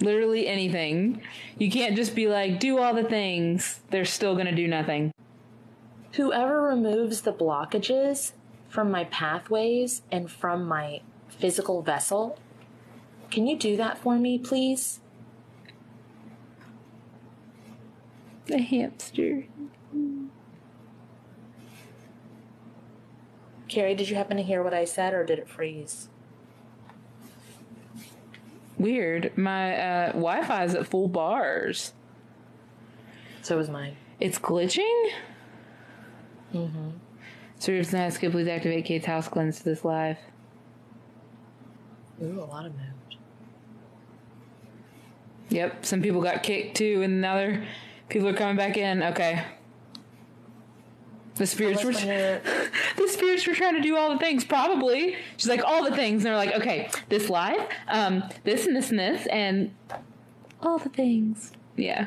literally 0.00 0.46
anything. 0.46 1.22
You 1.58 1.70
can't 1.70 1.96
just 1.96 2.14
be 2.14 2.28
like, 2.28 2.60
do 2.60 2.78
all 2.78 2.94
the 2.94 3.04
things. 3.04 3.80
They're 3.90 4.04
still 4.04 4.34
going 4.34 4.46
to 4.46 4.54
do 4.54 4.68
nothing. 4.68 5.12
Whoever 6.12 6.62
removes 6.62 7.22
the 7.22 7.32
blockages 7.32 8.32
from 8.68 8.90
my 8.90 9.04
pathways 9.04 10.02
and 10.10 10.30
from 10.30 10.66
my 10.66 11.00
physical 11.28 11.82
vessel, 11.82 12.38
can 13.30 13.46
you 13.46 13.58
do 13.58 13.76
that 13.76 13.98
for 13.98 14.16
me, 14.16 14.38
please? 14.38 15.00
The 18.46 18.58
hamster. 18.58 19.44
Carrie, 23.68 23.94
did 23.94 24.08
you 24.08 24.14
happen 24.14 24.36
to 24.36 24.42
hear 24.42 24.62
what 24.62 24.74
I 24.74 24.84
said 24.84 25.14
or 25.14 25.24
did 25.24 25.38
it 25.38 25.48
freeze? 25.48 26.08
Weird. 28.84 29.32
My 29.38 29.78
uh, 29.78 30.06
Wi-Fi 30.08 30.64
is 30.64 30.74
at 30.74 30.86
full 30.86 31.08
bars. 31.08 31.94
So 33.40 33.58
is 33.58 33.70
mine. 33.70 33.96
It's 34.20 34.38
glitching. 34.38 35.10
Mm-hmm. 36.52 36.90
Serves 37.58 37.94
nice. 37.94 38.18
Could 38.18 38.32
please 38.32 38.46
activate 38.46 38.84
Kate's 38.84 39.06
house 39.06 39.26
cleanse 39.26 39.56
to 39.56 39.64
this 39.64 39.86
live. 39.86 40.18
Ooh, 42.22 42.42
a 42.42 42.44
lot 42.44 42.66
of 42.66 42.72
moved. 42.72 43.16
Yep. 45.48 45.86
Some 45.86 46.02
people 46.02 46.20
got 46.20 46.42
kicked 46.42 46.76
too, 46.76 47.00
and 47.00 47.22
now 47.22 47.36
they're 47.36 47.66
people 48.10 48.28
are 48.28 48.34
coming 48.34 48.56
back 48.56 48.76
in. 48.76 49.02
Okay. 49.02 49.42
The 51.36 51.46
spirits 51.46 51.82
were 51.82 51.92
the 52.96 53.08
spirits 53.08 53.46
were 53.46 53.54
trying 53.54 53.74
to 53.74 53.80
do 53.80 53.96
all 53.96 54.12
the 54.12 54.18
things. 54.18 54.44
Probably 54.44 55.16
she's 55.36 55.48
like 55.48 55.64
all 55.64 55.84
the 55.84 55.94
things. 55.94 56.24
And 56.24 56.26
they're 56.26 56.36
like, 56.36 56.54
okay, 56.54 56.88
this 57.08 57.28
live, 57.28 57.66
um, 57.88 58.24
this 58.44 58.66
and 58.66 58.76
this 58.76 58.90
and 58.90 58.98
this, 58.98 59.26
and 59.26 59.74
all 60.62 60.78
the 60.78 60.88
things. 60.88 61.52
Yeah. 61.76 62.06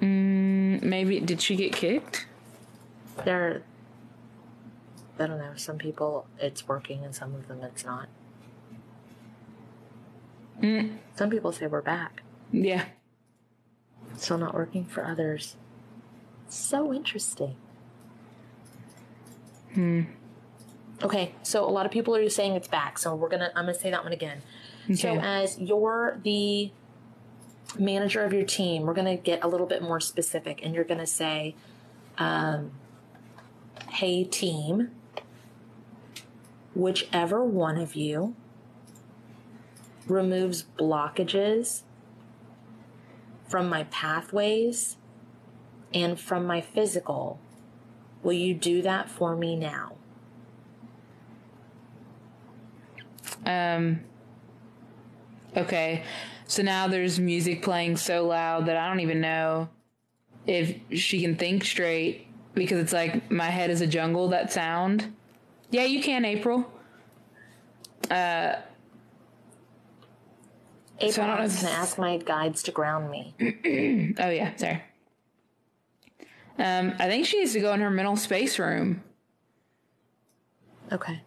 Mm, 0.00 0.82
maybe 0.82 1.20
did 1.20 1.40
she 1.40 1.54
get 1.54 1.72
kicked? 1.72 2.26
There. 3.24 3.62
I 5.18 5.26
don't 5.26 5.38
know. 5.38 5.52
Some 5.54 5.78
people 5.78 6.26
it's 6.40 6.66
working, 6.66 7.04
and 7.04 7.14
some 7.14 7.34
of 7.34 7.46
them 7.46 7.62
it's 7.62 7.84
not. 7.84 8.08
Mm. 10.60 10.98
Some 11.14 11.30
people 11.30 11.52
say 11.52 11.68
we're 11.68 11.80
back. 11.80 12.22
Yeah. 12.50 12.86
Still 14.16 14.38
not 14.38 14.54
working 14.54 14.84
for 14.84 15.04
others. 15.04 15.56
So 16.52 16.92
interesting. 16.92 17.56
Hmm. 19.72 20.02
Okay, 21.02 21.34
so 21.42 21.64
a 21.64 21.72
lot 21.72 21.86
of 21.86 21.92
people 21.92 22.14
are 22.14 22.28
saying 22.28 22.56
it's 22.56 22.68
back, 22.68 22.98
so 22.98 23.14
we're 23.14 23.30
gonna 23.30 23.50
I'm 23.56 23.64
gonna 23.64 23.74
say 23.74 23.90
that 23.90 24.04
one 24.04 24.12
again. 24.12 24.42
Okay. 24.84 24.96
So 24.96 25.18
as 25.18 25.58
you're 25.58 26.20
the 26.22 26.70
manager 27.78 28.22
of 28.22 28.34
your 28.34 28.44
team, 28.44 28.82
we're 28.82 28.92
gonna 28.92 29.16
get 29.16 29.42
a 29.42 29.48
little 29.48 29.66
bit 29.66 29.82
more 29.82 29.98
specific, 29.98 30.60
and 30.62 30.74
you're 30.74 30.84
gonna 30.84 31.06
say, 31.06 31.54
um, 32.18 32.72
"Hey 33.88 34.22
team, 34.22 34.90
whichever 36.74 37.42
one 37.42 37.78
of 37.78 37.96
you 37.96 38.36
removes 40.06 40.66
blockages 40.78 41.80
from 43.48 43.70
my 43.70 43.84
pathways 43.84 44.98
and 45.94 46.18
from 46.18 46.46
my 46.46 46.60
physical. 46.60 47.38
Will 48.22 48.32
you 48.32 48.54
do 48.54 48.82
that 48.82 49.10
for 49.10 49.36
me 49.36 49.56
now? 49.56 49.92
Um, 53.44 54.00
okay. 55.56 56.04
So 56.46 56.62
now 56.62 56.86
there's 56.86 57.18
music 57.18 57.62
playing 57.62 57.96
so 57.96 58.26
loud 58.26 58.66
that 58.66 58.76
I 58.76 58.88
don't 58.88 59.00
even 59.00 59.20
know 59.20 59.68
if 60.46 60.76
she 60.92 61.20
can 61.22 61.36
think 61.36 61.64
straight 61.64 62.26
because 62.54 62.78
it's 62.78 62.92
like 62.92 63.30
my 63.30 63.46
head 63.46 63.70
is 63.70 63.80
a 63.80 63.86
jungle, 63.86 64.28
that 64.28 64.52
sound. 64.52 65.14
Yeah, 65.70 65.84
you 65.84 66.02
can, 66.02 66.24
April. 66.24 66.70
Uh, 68.10 68.56
April, 70.98 71.12
so 71.12 71.22
I, 71.22 71.36
I 71.36 71.40
was 71.42 71.54
going 71.54 71.72
to 71.72 71.78
ask 71.78 71.98
my 71.98 72.18
guides 72.18 72.62
to 72.64 72.70
ground 72.70 73.10
me. 73.10 73.34
oh, 74.20 74.28
yeah, 74.28 74.54
sorry. 74.56 74.82
Um, 76.58 76.94
I 76.98 77.08
think 77.08 77.26
she 77.26 77.38
needs 77.38 77.52
to 77.54 77.60
go 77.60 77.72
in 77.72 77.80
her 77.80 77.90
mental 77.90 78.16
space 78.16 78.58
room. 78.58 79.02
Okay. 80.90 81.22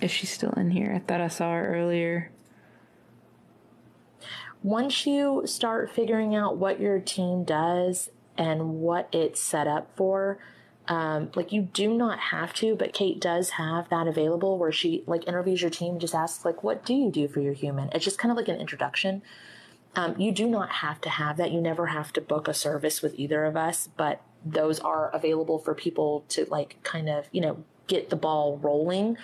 If 0.00 0.12
she's 0.12 0.30
still 0.30 0.52
in 0.52 0.70
here, 0.70 0.92
I 0.94 0.98
thought 1.00 1.20
I 1.20 1.28
saw 1.28 1.52
her 1.52 1.74
earlier. 1.74 2.30
Once 4.62 5.06
you 5.06 5.42
start 5.44 5.90
figuring 5.90 6.34
out 6.34 6.56
what 6.56 6.80
your 6.80 6.98
team 6.98 7.44
does 7.44 8.10
and 8.36 8.80
what 8.80 9.08
it's 9.12 9.40
set 9.40 9.66
up 9.66 9.90
for, 9.96 10.38
um, 10.88 11.30
like 11.34 11.52
you 11.52 11.62
do 11.62 11.92
not 11.92 12.18
have 12.18 12.54
to, 12.54 12.74
but 12.74 12.92
Kate 12.92 13.20
does 13.20 13.50
have 13.50 13.88
that 13.90 14.06
available 14.06 14.56
where 14.56 14.72
she 14.72 15.04
like 15.06 15.28
interviews 15.28 15.60
your 15.60 15.70
team, 15.70 15.98
just 15.98 16.14
asks 16.14 16.44
like, 16.44 16.64
"What 16.64 16.84
do 16.84 16.94
you 16.94 17.10
do 17.10 17.28
for 17.28 17.40
your 17.40 17.52
human?" 17.52 17.90
It's 17.92 18.04
just 18.04 18.18
kind 18.18 18.32
of 18.32 18.38
like 18.38 18.48
an 18.48 18.58
introduction. 18.58 19.22
Um, 19.98 20.14
you 20.16 20.30
do 20.30 20.46
not 20.46 20.70
have 20.70 21.00
to 21.00 21.08
have 21.08 21.38
that. 21.38 21.50
You 21.50 21.60
never 21.60 21.86
have 21.86 22.12
to 22.12 22.20
book 22.20 22.46
a 22.46 22.54
service 22.54 23.02
with 23.02 23.18
either 23.18 23.44
of 23.44 23.56
us, 23.56 23.88
but 23.96 24.22
those 24.46 24.78
are 24.78 25.10
available 25.12 25.58
for 25.58 25.74
people 25.74 26.24
to 26.28 26.46
like 26.48 26.76
kind 26.84 27.08
of, 27.08 27.26
you 27.32 27.40
know, 27.40 27.64
get 27.88 28.08
the 28.08 28.14
ball 28.14 28.58
rolling. 28.58 29.18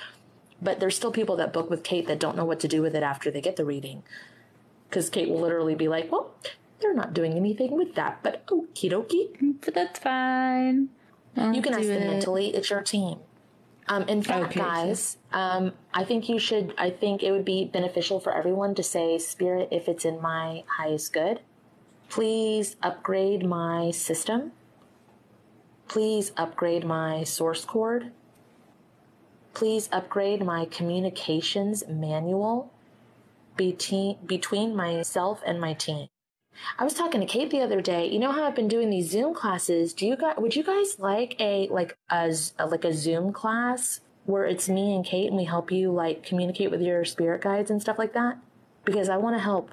But 0.60 0.80
there's 0.80 0.96
still 0.96 1.12
people 1.12 1.36
that 1.36 1.52
book 1.52 1.70
with 1.70 1.84
Kate 1.84 2.08
that 2.08 2.18
don't 2.18 2.36
know 2.36 2.44
what 2.44 2.58
to 2.58 2.66
do 2.66 2.82
with 2.82 2.96
it 2.96 3.04
after 3.04 3.30
they 3.30 3.40
get 3.40 3.54
the 3.54 3.64
reading. 3.64 4.02
Because 4.88 5.08
Kate 5.10 5.28
will 5.28 5.38
literally 5.38 5.76
be 5.76 5.86
like, 5.86 6.10
well, 6.10 6.34
they're 6.80 6.92
not 6.92 7.14
doing 7.14 7.34
anything 7.34 7.76
with 7.76 7.94
that, 7.94 8.18
but 8.24 8.44
okie 8.46 8.90
dokie. 8.90 9.54
But 9.64 9.74
that's 9.74 10.00
fine. 10.00 10.88
I'll 11.36 11.54
you 11.54 11.62
can 11.62 11.74
ask 11.74 11.86
them 11.86 12.02
it. 12.02 12.10
mentally. 12.10 12.48
It's 12.48 12.70
your 12.70 12.82
team. 12.82 13.20
Um, 13.86 14.04
in 14.04 14.22
fact, 14.22 14.46
okay, 14.46 14.60
guys, 14.60 15.18
um, 15.32 15.72
I 15.92 16.04
think 16.04 16.28
you 16.28 16.38
should. 16.38 16.74
I 16.78 16.90
think 16.90 17.22
it 17.22 17.32
would 17.32 17.44
be 17.44 17.66
beneficial 17.66 18.18
for 18.18 18.32
everyone 18.32 18.74
to 18.76 18.82
say, 18.82 19.18
"Spirit, 19.18 19.68
if 19.70 19.88
it's 19.88 20.04
in 20.06 20.22
my 20.22 20.64
highest 20.78 21.12
good, 21.12 21.40
please 22.08 22.76
upgrade 22.82 23.44
my 23.44 23.90
system. 23.90 24.52
Please 25.86 26.32
upgrade 26.36 26.84
my 26.84 27.24
source 27.24 27.64
cord. 27.64 28.12
Please 29.52 29.88
upgrade 29.92 30.42
my 30.42 30.64
communications 30.64 31.84
manual 31.86 32.70
between 33.56 34.16
between 34.24 34.74
myself 34.74 35.42
and 35.44 35.60
my 35.60 35.74
team." 35.74 36.08
I 36.78 36.84
was 36.84 36.94
talking 36.94 37.20
to 37.20 37.26
Kate 37.26 37.50
the 37.50 37.60
other 37.60 37.80
day. 37.80 38.06
You 38.08 38.18
know 38.18 38.32
how 38.32 38.44
I've 38.44 38.54
been 38.54 38.68
doing 38.68 38.90
these 38.90 39.10
Zoom 39.10 39.34
classes? 39.34 39.92
Do 39.92 40.06
you 40.06 40.16
guys 40.16 40.34
would 40.38 40.54
you 40.56 40.62
guys 40.62 40.98
like 40.98 41.36
a 41.40 41.68
like 41.68 41.96
a, 42.10 42.34
a 42.58 42.66
like 42.66 42.84
a 42.84 42.92
Zoom 42.92 43.32
class 43.32 44.00
where 44.26 44.44
it's 44.46 44.68
me 44.68 44.94
and 44.94 45.04
Kate 45.04 45.28
and 45.28 45.36
we 45.36 45.44
help 45.44 45.70
you 45.70 45.90
like 45.92 46.22
communicate 46.24 46.70
with 46.70 46.80
your 46.80 47.04
spirit 47.04 47.42
guides 47.42 47.70
and 47.70 47.80
stuff 47.80 47.98
like 47.98 48.12
that? 48.14 48.38
Because 48.84 49.08
I 49.08 49.16
want 49.16 49.36
to 49.36 49.40
help 49.42 49.70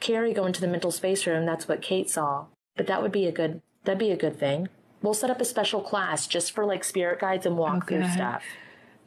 Carrie 0.00 0.32
go 0.32 0.46
into 0.46 0.60
the 0.60 0.68
mental 0.68 0.90
space 0.90 1.26
room. 1.26 1.44
That's 1.46 1.68
what 1.68 1.82
Kate 1.82 2.08
saw. 2.08 2.46
But 2.76 2.86
that 2.86 3.02
would 3.02 3.12
be 3.12 3.26
a 3.26 3.32
good 3.32 3.60
that'd 3.84 3.98
be 3.98 4.10
a 4.10 4.16
good 4.16 4.38
thing. 4.38 4.68
We'll 5.02 5.14
set 5.14 5.30
up 5.30 5.40
a 5.40 5.44
special 5.46 5.80
class 5.80 6.26
just 6.26 6.52
for 6.52 6.64
like 6.66 6.84
spirit 6.84 7.20
guides 7.20 7.46
and 7.46 7.56
walk 7.56 7.88
through 7.88 7.98
Okay. 8.04 8.10
stuff. 8.12 8.42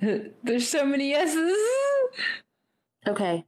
There's 0.44 0.68
so 0.68 0.86
many 0.86 1.10
yeses. 1.12 1.58
Okay. 3.08 3.46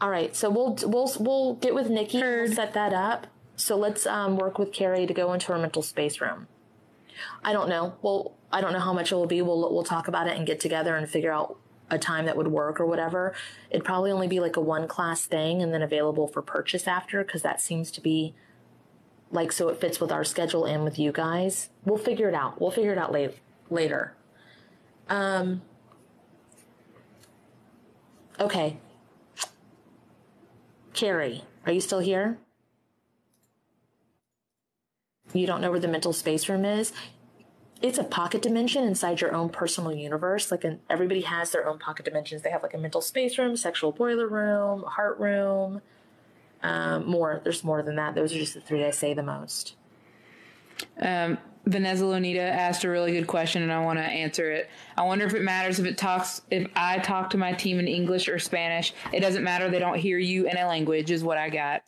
All 0.00 0.10
right. 0.10 0.34
So 0.34 0.50
we'll 0.50 0.76
we'll 0.84 1.12
we'll 1.18 1.54
get 1.54 1.74
with 1.74 1.90
Nikki. 1.90 2.20
We'll 2.20 2.52
set 2.52 2.74
that 2.74 2.92
up. 2.92 3.26
So 3.56 3.76
let's 3.76 4.06
um, 4.06 4.36
work 4.36 4.58
with 4.58 4.72
Carrie 4.72 5.06
to 5.06 5.14
go 5.14 5.32
into 5.32 5.52
her 5.52 5.58
mental 5.58 5.82
space 5.82 6.20
room. 6.20 6.46
I 7.42 7.52
don't 7.52 7.68
know. 7.68 7.94
Well, 8.02 8.34
I 8.52 8.60
don't 8.60 8.72
know 8.72 8.78
how 8.78 8.92
much 8.92 9.10
it 9.10 9.16
will 9.16 9.26
be. 9.26 9.42
We'll 9.42 9.72
we'll 9.72 9.84
talk 9.84 10.06
about 10.08 10.28
it 10.28 10.36
and 10.36 10.46
get 10.46 10.60
together 10.60 10.96
and 10.96 11.08
figure 11.08 11.32
out 11.32 11.58
a 11.90 11.98
time 11.98 12.26
that 12.26 12.36
would 12.36 12.48
work 12.48 12.80
or 12.80 12.86
whatever. 12.86 13.34
It'd 13.70 13.84
probably 13.84 14.10
only 14.10 14.28
be 14.28 14.40
like 14.40 14.56
a 14.56 14.60
one 14.60 14.86
class 14.86 15.26
thing 15.26 15.62
and 15.62 15.72
then 15.72 15.82
available 15.82 16.28
for 16.28 16.42
purchase 16.42 16.86
after 16.86 17.24
because 17.24 17.42
that 17.42 17.60
seems 17.60 17.90
to 17.92 18.00
be 18.00 18.34
like 19.30 19.52
so 19.52 19.68
it 19.68 19.80
fits 19.80 20.00
with 20.00 20.12
our 20.12 20.24
schedule 20.24 20.64
and 20.64 20.84
with 20.84 20.98
you 20.98 21.12
guys. 21.12 21.70
We'll 21.84 21.98
figure 21.98 22.28
it 22.28 22.34
out. 22.34 22.60
We'll 22.60 22.70
figure 22.70 22.92
it 22.92 22.98
out 22.98 23.12
late, 23.12 23.34
later. 23.70 24.14
Um. 25.08 25.62
Okay. 28.38 28.78
Carrie, 30.98 31.44
are 31.64 31.70
you 31.70 31.80
still 31.80 32.00
here? 32.00 32.38
You 35.32 35.46
don't 35.46 35.60
know 35.60 35.70
where 35.70 35.78
the 35.78 35.86
mental 35.86 36.12
space 36.12 36.48
room 36.48 36.64
is? 36.64 36.92
It's 37.80 37.98
a 37.98 38.02
pocket 38.02 38.42
dimension 38.42 38.82
inside 38.82 39.20
your 39.20 39.32
own 39.32 39.50
personal 39.50 39.92
universe. 39.92 40.50
Like, 40.50 40.64
an, 40.64 40.80
everybody 40.90 41.20
has 41.20 41.52
their 41.52 41.68
own 41.68 41.78
pocket 41.78 42.04
dimensions. 42.04 42.42
They 42.42 42.50
have 42.50 42.64
like 42.64 42.74
a 42.74 42.78
mental 42.78 43.00
space 43.00 43.38
room, 43.38 43.56
sexual 43.56 43.92
boiler 43.92 44.26
room, 44.26 44.82
heart 44.82 45.20
room. 45.20 45.82
Um, 46.64 47.06
more. 47.06 47.40
There's 47.44 47.62
more 47.62 47.80
than 47.80 47.94
that. 47.94 48.16
Those 48.16 48.34
are 48.34 48.38
just 48.40 48.54
the 48.54 48.60
three 48.60 48.84
I 48.84 48.90
say 48.90 49.14
the 49.14 49.22
most. 49.22 49.76
Um, 51.00 51.38
Vanessa 51.68 52.04
Lonita 52.04 52.38
asked 52.38 52.84
a 52.84 52.88
really 52.88 53.12
good 53.12 53.26
question, 53.26 53.62
and 53.62 53.70
I 53.70 53.80
want 53.80 53.98
to 53.98 54.04
answer 54.04 54.50
it. 54.50 54.70
I 54.96 55.02
wonder 55.02 55.26
if 55.26 55.34
it 55.34 55.42
matters 55.42 55.78
if 55.78 55.84
it 55.84 55.98
talks 55.98 56.40
if 56.50 56.66
I 56.74 56.98
talk 56.98 57.30
to 57.30 57.36
my 57.36 57.52
team 57.52 57.78
in 57.78 57.86
English 57.86 58.26
or 58.26 58.38
Spanish. 58.38 58.94
It 59.12 59.20
doesn't 59.20 59.44
matter. 59.44 59.70
They 59.70 59.78
don't 59.78 59.98
hear 59.98 60.18
you 60.18 60.48
in 60.48 60.56
a 60.56 60.66
language, 60.66 61.10
is 61.10 61.22
what 61.22 61.36
I 61.36 61.50
got. 61.50 61.82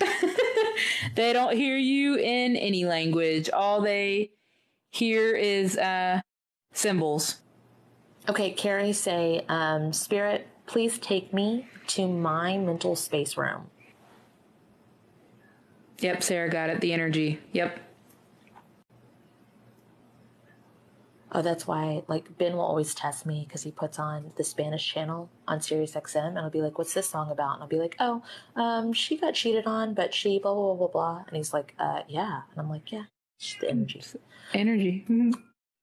they 1.14 1.32
don't 1.32 1.56
hear 1.56 1.76
you 1.76 2.16
in 2.16 2.56
any 2.56 2.84
language. 2.84 3.48
All 3.50 3.80
they 3.80 4.32
hear 4.90 5.34
is 5.36 5.78
uh, 5.78 6.20
symbols. 6.72 7.40
Okay, 8.28 8.50
Carrie, 8.50 8.92
say, 8.92 9.44
um, 9.48 9.92
Spirit, 9.92 10.48
please 10.66 10.98
take 10.98 11.32
me 11.32 11.68
to 11.86 12.08
my 12.08 12.58
mental 12.58 12.96
space 12.96 13.36
room. 13.36 13.70
Yep, 16.00 16.22
Sarah 16.22 16.50
got 16.50 16.68
it. 16.68 16.80
The 16.80 16.92
energy. 16.92 17.40
Yep. 17.52 17.87
Oh, 21.30 21.42
that's 21.42 21.66
why, 21.66 22.02
like, 22.08 22.38
Ben 22.38 22.54
will 22.54 22.64
always 22.64 22.94
test 22.94 23.26
me 23.26 23.44
because 23.46 23.62
he 23.62 23.70
puts 23.70 23.98
on 23.98 24.32
the 24.36 24.44
Spanish 24.44 24.86
channel 24.90 25.28
on 25.46 25.60
Sirius 25.60 25.94
XM, 25.94 26.28
and 26.28 26.38
I'll 26.38 26.48
be 26.48 26.62
like, 26.62 26.78
"What's 26.78 26.94
this 26.94 27.08
song 27.10 27.30
about?" 27.30 27.54
And 27.54 27.62
I'll 27.62 27.68
be 27.68 27.78
like, 27.78 27.96
"Oh, 28.00 28.22
um, 28.56 28.94
she 28.94 29.18
got 29.18 29.34
cheated 29.34 29.66
on, 29.66 29.92
but 29.92 30.14
she 30.14 30.38
blah 30.38 30.54
blah 30.54 30.74
blah 30.74 30.76
blah 30.76 30.88
blah." 30.88 31.24
And 31.26 31.36
he's 31.36 31.52
like, 31.52 31.74
"Uh, 31.78 32.02
yeah," 32.08 32.42
and 32.50 32.58
I'm 32.58 32.70
like, 32.70 32.90
"Yeah, 32.90 33.04
it's 33.38 33.56
the 33.60 33.68
energy." 33.68 34.02
Energy. 34.54 35.04
Mhm. 35.06 35.34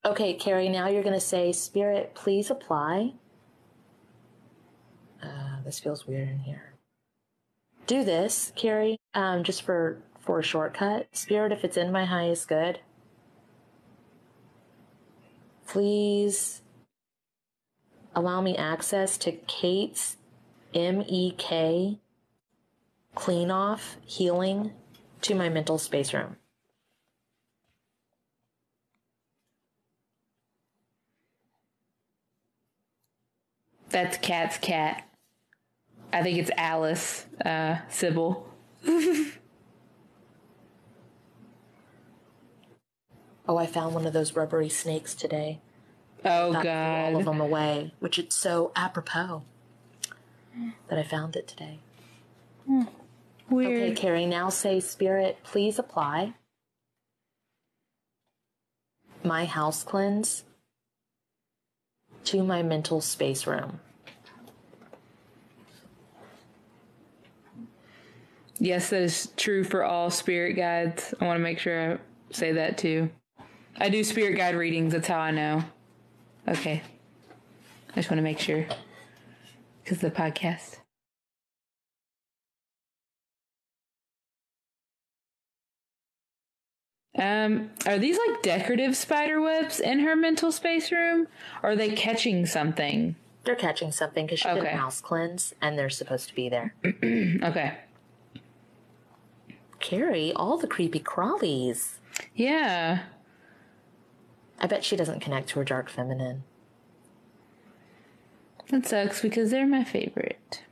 Okay, 0.04 0.34
Carrie, 0.34 0.70
now 0.70 0.88
you're 0.88 1.04
gonna 1.04 1.20
say, 1.20 1.52
"Spirit, 1.52 2.16
please 2.16 2.50
apply." 2.50 3.14
Uh, 5.22 5.62
this 5.64 5.80
feels 5.80 6.08
weird 6.08 6.30
in 6.30 6.40
here. 6.40 6.74
Do 7.88 8.04
this, 8.04 8.52
Carrie, 8.56 8.98
um, 9.14 9.44
just 9.44 9.62
for 9.62 10.02
for 10.20 10.40
a 10.40 10.44
shortcut. 10.44 11.08
Spirit, 11.16 11.52
if 11.52 11.64
it's 11.64 11.78
in 11.78 11.92
my 11.92 12.06
highest 12.06 12.48
good, 12.48 12.80
please 15.68 16.62
allow 18.16 18.42
me 18.42 18.56
access 18.56 19.18
to 19.18 19.32
Kate's 19.32 20.18
MEK 20.74 22.00
clean 23.16 23.50
off 23.50 23.98
healing 24.06 24.72
to 25.22 25.34
my 25.34 25.50
mental 25.50 25.78
space 25.78 26.14
room. 26.14 26.36
That's 33.90 34.18
Kat's 34.18 34.58
cat. 34.58 35.08
I 36.12 36.22
think 36.22 36.38
it's 36.38 36.52
Alice, 36.58 37.26
uh, 37.46 37.78
Sybil. 37.90 38.46
Oh, 43.48 43.58
I 43.58 43.66
found 43.66 43.94
one 43.94 44.06
of 44.06 44.14
those 44.14 44.36
rubbery 44.36 44.70
snakes 44.70 45.14
today. 45.14 45.60
Oh 46.24 46.60
threw 46.60 46.70
all 46.70 47.16
of 47.18 47.26
them 47.26 47.40
away, 47.40 47.94
which 48.00 48.18
it's 48.18 48.36
so 48.36 48.72
apropos 48.76 49.44
that 50.88 50.98
I 50.98 51.04
found 51.04 51.36
it 51.36 51.48
today. 51.48 51.80
Hmm. 52.66 52.82
Okay, 52.82 52.90
Weird. 53.50 53.98
Carrie, 53.98 54.26
now 54.26 54.50
say, 54.50 54.80
Spirit, 54.80 55.38
please 55.44 55.78
apply 55.78 56.34
my 59.26 59.46
house 59.46 59.84
cleanse 59.84 60.44
to 62.26 62.44
my 62.44 62.64
mental 62.64 63.02
space 63.02 63.46
room. 63.46 63.80
Yes, 68.58 68.90
that 68.92 69.02
is 69.02 69.32
true 69.36 69.64
for 69.64 69.84
all 69.84 70.10
spirit 70.10 70.54
guides. 70.54 71.14
I 71.20 71.26
want 71.26 71.38
to 71.38 71.44
make 71.44 71.60
sure 71.60 71.94
I 71.94 71.98
say 72.32 72.54
that 72.54 72.78
too. 72.78 73.10
I 73.78 73.90
do 73.90 74.04
spirit 74.04 74.38
guide 74.38 74.56
readings. 74.56 74.94
That's 74.94 75.08
how 75.08 75.20
I 75.20 75.32
know. 75.32 75.64
Okay. 76.48 76.82
I 77.92 77.96
just 77.96 78.10
want 78.10 78.20
to 78.20 78.24
make 78.24 78.40
sure. 78.40 78.66
Because 79.84 80.00
the 80.00 80.12
podcast. 80.12 80.78
Um, 87.18 87.72
are 87.86 87.98
these 87.98 88.18
like 88.28 88.42
decorative 88.42 88.96
spider 88.96 89.40
webs 89.40 89.80
in 89.80 90.00
her 90.00 90.16
mental 90.16 90.52
space 90.52 90.92
room? 90.92 91.28
Or 91.64 91.72
are 91.72 91.76
they 91.76 91.92
catching 91.92 92.46
something? 92.46 93.16
They're 93.46 93.56
catching 93.56 93.92
something 93.92 94.26
because 94.26 94.40
she 94.40 94.50
did 94.50 94.64
a 94.64 94.70
house 94.70 95.00
cleanse 95.02 95.54
and 95.62 95.78
they're 95.78 95.90
supposed 95.90 96.30
to 96.30 96.36
be 96.36 96.50
there. 96.50 96.74
Okay. 97.44 97.78
Carrie, 99.80 100.34
all 100.34 100.58
the 100.58 100.68
creepy 100.68 101.00
crawlies. 101.00 102.00
Yeah. 102.34 103.04
I 104.60 104.68
bet 104.68 104.84
she 104.84 104.96
doesn't 104.96 105.20
connect 105.20 105.50
to 105.50 105.60
her 105.60 105.66
dark 105.66 105.90
feminine. 105.90 106.44
That 108.70 108.88
sucks 108.88 109.22
because 109.22 109.52
they're 109.52 109.68
my 109.68 109.84
favorite. 109.84 110.64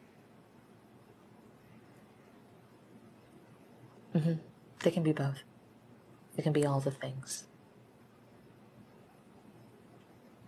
Mhm. 4.15 4.39
They 4.79 4.91
can 4.91 5.03
be 5.03 5.11
both. 5.11 5.43
They 6.36 6.43
can 6.43 6.53
be 6.53 6.65
all 6.65 6.79
the 6.79 6.91
things. 6.91 7.45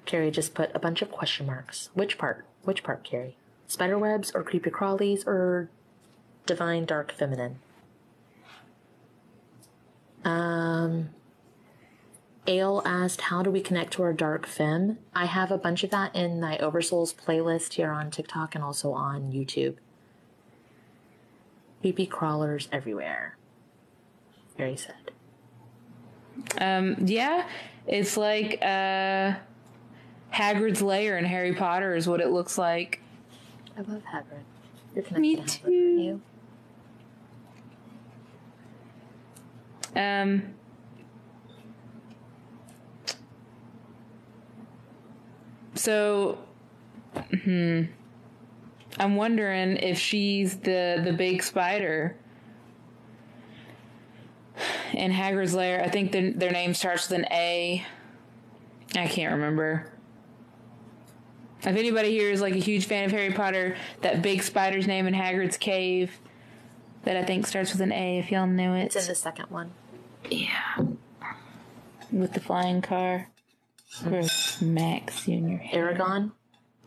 Carrie 0.06 0.32
just 0.32 0.54
put 0.54 0.72
a 0.76 0.80
bunch 0.80 1.02
of 1.02 1.12
question 1.12 1.46
marks. 1.46 1.90
Which 1.94 2.18
part? 2.18 2.46
Which 2.64 2.84
part, 2.84 3.04
Carrie? 3.04 3.38
Spiderwebs 3.68 4.32
or 4.36 4.44
creepy 4.44 4.70
crawlies 4.70 5.26
or 5.26 5.70
divine 6.46 6.86
dark 6.86 7.12
feminine? 7.12 7.60
Um, 10.24 11.10
Ale 12.48 12.82
asked, 12.86 13.22
"How 13.22 13.42
do 13.42 13.50
we 13.52 13.62
connect 13.62 13.94
to 13.94 14.04
our 14.04 14.14
dark 14.14 14.46
femme?" 14.46 14.98
I 15.14 15.26
have 15.26 15.52
a 15.52 15.58
bunch 15.58 15.84
of 15.84 15.90
that 15.92 16.16
in 16.16 16.40
my 16.40 16.58
Oversouls 16.58 17.14
playlist 17.16 17.74
here 17.74 17.92
on 17.92 18.12
TikTok 18.12 18.56
and 18.56 18.64
also 18.64 18.92
on 18.94 19.32
YouTube. 19.32 19.76
Creepy 21.82 22.06
crawlers 22.06 22.68
everywhere. 22.72 23.38
Very 24.58 24.78
sad. 24.78 25.12
Um, 26.60 26.96
yeah, 27.06 27.48
it's 27.88 28.18
like 28.18 28.60
uh, 28.62 29.36
Hagrid's 30.34 30.82
lair 30.82 31.18
in 31.18 31.26
Harry 31.26 31.54
Potter 31.54 31.96
is 31.96 32.08
what 32.08 32.22
it 32.22 32.30
looks 32.30 32.58
like. 32.58 33.02
I 33.78 33.82
love 33.82 34.02
Hagrid. 34.04 34.44
You're 34.94 35.04
connected 35.04 35.20
Me 35.22 35.36
to 35.36 35.42
Hagrid, 35.42 35.62
too. 35.62 35.72
you? 35.72 36.22
Um, 39.96 40.55
so, 45.76 46.40
hmm, 47.44 47.84
I'm 49.00 49.16
wondering 49.16 49.78
if 49.78 50.00
she's 50.00 50.58
the 50.58 51.02
the 51.04 51.14
big 51.14 51.44
spider 51.44 52.16
in 54.94 55.12
Hagrid's 55.12 55.54
lair. 55.54 55.84
I 55.84 55.90
think 55.90 56.12
their 56.12 56.32
their 56.32 56.52
name 56.52 56.74
starts 56.74 57.10
with 57.10 57.20
an 57.20 57.26
A. 57.32 57.86
I 58.96 59.08
can't 59.08 59.34
remember. 59.34 59.92
If 61.60 61.68
anybody 61.68 62.12
here 62.12 62.30
is 62.30 62.42
like 62.42 62.54
a 62.54 62.60
huge 62.60 62.86
fan 62.86 63.06
of 63.06 63.12
Harry 63.12 63.34
Potter, 63.34 63.76
that 64.02 64.22
big 64.22 64.44
spider's 64.44 64.86
name 64.86 65.08
in 65.08 65.14
Hagrid's 65.16 65.58
cave 65.58 66.20
that 67.04 67.18
I 67.18 67.24
think 67.24 67.48
starts 67.48 67.72
with 67.72 67.82
an 67.82 67.92
A, 67.92 68.20
if 68.20 68.32
y'all 68.32 68.46
knew 68.46 68.74
it. 68.74 68.86
It's 68.86 68.96
in 68.96 69.08
the 69.08 69.16
second 69.16 69.50
one. 69.50 69.72
Yeah. 70.30 70.78
With 72.12 72.34
the 72.34 72.40
flying 72.40 72.82
car. 72.82 73.30
For 74.04 74.64
Max 74.64 75.24
Jr. 75.26 75.58
Aragon. 75.72 76.32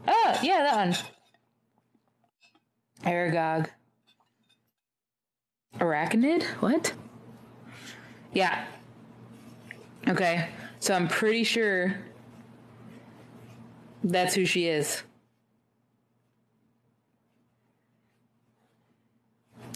Oh, 0.06 0.38
yeah, 0.42 0.62
that 0.62 0.76
one. 0.76 0.96
Aragog. 3.04 3.68
Arachnid? 5.78 6.42
What? 6.60 6.92
Yeah. 8.32 8.64
Okay. 10.06 10.48
So 10.80 10.94
I'm 10.94 11.08
pretty 11.08 11.44
sure 11.44 11.96
that's 14.04 14.34
who 14.34 14.44
she 14.44 14.66
is. 14.66 15.02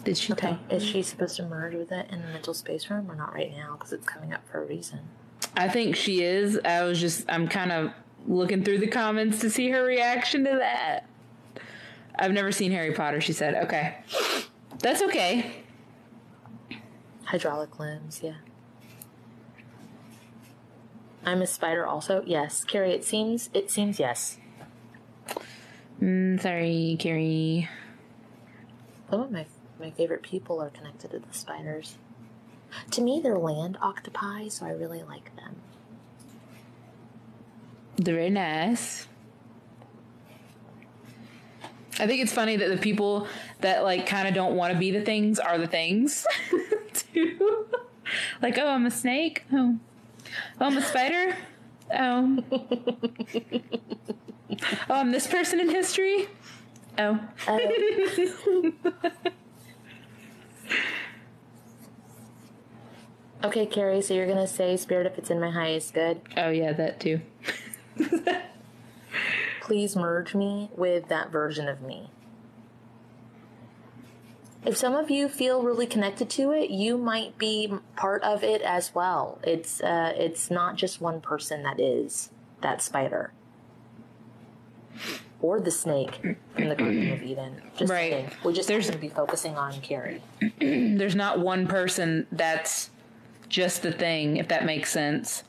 Did 0.05 0.19
she 0.19 0.33
Okay. 0.33 0.59
tell? 0.69 0.77
Is 0.77 0.85
she 0.85 1.03
supposed 1.03 1.37
to 1.37 1.45
merge 1.45 1.75
with 1.75 1.93
it 1.93 2.11
in 2.11 2.21
the 2.23 2.29
mental 2.29 2.55
space 2.55 2.91
room 2.91 3.11
or 3.11 3.15
not 3.15 3.33
right 3.33 3.53
now? 3.53 3.77
Because 3.77 3.93
it's 3.93 4.07
coming 4.07 4.33
up 4.33 4.47
for 4.49 4.63
a 4.63 4.67
reason. 4.67 5.01
I 5.57 5.69
think 5.69 5.97
she 5.97 6.23
is. 6.23 6.59
I 6.65 6.83
was 6.83 7.01
just, 7.01 7.25
I'm 7.29 7.49
kind 7.49 7.73
of 7.73 7.93
looking 8.27 8.65
through 8.65 8.79
the 8.79 8.87
comments 8.87 9.41
to 9.41 9.51
see 9.51 9.71
her 9.71 9.85
reaction 9.85 10.45
to 10.45 10.57
that. 10.59 11.07
I've 12.15 12.33
never 12.33 12.53
seen 12.53 12.73
Harry 12.73 12.93
Potter, 12.93 13.21
she 13.21 13.33
said. 13.33 13.55
Okay. 13.65 13.97
That's 14.79 15.03
okay. 15.03 15.53
Hydraulic 17.25 17.79
limbs, 17.79 18.21
yeah. 18.23 18.35
I'm 21.25 21.41
a 21.43 21.47
spider 21.47 21.87
also. 21.87 22.23
Yes. 22.27 22.65
Carrie, 22.65 22.93
it 22.93 23.05
seems 23.05 23.49
it 23.55 23.71
seems 23.71 23.99
yes. 23.99 24.39
Mm, 26.01 26.41
sorry, 26.41 26.97
Carrie. 26.99 27.69
Some 29.09 29.21
of 29.21 29.31
my 29.31 29.47
my 29.79 29.91
favorite 29.91 30.23
people 30.23 30.61
are 30.61 30.71
connected 30.71 31.13
to 31.13 31.21
the 31.21 31.33
spiders. 31.33 31.97
To 32.93 33.01
me, 33.01 33.21
they're 33.23 33.39
land 33.39 33.79
octopi, 33.81 34.49
so 34.49 34.67
I 34.67 34.71
really 34.71 35.03
like 35.03 35.35
them. 35.37 35.57
They're 37.97 38.15
very 38.15 38.31
nice. 38.31 39.07
I 41.99 42.07
think 42.07 42.23
it's 42.23 42.33
funny 42.33 42.57
that 42.57 42.69
the 42.69 42.79
people 42.79 43.27
that 43.61 43.85
like 43.85 44.07
kind 44.07 44.27
of 44.27 44.35
don't 44.35 44.57
want 44.57 44.73
to 44.73 44.79
be 44.79 44.91
the 44.91 45.03
things 45.03 45.39
are 45.39 45.59
the 45.59 45.67
things 45.67 46.27
too. 46.93 47.67
like, 48.41 48.59
oh, 48.59 48.67
I'm 48.67 48.87
a 48.87 48.91
snake. 48.91 49.45
Oh, 49.53 49.79
oh 50.61 50.67
I'm 50.67 50.77
a 50.77 50.83
spider. 50.83 51.37
Oh, 51.95 52.43
oh, 54.89 54.95
I'm 54.95 55.13
this 55.13 55.27
person 55.27 55.61
in 55.61 55.69
history. 55.71 56.29
Oh, 56.99 57.21
oh. 57.47 58.63
Okay, 63.45 63.67
Carrie, 63.67 64.03
so 64.03 64.15
you're 64.15 64.27
gonna 64.29 64.47
say 64.47 64.77
spirit 64.77 65.07
if 65.07 65.19
it's 65.19 65.31
in 65.31 65.41
my 65.41 65.51
highest 65.51 65.95
good. 65.95 66.21
oh 66.37 66.51
yeah, 66.51 66.73
that 66.73 67.01
too. 67.01 67.21
Please 69.61 69.97
merge 69.97 70.35
me 70.35 70.71
with 70.77 71.09
that 71.09 71.31
version 71.31 71.69
of 71.69 71.81
me. 71.83 72.11
If 74.65 74.77
some 74.77 74.95
of 74.95 75.11
you 75.11 75.29
feel 75.29 75.63
really 75.63 75.87
connected 75.87 76.31
to 76.31 76.53
it, 76.53 76.71
you 76.71 76.97
might 76.97 77.37
be 77.37 77.73
part 77.97 78.23
of 78.23 78.45
it 78.45 78.63
as 78.63 78.95
well. 78.95 79.41
It's 79.43 79.81
uh, 79.81 80.13
it's 80.17 80.51
not 80.51 80.77
just 80.77 81.01
one 81.01 81.21
person 81.21 81.63
that 81.65 81.81
is 81.81 82.31
that 82.61 82.81
spider 82.81 83.33
or 85.41 85.59
the 85.59 85.73
snake 85.73 86.21
in 86.57 86.69
the 86.69 86.77
Garden 86.77 87.11
of 87.11 87.23
Eden. 87.25 87.61
Just 87.77 87.91
Right. 87.91 88.13
saying. 88.13 88.31
We 88.45 88.53
just 88.53 88.69
There's- 88.69 88.87
have 88.87 88.95
to 88.95 89.01
be 89.01 89.09
focusing 89.09 89.57
on 89.57 89.81
Carrie. 89.81 90.23
There's 90.61 91.17
not 91.17 91.41
one 91.41 91.67
person 91.67 92.29
that's 92.31 92.91
just 93.53 93.83
the 93.83 93.93
thing, 93.93 94.39
if 94.39 94.49
that 94.49 94.65
makes 94.65 94.91
sense. 94.91 95.45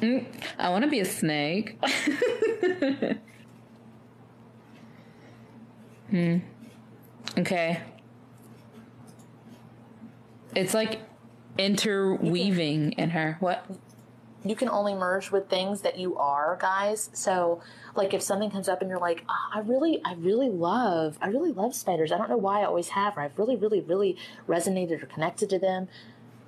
Mm, 0.00 0.26
I 0.58 0.68
want 0.68 0.84
to 0.84 0.90
be 0.90 1.00
a 1.00 1.04
snake. 1.04 1.78
hmm. 6.10 6.36
Okay. 7.38 7.80
It's 10.54 10.74
like 10.74 11.00
interweaving 11.58 12.92
in 12.92 13.10
her. 13.10 13.36
What? 13.40 13.66
you 14.44 14.56
can 14.56 14.68
only 14.68 14.94
merge 14.94 15.30
with 15.30 15.48
things 15.48 15.82
that 15.82 15.98
you 15.98 16.16
are 16.16 16.56
guys 16.60 17.10
so 17.12 17.60
like 17.94 18.14
if 18.14 18.22
something 18.22 18.50
comes 18.50 18.68
up 18.68 18.80
and 18.80 18.90
you're 18.90 18.98
like 18.98 19.24
oh, 19.28 19.50
i 19.54 19.60
really 19.60 20.00
i 20.04 20.14
really 20.14 20.48
love 20.48 21.18
i 21.20 21.28
really 21.28 21.52
love 21.52 21.74
spiders. 21.74 22.12
I 22.12 22.18
don't 22.18 22.30
know 22.30 22.36
why 22.36 22.60
i 22.60 22.64
always 22.64 22.90
have 22.90 23.16
or 23.16 23.20
i've 23.20 23.38
really 23.38 23.56
really 23.56 23.80
really 23.80 24.16
resonated 24.48 25.02
or 25.02 25.06
connected 25.06 25.50
to 25.50 25.58
them. 25.58 25.88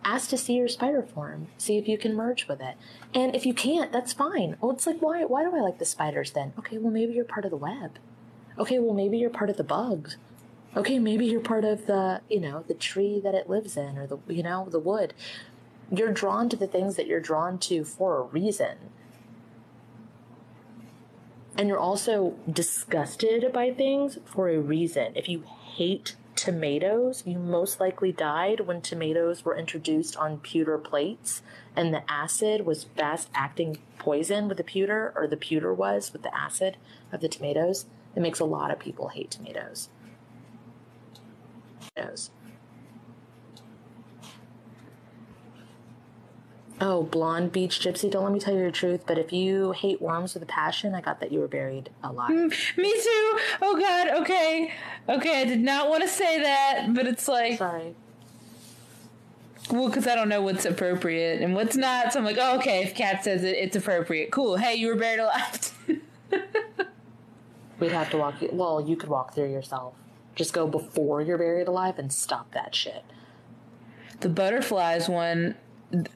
Ask 0.05 0.31
to 0.31 0.37
see 0.37 0.55
your 0.55 0.67
spider 0.67 1.03
form. 1.03 1.47
See 1.59 1.79
if 1.79 1.87
you 1.87 1.97
can 1.97 2.17
merge 2.17 2.49
with 2.49 2.61
it. 2.61 2.77
And 3.15 3.37
if 3.37 3.47
you 3.47 3.55
can't 3.55 3.93
that's 3.93 4.13
fine. 4.13 4.57
Well 4.61 4.73
it's 4.73 4.87
like 4.87 5.01
why 5.01 5.25
why 5.25 5.45
do 5.45 5.55
i 5.57 5.61
like 5.61 5.79
the 5.79 5.85
spiders 5.85 6.33
then? 6.33 6.53
Okay 6.59 6.79
well 6.79 6.93
maybe 6.93 7.13
you're 7.13 7.25
part 7.25 7.45
of 7.45 7.51
the 7.51 7.57
web. 7.57 7.99
Okay 8.59 8.79
well 8.79 8.95
maybe 8.95 9.19
you're 9.19 9.31
part 9.31 9.51
of 9.51 9.57
the 9.57 9.65
bugs. 9.65 10.17
Okay 10.77 10.99
maybe 10.99 11.27
you're 11.27 11.41
part 11.41 11.65
of 11.65 11.87
the 11.87 12.21
you 12.29 12.41
know 12.41 12.65
the 12.67 12.75
tree 12.75 13.21
that 13.23 13.35
it 13.35 13.49
lives 13.49 13.77
in 13.77 13.99
or 13.99 14.07
the 14.07 14.19
you 14.29 14.43
know 14.43 14.67
the 14.71 14.81
wood. 14.81 15.15
You're 15.91 16.13
drawn 16.13 16.49
to 16.49 16.57
the 16.57 16.67
things 16.67 16.97
that 16.97 17.07
you're 17.07 17.21
drawn 17.21 17.59
to 17.59 17.85
for 17.85 18.19
a 18.19 18.23
reason. 18.23 18.79
And 21.57 21.69
you're 21.69 21.79
also 21.79 22.35
disgusted 22.51 23.53
by 23.53 23.73
things 23.73 24.19
for 24.25 24.49
a 24.49 24.59
reason. 24.59 25.13
If 25.15 25.29
you 25.29 25.45
hate 25.77 26.17
tomatoes, 26.35 27.23
you 27.27 27.39
most 27.39 27.79
likely 27.79 28.11
died 28.11 28.61
when 28.61 28.81
tomatoes 28.81 29.45
were 29.45 29.57
introduced 29.57 30.17
on 30.17 30.39
pewter 30.39 30.79
plates 30.79 31.43
and 31.77 31.93
the 31.93 32.11
acid 32.11 32.67
was 32.67 32.85
fast 32.85 33.29
acting 33.35 33.79
poison 33.99 34.49
with 34.49 34.57
the 34.57 34.65
pewter, 34.65 35.13
or 35.17 35.27
the 35.27 35.37
pewter 35.37 35.73
was 35.73 36.13
with 36.13 36.23
the 36.23 36.37
acid 36.37 36.77
of 37.13 37.21
the 37.21 37.29
tomatoes. 37.29 37.87
It 38.15 38.21
makes 38.21 38.41
a 38.41 38.45
lot 38.45 38.71
of 38.71 38.79
people 38.79 39.09
hate 39.09 39.31
tomatoes. 39.31 39.89
Tomatoes. 41.95 42.31
Oh, 46.85 47.05
blonde 47.05 47.53
beach 47.53 47.79
gypsy, 47.79 48.11
don't 48.11 48.25
let 48.25 48.33
me 48.33 48.41
tell 48.41 48.55
you 48.55 48.65
the 48.65 48.73
truth, 48.73 49.05
but 49.07 49.17
if 49.17 49.33
you 49.33 49.71
hate 49.71 50.03
worms 50.03 50.35
with 50.35 50.43
a 50.43 50.47
passion, 50.47 50.97
I 50.97 51.01
got 51.01 51.21
that 51.21 51.31
you 51.31 51.39
were 51.39 51.47
buried 51.47 51.91
alive. 52.03 52.31
Mm, 52.31 52.77
me 52.77 52.91
too. 52.91 53.39
Oh 53.63 53.77
God. 53.79 54.21
Okay. 54.23 54.73
Okay. 55.09 55.43
I 55.43 55.45
did 55.45 55.61
not 55.61 55.89
want 55.89 56.03
to 56.03 56.09
say 56.09 56.43
that, 56.43 56.89
but 56.93 57.07
it's 57.07 57.29
like, 57.29 57.59
Sorry. 57.59 57.95
well, 59.71 59.87
because 59.87 60.09
I 60.09 60.17
don't 60.17 60.29
know 60.29 60.43
what's 60.43 60.65
appropriate 60.65 61.41
and 61.41 61.55
what's 61.55 61.77
not. 61.77 62.13
So 62.13 62.19
I'm 62.19 62.25
like, 62.25 62.39
oh, 62.41 62.57
okay. 62.57 62.83
If 62.83 62.97
Kat 62.97 63.23
says 63.23 63.45
it, 63.45 63.57
it's 63.57 63.77
appropriate. 63.77 64.33
Cool. 64.33 64.57
Hey, 64.57 64.75
you 64.75 64.89
were 64.89 64.97
buried 64.97 65.21
alive. 65.21 65.79
We'd 67.79 67.93
have 67.93 68.11
to 68.11 68.17
walk 68.17 68.43
you. 68.43 68.49
Well, 68.53 68.81
you 68.81 68.97
could 68.97 69.09
walk 69.09 69.35
through 69.37 69.53
yourself. 69.53 69.95
Just 70.35 70.53
go 70.53 70.67
before 70.67 71.23
you're 71.23 71.39
buried 71.39 71.69
alive 71.69 71.99
and 71.99 72.13
stop 72.13 72.53
that 72.55 72.75
shit. 72.75 73.05
the 74.21 74.29
butterflies 74.29 75.09
one. 75.09 75.55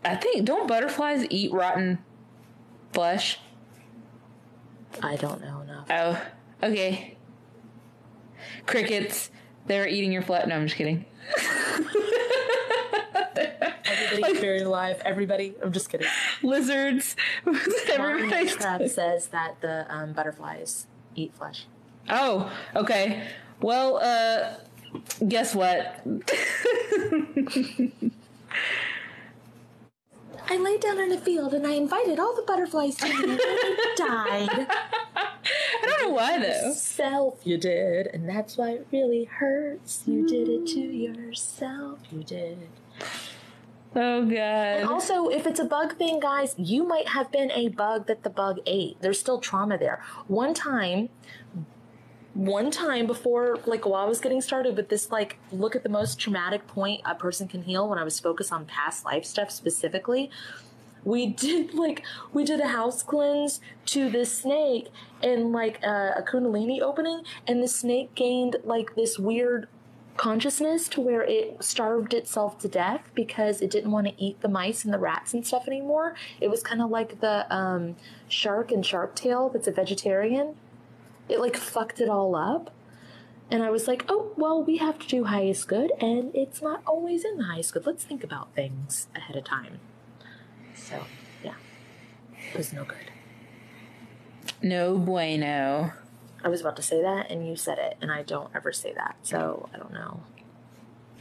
I 0.05 0.17
think 0.17 0.45
don't 0.45 0.67
butterflies 0.67 1.27
eat 1.31 1.53
rotten 1.53 1.99
flesh? 2.93 3.39
I 5.03 5.17
don't 5.17 5.41
know 5.43 5.61
enough. 5.61 5.87
Oh, 5.91 6.23
okay. 6.63 7.17
Crickets, 8.67 9.31
they're 9.67 9.87
eating 9.87 10.13
your 10.13 10.23
flesh. 10.23 10.47
No, 10.47 10.57
I'm 10.57 10.67
just 10.67 10.77
kidding. 10.77 11.05
Everybody's 13.85 14.41
buried 14.41 14.63
alive. 14.63 15.03
Everybody. 15.05 15.55
I'm 15.63 15.73
just 15.73 15.91
kidding. 15.91 16.07
Lizards. 16.43 17.17
Martin 17.45 17.65
Everybody's 17.99 18.57
Crab 18.57 18.89
says 18.89 19.29
that 19.29 19.61
the 19.61 19.87
um, 19.95 20.13
butterflies 20.13 20.87
eat 21.15 21.35
flesh. 21.35 21.67
Oh, 22.09 22.51
okay. 22.75 23.29
Well, 23.61 23.99
uh, 23.99 24.55
guess 25.27 25.55
what? 25.55 26.01
I 30.49 30.57
laid 30.59 30.81
down 30.81 31.01
in 31.01 31.13
a 31.13 31.19
field 31.19 31.55
and 31.55 31.67
I 31.67 31.73
invited 31.73 32.19
all 32.19 32.35
the 32.35 32.43
butterflies 32.43 32.97
to 32.97 33.09
me 33.09 33.15
and 33.15 33.39
they 33.39 33.77
died. 33.97 34.67
I 35.17 35.83
don't 35.83 36.03
know 36.03 36.15
why 36.15 36.39
though. 36.39 36.73
Self, 36.73 37.41
you 37.45 37.59
did, 37.59 38.07
and 38.09 38.29
that's 38.29 38.57
why 38.57 38.71
it 38.71 38.87
really 38.93 39.25
hurts. 39.25 40.03
You 40.07 40.27
did 40.27 40.49
it 40.49 40.67
to 40.69 40.81
yourself. 40.81 42.01
You 42.11 42.23
did. 42.23 42.69
Oh 43.95 44.25
god. 44.27 44.33
And 44.35 44.89
also, 44.89 45.29
if 45.29 45.47
it's 45.47 45.59
a 45.59 45.65
bug 45.65 45.97
thing, 45.97 46.21
guys, 46.21 46.55
you 46.59 46.87
might 46.87 47.09
have 47.09 47.33
been 47.33 47.51
a 47.53 47.69
bug 47.69 48.07
that 48.09 48.23
the 48.25 48.31
bug 48.31 48.59
ate. 48.67 49.01
There's 49.01 49.19
still 49.19 49.41
trauma 49.41 49.79
there. 49.79 50.03
One 50.27 50.53
time, 50.53 51.09
one 52.37 52.71
time 52.71 53.07
before, 53.07 53.59
like 53.65 53.87
while 53.87 54.05
I 54.05 54.09
was 54.09 54.21
getting 54.21 54.43
started 54.43 54.77
with 54.77 54.91
this, 54.91 55.11
like, 55.11 55.39
look 55.51 55.75
at 55.75 55.83
the 55.83 55.89
most 55.89 56.19
traumatic 56.19 56.67
point 56.67 57.01
a 57.07 57.15
person 57.15 57.49
can 57.49 57.63
heal 57.63 57.89
when 57.89 57.99
I 57.99 58.05
was 58.05 58.21
focused 58.21 58.53
on 58.53 58.67
past 58.67 59.07
life 59.07 59.25
stuff 59.25 59.51
specifically. 59.51 60.31
we 61.03 61.27
did 61.45 61.73
like 61.73 62.05
we 62.33 62.45
did 62.45 62.61
a 62.61 62.69
house 62.69 63.03
cleanse 63.03 63.61
to 63.87 64.11
this 64.11 64.37
snake 64.37 64.89
and 65.23 65.53
like 65.53 65.79
uh, 65.83 66.13
a 66.17 66.23
kundalini 66.23 66.81
opening, 66.81 67.23
and 67.47 67.63
the 67.63 67.69
snake 67.69 68.15
gained 68.15 68.57
like 68.65 68.95
this 68.97 69.19
weird 69.19 69.69
consciousness 70.19 70.89
to 70.89 71.01
where 71.01 71.23
it 71.23 71.63
starved 71.63 72.13
itself 72.13 72.59
to 72.59 72.69
death 72.69 73.11
because 73.15 73.61
it 73.61 73.71
didn't 73.71 73.91
want 73.91 74.07
to 74.07 74.15
eat 74.23 74.41
the 74.41 74.49
mice 74.49 74.85
and 74.85 74.93
the 74.93 74.99
rats 74.99 75.33
and 75.33 75.47
stuff 75.47 75.67
anymore. 75.67 76.15
It 76.41 76.49
was 76.49 76.63
kind 76.63 76.83
of 76.83 76.91
like 76.91 77.21
the 77.21 77.53
um, 77.55 77.97
shark 78.29 78.73
and 78.73 78.85
shark 78.85 79.15
tail 79.15 79.49
that's 79.49 79.69
a 79.69 79.73
vegetarian. 79.73 80.57
It 81.29 81.41
like 81.41 81.57
fucked 81.57 82.01
it 82.01 82.09
all 82.09 82.35
up. 82.35 82.73
And 83.51 83.63
I 83.63 83.71
was 83.71 83.87
like, 83.87 84.05
oh, 84.09 84.33
well, 84.37 84.63
we 84.63 84.79
have 84.79 84.99
to 84.99 85.07
do 85.07 85.25
highest 85.25 85.69
good, 85.69 85.93
and 86.01 86.35
it's 86.35 86.61
not 86.61 86.83
always 86.85 87.25
in 87.25 87.39
the 87.39 87.45
highest 87.45 87.73
good. 87.73 87.87
Let's 87.87 88.03
think 88.03 88.25
about 88.25 88.53
things 88.55 89.07
ahead 89.15 89.37
of 89.37 89.45
time. 89.45 89.79
So, 90.75 91.05
yeah, 91.45 91.55
it 92.53 92.57
was 92.57 92.73
no 92.73 92.85
good. 92.85 93.13
No 94.61 94.99
bueno. 94.99 95.93
I 96.43 96.49
was 96.49 96.61
about 96.61 96.75
to 96.77 96.83
say 96.83 97.01
that, 97.01 97.31
and 97.31 97.47
you 97.47 97.55
said 97.55 97.79
it, 97.79 97.97
and 98.01 98.11
I 98.11 98.23
don't 98.23 98.51
ever 98.55 98.73
say 98.73 98.93
that, 98.95 99.17
so 99.23 99.69
I 99.73 99.79
don't 99.79 99.93
know. 99.93 100.25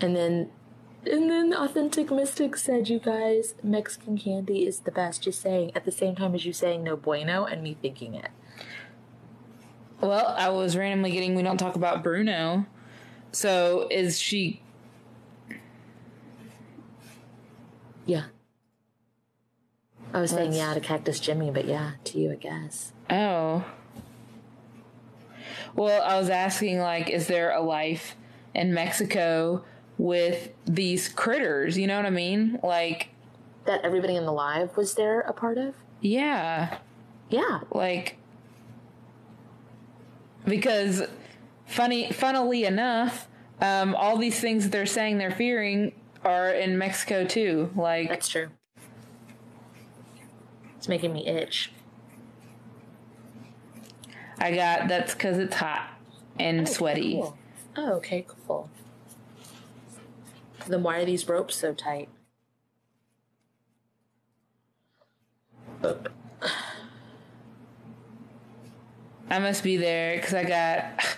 And 0.01 0.15
then, 0.15 0.49
and 1.05 1.29
then 1.29 1.53
Authentic 1.53 2.09
Mystic 2.09 2.57
said, 2.57 2.89
you 2.89 2.97
guys, 2.99 3.53
Mexican 3.61 4.17
candy 4.17 4.65
is 4.65 4.79
the 4.79 4.91
best. 4.91 5.21
Just 5.23 5.41
saying, 5.41 5.71
at 5.75 5.85
the 5.85 5.91
same 5.91 6.15
time 6.15 6.33
as 6.33 6.43
you 6.43 6.53
saying 6.53 6.83
no 6.83 6.95
bueno, 6.95 7.45
and 7.45 7.61
me 7.61 7.77
thinking 7.79 8.15
it. 8.15 8.31
Well, 10.07 10.33
I 10.37 10.49
was 10.49 10.75
randomly 10.77 11.11
getting 11.11 11.35
we 11.35 11.43
don't 11.43 11.57
talk 11.57 11.75
about 11.75 12.03
Bruno. 12.03 12.65
So 13.31 13.87
is 13.91 14.19
she 14.19 14.61
Yeah. 18.05 18.25
I 20.13 20.21
was 20.21 20.31
saying 20.31 20.53
yeah 20.53 20.73
to 20.73 20.79
Cactus 20.79 21.19
Jimmy, 21.19 21.51
but 21.51 21.65
yeah, 21.65 21.91
to 22.05 22.19
you, 22.19 22.31
I 22.31 22.35
guess. 22.35 22.93
Oh. 23.09 23.65
Well, 25.75 26.01
I 26.03 26.17
was 26.17 26.29
asking 26.29 26.79
like 26.79 27.09
is 27.09 27.27
there 27.27 27.51
a 27.51 27.61
life 27.61 28.15
in 28.53 28.73
Mexico 28.73 29.63
with 29.97 30.49
these 30.65 31.09
critters, 31.09 31.77
you 31.77 31.87
know 31.87 31.97
what 31.97 32.05
I 32.05 32.09
mean? 32.11 32.59
Like 32.63 33.09
That 33.65 33.81
everybody 33.83 34.15
in 34.15 34.25
the 34.25 34.31
live 34.31 34.77
was 34.77 34.93
there 34.95 35.21
a 35.21 35.33
part 35.33 35.57
of? 35.57 35.75
yeah, 36.01 36.77
Yeah. 37.29 37.61
like 37.71 38.17
because 40.45 41.03
funny 41.65 42.11
funnily 42.11 42.65
enough, 42.65 43.27
um 43.61 43.95
all 43.95 44.17
these 44.17 44.39
things 44.39 44.63
that 44.63 44.71
they're 44.71 44.85
saying 44.85 45.17
they're 45.17 45.31
fearing 45.31 45.91
are 46.23 46.49
in 46.49 46.77
Mexico 46.77 47.25
too. 47.25 47.71
Like 47.75 48.09
That's 48.09 48.27
true. 48.27 48.49
It's 50.77 50.87
making 50.87 51.13
me 51.13 51.27
itch. 51.27 51.71
I 54.39 54.53
got 54.53 54.87
that's 54.87 55.13
because 55.13 55.37
it's 55.37 55.55
hot 55.55 55.89
and 56.37 56.67
sweaty. 56.67 57.13
Cool. 57.13 57.37
Oh, 57.77 57.93
okay, 57.93 58.25
cool. 58.47 58.69
Then 60.67 60.83
why 60.83 60.99
are 60.99 61.05
these 61.05 61.27
ropes 61.27 61.55
so 61.55 61.73
tight? 61.73 62.09
I 69.29 69.39
must 69.39 69.63
be 69.63 69.77
there 69.77 70.15
because 70.15 70.33
I 70.33 70.43
got. 70.43 71.05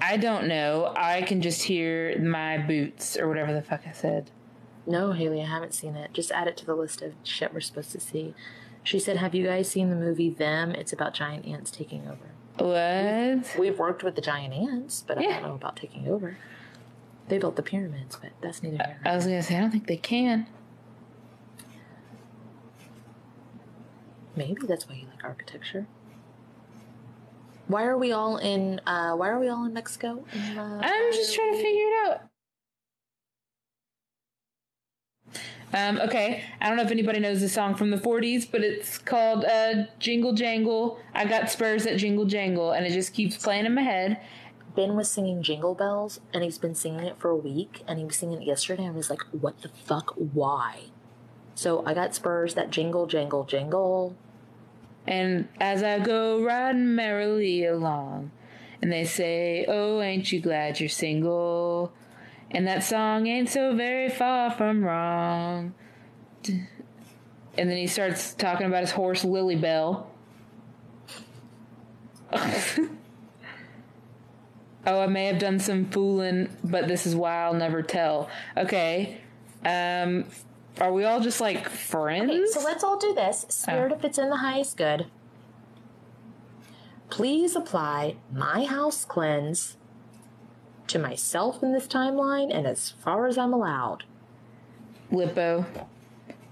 I 0.00 0.16
don't 0.16 0.48
know. 0.48 0.92
I 0.96 1.22
can 1.22 1.40
just 1.40 1.62
hear 1.62 2.18
my 2.18 2.58
boots 2.58 3.16
or 3.16 3.28
whatever 3.28 3.52
the 3.52 3.62
fuck 3.62 3.82
I 3.86 3.92
said. 3.92 4.32
No, 4.84 5.12
Haley, 5.12 5.40
I 5.40 5.46
haven't 5.46 5.74
seen 5.74 5.94
it. 5.94 6.12
Just 6.12 6.32
add 6.32 6.48
it 6.48 6.56
to 6.56 6.66
the 6.66 6.74
list 6.74 7.02
of 7.02 7.14
shit 7.22 7.54
we're 7.54 7.60
supposed 7.60 7.92
to 7.92 8.00
see. 8.00 8.34
She 8.82 8.98
said, 8.98 9.18
Have 9.18 9.32
you 9.32 9.46
guys 9.46 9.68
seen 9.70 9.90
the 9.90 9.96
movie 9.96 10.30
Them? 10.30 10.72
It's 10.72 10.92
about 10.92 11.14
giant 11.14 11.46
ants 11.46 11.70
taking 11.70 12.08
over. 12.08 12.32
What? 12.58 13.56
We've 13.58 13.78
worked 13.78 14.02
with 14.02 14.16
the 14.16 14.20
giant 14.20 14.54
ants, 14.54 15.04
but 15.06 15.18
I 15.18 15.22
don't 15.22 15.42
know 15.42 15.54
about 15.54 15.76
taking 15.76 16.08
over. 16.08 16.36
They 17.28 17.38
built 17.38 17.56
the 17.56 17.62
pyramids, 17.62 18.18
but 18.20 18.32
that's 18.40 18.62
neither 18.62 18.78
here. 18.78 18.98
nor 19.04 19.12
I 19.12 19.16
was 19.16 19.24
gonna 19.24 19.42
say 19.42 19.56
I 19.56 19.60
don't 19.60 19.70
think 19.70 19.86
they 19.86 19.96
can. 19.96 20.48
Maybe 24.34 24.66
that's 24.66 24.88
why 24.88 24.96
you 24.96 25.06
like 25.06 25.22
architecture. 25.22 25.86
Why 27.72 27.84
are 27.84 27.96
we 27.96 28.12
all 28.12 28.36
in? 28.36 28.82
Uh, 28.86 29.14
why 29.14 29.30
are 29.30 29.40
we 29.40 29.48
all 29.48 29.64
in 29.64 29.72
Mexico? 29.72 30.22
In, 30.34 30.58
uh, 30.58 30.80
I'm 30.82 31.12
just 31.12 31.34
trying 31.34 31.52
to 31.52 31.56
figure 31.56 31.86
it 31.86 32.10
out. 32.10 32.20
Um, 35.74 35.98
okay, 36.00 36.44
I 36.60 36.68
don't 36.68 36.76
know 36.76 36.82
if 36.82 36.90
anybody 36.90 37.18
knows 37.18 37.40
the 37.40 37.48
song 37.48 37.74
from 37.74 37.90
the 37.90 37.96
40s, 37.96 38.46
but 38.50 38.60
it's 38.60 38.98
called 38.98 39.46
uh, 39.46 39.84
Jingle 39.98 40.34
Jangle. 40.34 40.98
I 41.14 41.24
got 41.24 41.50
Spurs 41.50 41.86
at 41.86 41.96
Jingle 41.96 42.26
Jangle, 42.26 42.72
and 42.72 42.84
it 42.84 42.92
just 42.92 43.14
keeps 43.14 43.38
playing 43.38 43.64
in 43.64 43.74
my 43.74 43.80
head. 43.80 44.20
Ben 44.76 44.94
was 44.94 45.10
singing 45.10 45.42
Jingle 45.42 45.74
Bells, 45.74 46.20
and 46.34 46.44
he's 46.44 46.58
been 46.58 46.74
singing 46.74 47.06
it 47.06 47.18
for 47.18 47.30
a 47.30 47.36
week, 47.36 47.84
and 47.88 47.98
he 47.98 48.04
was 48.04 48.16
singing 48.16 48.42
it 48.42 48.46
yesterday. 48.46 48.84
and 48.84 48.92
I 48.92 48.96
was 48.96 49.08
like, 49.08 49.22
"What 49.32 49.62
the 49.62 49.70
fuck? 49.70 50.12
Why?" 50.16 50.90
So 51.54 51.82
I 51.86 51.94
got 51.94 52.14
Spurs 52.14 52.52
that 52.52 52.70
jingle, 52.70 53.06
jangle, 53.06 53.44
jingle. 53.44 54.14
And 55.06 55.48
as 55.60 55.82
I 55.82 55.98
go 55.98 56.42
riding 56.42 56.94
merrily 56.94 57.64
along, 57.64 58.30
and 58.80 58.92
they 58.92 59.04
say, 59.04 59.64
Oh, 59.68 60.00
ain't 60.00 60.30
you 60.32 60.40
glad 60.40 60.80
you're 60.80 60.88
single? 60.88 61.92
And 62.50 62.66
that 62.66 62.84
song 62.84 63.26
ain't 63.26 63.48
so 63.48 63.74
very 63.74 64.10
far 64.10 64.50
from 64.50 64.84
wrong. 64.84 65.74
And 66.46 67.70
then 67.70 67.76
he 67.76 67.86
starts 67.86 68.34
talking 68.34 68.66
about 68.66 68.80
his 68.80 68.90
horse, 68.90 69.24
Lily 69.24 69.56
Bell. 69.56 70.10
oh, 72.32 72.88
I 74.86 75.06
may 75.06 75.26
have 75.26 75.38
done 75.38 75.58
some 75.58 75.86
fooling, 75.86 76.54
but 76.64 76.88
this 76.88 77.06
is 77.06 77.14
why 77.14 77.44
I'll 77.44 77.54
never 77.54 77.82
tell. 77.82 78.28
Okay. 78.56 79.20
Um, 79.64 80.24
are 80.80 80.92
we 80.92 81.04
all 81.04 81.20
just 81.20 81.40
like 81.40 81.68
friends? 81.68 82.30
Okay, 82.30 82.46
so 82.46 82.60
let's 82.64 82.82
all 82.82 82.98
do 82.98 83.14
this. 83.14 83.44
Spirit, 83.48 83.92
Oh. 83.92 83.96
if 83.96 84.04
it's 84.04 84.18
in 84.18 84.30
the 84.30 84.36
highest 84.38 84.76
good, 84.76 85.06
please 87.10 87.54
apply 87.54 88.16
my 88.32 88.64
house 88.64 89.04
cleanse 89.04 89.76
to 90.88 90.98
myself 90.98 91.62
in 91.62 91.72
this 91.72 91.86
timeline 91.86 92.54
and 92.54 92.66
as 92.66 92.90
far 92.90 93.26
as 93.26 93.36
I'm 93.38 93.52
allowed. 93.52 94.04
Lippo, 95.10 95.64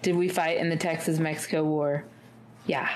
did 0.02 0.16
we 0.16 0.28
fight 0.28 0.58
in 0.58 0.68
the 0.68 0.76
Texas 0.76 1.18
Mexico 1.18 1.64
War? 1.64 2.04
Yeah. 2.66 2.88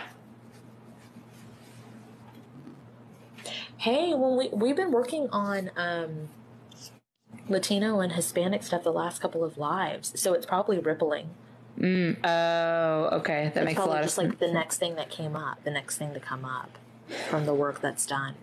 Hey, 3.77 4.15
when 4.15 4.37
we 4.37 4.49
we've 4.53 4.77
been 4.77 4.93
working 4.93 5.29
on 5.31 5.71
um, 5.77 6.29
Latino 7.49 8.01
and 8.01 8.13
Hispanic 8.13 8.63
stuff 8.63 8.83
the 8.85 8.93
last 8.93 9.21
couple 9.21 9.45
of 9.45 9.59
lives, 9.59 10.19
so 10.21 10.33
it's 10.33 10.47
probably 10.47 10.79
rippling. 10.79 11.31
Mm, 11.79 12.17
oh, 12.25 13.17
okay. 13.19 13.51
That 13.55 13.65
It's 13.65 13.67
makes 13.67 13.81
a 13.81 13.85
lot 13.85 13.99
of 13.99 14.05
just 14.05 14.15
sense. 14.15 14.31
like 14.31 14.39
the 14.39 14.53
next 14.53 14.79
thing 14.79 14.95
that 14.95 15.11
came 15.11 15.35
up, 15.37 15.63
the 15.65 15.71
next 15.71 15.99
thing 15.99 16.15
to 16.15 16.21
come 16.21 16.45
up 16.45 16.79
from 17.29 17.47
the 17.47 17.55
work 17.55 17.81
that's 17.81 18.07
done. 18.07 18.35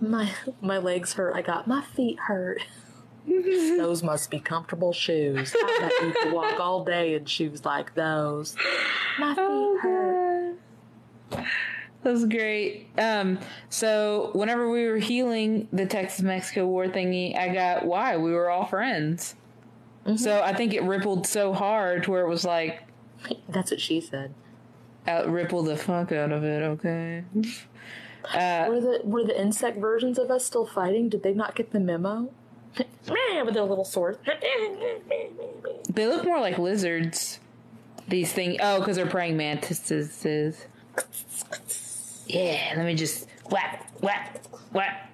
My 0.00 0.30
my 0.60 0.78
legs 0.78 1.14
hurt. 1.14 1.34
I 1.34 1.42
got 1.42 1.66
my 1.66 1.82
feet 1.82 2.18
hurt. 2.20 2.60
those 3.26 4.02
must 4.02 4.30
be 4.30 4.38
comfortable 4.38 4.92
shoes. 4.92 5.54
I 5.56 5.78
bet 5.80 5.92
you 6.02 6.14
could 6.22 6.32
walk 6.32 6.60
all 6.60 6.84
day 6.84 7.14
in 7.14 7.24
shoes 7.24 7.64
like 7.64 7.94
those. 7.94 8.54
My 9.18 9.34
feet 9.34 9.40
Oh, 9.40 9.78
hurt. 9.80 10.58
God. 11.30 11.46
That 12.04 12.12
was 12.12 12.26
great. 12.26 12.86
Um, 12.98 13.38
so 13.70 14.30
whenever 14.34 14.70
we 14.70 14.86
were 14.86 14.98
healing 14.98 15.68
the 15.72 15.86
Texas 15.86 16.20
Mexico 16.20 16.66
War 16.66 16.86
thingy, 16.86 17.36
I 17.36 17.48
got 17.48 17.86
why 17.86 18.18
we 18.18 18.32
were 18.32 18.50
all 18.50 18.66
friends. 18.66 19.34
Mm-hmm. 20.06 20.16
So 20.16 20.42
I 20.42 20.52
think 20.54 20.74
it 20.74 20.82
rippled 20.82 21.26
so 21.26 21.54
hard 21.54 22.02
to 22.04 22.10
where 22.10 22.22
it 22.22 22.28
was 22.28 22.44
like 22.44 22.82
That's 23.48 23.70
what 23.70 23.80
she 23.80 24.02
said. 24.02 24.34
out 25.08 25.30
ripple 25.30 25.62
the 25.62 25.76
fuck 25.78 26.12
out 26.12 26.30
of 26.30 26.44
it. 26.44 26.62
Okay. 26.62 27.24
Uh, 28.34 28.66
Were 28.68 28.80
the 28.80 29.00
were 29.02 29.24
the 29.24 29.40
insect 29.40 29.78
versions 29.78 30.18
of 30.18 30.30
us 30.30 30.44
still 30.44 30.66
fighting? 30.66 31.08
Did 31.08 31.22
they 31.22 31.32
not 31.32 31.54
get 31.54 31.72
the 31.72 31.80
memo? 31.80 32.30
With 32.76 33.54
their 33.54 33.64
little 33.64 33.84
swords. 33.84 34.18
They 35.88 36.06
look 36.06 36.24
more 36.24 36.40
like 36.40 36.58
lizards. 36.58 37.38
These 38.08 38.32
things. 38.32 38.56
Oh, 38.60 38.80
because 38.80 38.96
they're 38.96 39.06
praying 39.06 39.36
mantises. 39.38 40.66
Yeah, 42.26 42.74
let 42.76 42.86
me 42.86 42.94
just 42.94 43.28
whack, 43.50 43.90
whack, 44.00 44.42
whack. 44.72 45.10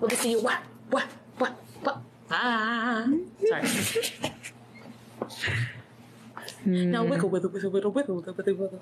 Look 0.00 0.12
at 0.12 0.24
you. 0.24 0.40
What? 0.40 0.58
What? 0.90 1.04
What? 1.38 1.52
What? 1.82 1.98
Ah. 2.30 3.06
Sorry. 3.48 3.68
Now 6.64 7.04
wiggle, 7.04 7.28
wiggle, 7.30 7.50
wiggle, 7.50 7.70
wiggle, 7.70 7.90
wiggle, 7.90 8.14
wiggle, 8.16 8.34
wiggle, 8.34 8.54
wiggle. 8.54 8.80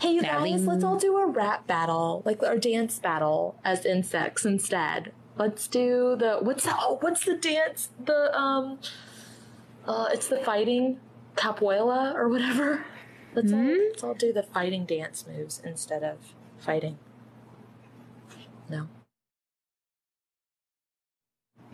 Hey, 0.00 0.12
you 0.14 0.22
Now 0.22 0.40
guys, 0.40 0.60
we- 0.60 0.66
let's 0.66 0.84
all 0.84 0.98
do 0.98 1.16
a 1.16 1.26
rap 1.26 1.66
battle, 1.66 2.22
like 2.24 2.42
our 2.42 2.58
dance 2.58 2.98
battle 2.98 3.54
as 3.64 3.84
insects 3.86 4.44
instead. 4.44 5.12
Let's 5.38 5.68
do 5.68 6.16
the 6.18 6.38
what's 6.42 6.64
the 6.64 6.74
oh 6.78 6.98
what's 7.00 7.24
the 7.24 7.34
dance 7.36 7.88
the 8.04 8.36
um 8.38 8.78
Uh, 9.86 10.08
it's 10.12 10.28
the 10.28 10.38
fighting 10.38 11.00
capoeira 11.36 12.14
or 12.14 12.28
whatever. 12.28 12.84
Let's, 13.34 13.52
all, 13.52 13.58
Hmm? 13.58 13.68
let's 13.90 14.04
all 14.04 14.14
do 14.14 14.32
the 14.32 14.42
fighting 14.42 14.84
dance 14.84 15.24
moves 15.26 15.60
instead 15.64 16.02
of 16.04 16.18
fighting. 16.62 16.98
No. 18.68 18.88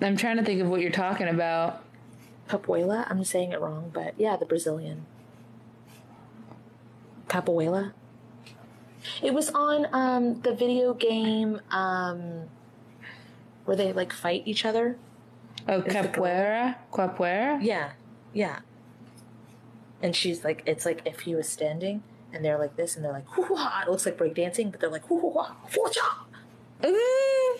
I'm 0.00 0.16
trying 0.16 0.36
to 0.36 0.44
think 0.44 0.60
of 0.60 0.68
what 0.68 0.80
you're 0.80 0.90
talking 0.90 1.28
about. 1.28 1.84
Capoeira? 2.48 3.06
I'm 3.10 3.24
saying 3.24 3.52
it 3.52 3.60
wrong, 3.60 3.90
but 3.92 4.14
yeah, 4.16 4.36
the 4.36 4.46
Brazilian. 4.46 5.06
Capoeira? 7.28 7.92
It 9.22 9.34
was 9.34 9.50
on 9.50 9.86
um, 9.92 10.40
the 10.40 10.54
video 10.54 10.94
game 10.94 11.60
um, 11.70 12.44
where 13.64 13.76
they 13.76 13.92
like 13.92 14.12
fight 14.12 14.42
each 14.46 14.64
other. 14.64 14.96
Oh, 15.68 15.80
the 15.80 15.90
capoeira? 15.90 16.76
Capoeira? 16.92 17.58
Yeah, 17.62 17.92
yeah. 18.32 18.60
And 20.00 20.14
she's 20.16 20.44
like, 20.44 20.62
it's 20.64 20.86
like 20.86 21.02
if 21.04 21.20
he 21.20 21.34
was 21.34 21.48
standing 21.48 22.02
and 22.38 22.44
they're 22.44 22.56
like 22.56 22.76
this 22.76 22.94
and 22.94 23.04
they're 23.04 23.10
like, 23.12 23.26
hoo 23.30 23.56
ha. 23.56 23.82
It 23.84 23.90
looks 23.90 24.06
like 24.06 24.16
breakdancing, 24.16 24.70
but 24.70 24.78
they're 24.80 24.88
like, 24.88 25.04
hoo 25.06 25.32
ha, 25.36 25.56
hoo 25.74 25.90
cha. 25.90 26.24
Ooh. 26.86 27.58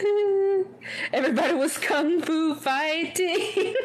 Ooh. 0.02 0.66
Everybody 1.12 1.54
was 1.54 1.78
kung 1.78 2.20
fu 2.20 2.56
fighting. 2.56 3.74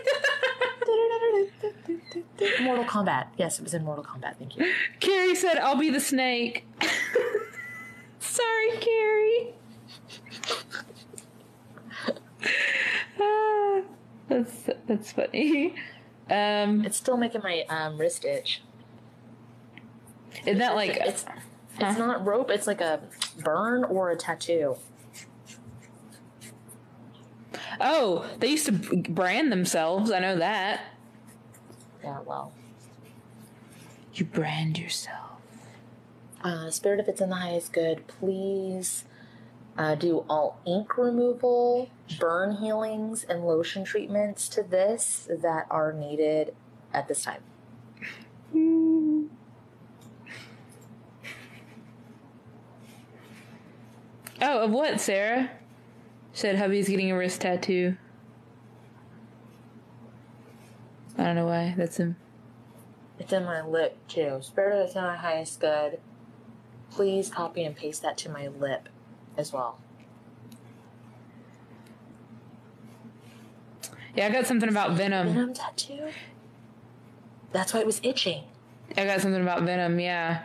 Mortal 2.64 2.84
Kombat. 2.86 3.28
Yes, 3.38 3.60
it 3.60 3.64
was 3.64 3.76
in 3.76 3.84
Mortal 3.86 4.04
Kombat. 4.04 4.38
Thank 4.38 4.58
you. 4.58 4.74
Carrie 5.00 5.36
said, 5.36 5.60
I'll 5.60 5.78
be 5.78 5.92
the 5.92 6.00
snake. 6.00 6.66
Sorry, 8.20 8.72
Carrie. 8.82 9.54
Ah, 13.22 13.82
that's 14.28 14.64
that's 14.88 15.12
funny. 15.12 15.76
Um, 16.32 16.84
It's 16.86 16.98
still 16.98 17.18
making 17.18 17.42
my 17.44 17.66
um, 17.70 18.00
wrist 18.00 18.26
itch. 18.26 18.64
Isn't 20.50 20.60
that 20.60 20.76
like 20.76 20.98
it's 20.98 21.26
Huh? 21.80 21.86
it's 21.92 22.00
not 22.00 22.26
rope. 22.26 22.50
It's 22.50 22.68
like 22.68 22.82
a 22.82 23.00
burn 23.44 23.84
or 23.86 24.12
a 24.12 24.16
tattoo. 24.18 24.76
oh 27.80 28.30
they 28.40 28.48
used 28.48 28.66
to 28.66 28.72
brand 28.74 29.52
themselves? 29.52 30.12
I 30.12 30.20
know 30.20 30.38
that. 30.38 30.82
Yeah, 32.04 32.20
well. 32.26 32.52
You 34.14 34.26
brand 34.26 34.78
yourself. 34.78 35.32
Uh, 36.44 36.70
Spirit, 36.72 37.00
if 37.00 37.08
it's 37.08 37.22
in 37.22 37.30
the 37.30 37.36
highest 37.38 37.72
good, 37.72 38.08
please 38.08 39.06
uh, 39.78 39.96
do 39.96 40.26
all 40.30 40.60
ink 40.66 40.98
removal, 40.98 41.90
burn 42.20 42.58
healings, 42.58 43.24
and 43.24 43.46
lotion 43.46 43.84
treatments 43.86 44.50
to 44.50 44.64
this 44.64 45.28
that 45.30 45.68
are 45.70 45.94
needed 45.94 46.54
at 46.94 47.08
this 47.08 47.24
time. 47.24 47.42
Oh, 54.42 54.64
of 54.64 54.72
what, 54.72 55.02
Sarah? 55.02 55.50
Said 56.34 56.56
hubby's 56.58 56.88
getting 56.88 57.12
a 57.12 57.18
wrist 57.18 57.42
tattoo. 57.42 57.98
I 61.18 61.24
don't 61.26 61.36
know 61.36 61.48
why. 61.48 61.74
That's 61.76 61.98
him. 61.98 62.16
It's 63.20 63.34
in 63.34 63.44
my 63.44 63.62
lip 63.62 63.98
too. 64.08 64.40
Spirit, 64.42 64.96
in 64.96 65.04
the 65.04 65.18
highest 65.18 65.60
good, 65.60 66.00
please 66.90 67.30
copy 67.30 67.64
and 67.64 67.76
paste 67.76 68.02
that 68.04 68.18
to 68.20 68.30
my 68.30 68.48
lip 68.48 68.88
as 69.38 69.52
well. 69.52 69.80
Yeah, 74.16 74.28
I 74.28 74.30
got 74.30 74.48
something 74.48 74.70
about 74.70 74.94
Venom. 74.94 75.28
Venom 75.28 75.54
tattoo? 75.54 76.08
That's 77.52 77.74
why 77.74 77.82
it 77.82 77.86
was 77.86 78.00
itching. 78.04 78.44
I 78.98 79.06
got 79.06 79.22
something 79.22 79.42
about 79.42 79.64
Venom, 79.64 80.00
yeah. 80.00 80.44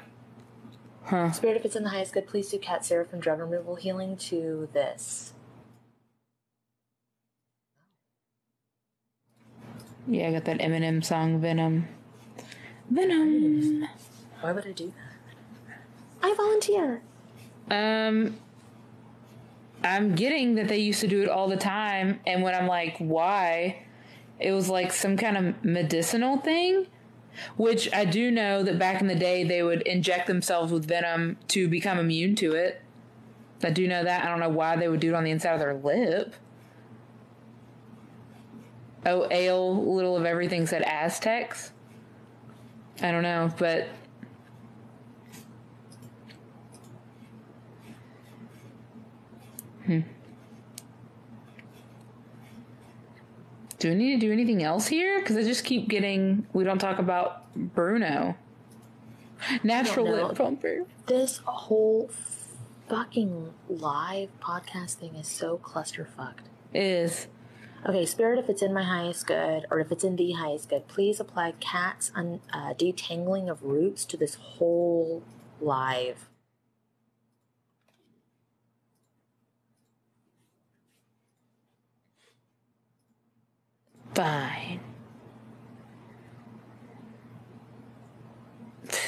Huh. 1.06 1.32
Spirit, 1.32 1.56
if 1.56 1.64
it's 1.64 1.76
in 1.76 1.84
the 1.84 1.90
highest 1.90 2.14
good, 2.14 2.26
please 2.26 2.48
do 2.48 2.58
Kat 2.58 2.84
seraphim 2.84 3.20
drug 3.20 3.38
removal 3.38 3.74
healing 3.76 4.16
to 4.16 4.68
this. 4.72 5.34
Yeah, 10.06 10.28
I 10.28 10.32
got 10.32 10.44
that 10.44 10.58
Eminem 10.58 11.04
song, 11.04 11.40
Venom. 11.40 11.88
Venom. 12.90 13.88
Why 14.40 14.52
would 14.52 14.66
I 14.66 14.72
do 14.72 14.92
that? 14.96 15.76
I 16.22 16.34
volunteer. 16.34 17.02
Um, 17.70 18.38
I'm 19.82 20.14
getting 20.14 20.54
that 20.54 20.68
they 20.68 20.78
used 20.78 21.00
to 21.00 21.08
do 21.08 21.22
it 21.22 21.28
all 21.28 21.48
the 21.48 21.56
time, 21.56 22.20
and 22.26 22.42
when 22.42 22.54
I'm 22.54 22.66
like, 22.66 22.96
why? 22.98 23.84
It 24.38 24.52
was 24.52 24.68
like 24.68 24.92
some 24.92 25.16
kind 25.16 25.36
of 25.36 25.64
medicinal 25.64 26.38
thing, 26.38 26.86
which 27.56 27.92
I 27.92 28.04
do 28.04 28.30
know 28.30 28.62
that 28.62 28.78
back 28.78 29.00
in 29.00 29.06
the 29.06 29.14
day 29.14 29.44
they 29.44 29.62
would 29.62 29.82
inject 29.82 30.26
themselves 30.26 30.72
with 30.72 30.86
venom 30.86 31.36
to 31.48 31.68
become 31.68 31.98
immune 31.98 32.34
to 32.36 32.52
it. 32.52 32.80
I 33.62 33.70
do 33.70 33.88
know 33.88 34.04
that. 34.04 34.24
I 34.24 34.28
don't 34.28 34.40
know 34.40 34.48
why 34.48 34.76
they 34.76 34.88
would 34.88 35.00
do 35.00 35.10
it 35.10 35.14
on 35.14 35.24
the 35.24 35.30
inside 35.30 35.54
of 35.54 35.60
their 35.60 35.74
lip. 35.74 36.34
Oh, 39.06 39.26
ale, 39.30 39.94
little 39.94 40.16
of 40.16 40.24
everything 40.24 40.66
said 40.66 40.82
Aztecs. 40.82 41.72
I 43.02 43.10
don't 43.10 43.22
know, 43.22 43.52
but 43.58 43.88
hmm. 49.84 50.00
Do 53.78 53.90
we 53.90 53.94
need 53.94 54.20
to 54.20 54.26
do 54.26 54.32
anything 54.32 54.62
else 54.62 54.86
here? 54.86 55.20
Because 55.20 55.36
I 55.36 55.42
just 55.42 55.64
keep 55.64 55.88
getting. 55.88 56.46
We 56.52 56.64
don't 56.64 56.78
talk 56.78 56.98
about 56.98 57.52
Bruno. 57.54 58.36
Natural 59.62 60.10
lip 60.10 60.36
pumper. 60.36 60.86
This 61.06 61.38
whole 61.44 62.10
fucking 62.88 63.52
live 63.68 64.28
podcast 64.40 64.94
thing 64.94 65.14
is 65.16 65.26
so 65.28 65.58
clusterfucked. 65.58 66.44
Is 66.72 67.26
Okay, 67.86 68.06
Spirit, 68.06 68.38
if 68.38 68.48
it's 68.48 68.62
in 68.62 68.72
my 68.72 68.82
highest 68.82 69.26
good, 69.26 69.66
or 69.70 69.78
if 69.78 69.92
it's 69.92 70.04
in 70.04 70.16
the 70.16 70.32
highest 70.32 70.70
good, 70.70 70.88
please 70.88 71.20
apply 71.20 71.52
Kat's 71.60 72.10
un- 72.14 72.40
uh, 72.50 72.72
detangling 72.72 73.50
of 73.50 73.62
roots 73.62 74.06
to 74.06 74.16
this 74.16 74.36
whole 74.36 75.22
live. 75.60 76.30
Fine. 84.14 84.80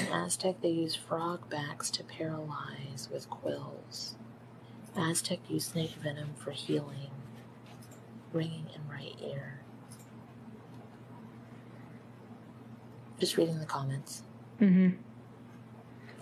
In 0.00 0.12
Aztec, 0.12 0.60
they 0.62 0.68
use 0.70 0.94
frog 0.94 1.48
backs 1.48 1.90
to 1.90 2.04
paralyze 2.04 3.08
with 3.12 3.28
quills. 3.30 4.16
Aztec 4.96 5.38
use 5.48 5.66
snake 5.66 5.94
venom 6.02 6.30
for 6.34 6.50
healing, 6.50 7.10
ringing 8.32 8.66
in 8.74 8.90
right 8.90 9.14
ear. 9.22 9.60
Just 13.20 13.36
reading 13.36 13.58
the 13.58 13.66
comments. 13.66 14.22
Mhm. 14.60 14.96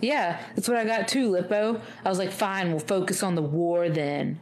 Yeah, 0.01 0.41
that's 0.55 0.67
what 0.67 0.77
I 0.77 0.85
got 0.85 1.07
too, 1.07 1.29
Lippo. 1.29 1.81
I 2.03 2.09
was 2.09 2.19
like, 2.19 2.31
fine, 2.31 2.69
we'll 2.69 2.79
focus 2.79 3.23
on 3.23 3.35
the 3.35 3.41
war 3.41 3.89
then. 3.89 4.39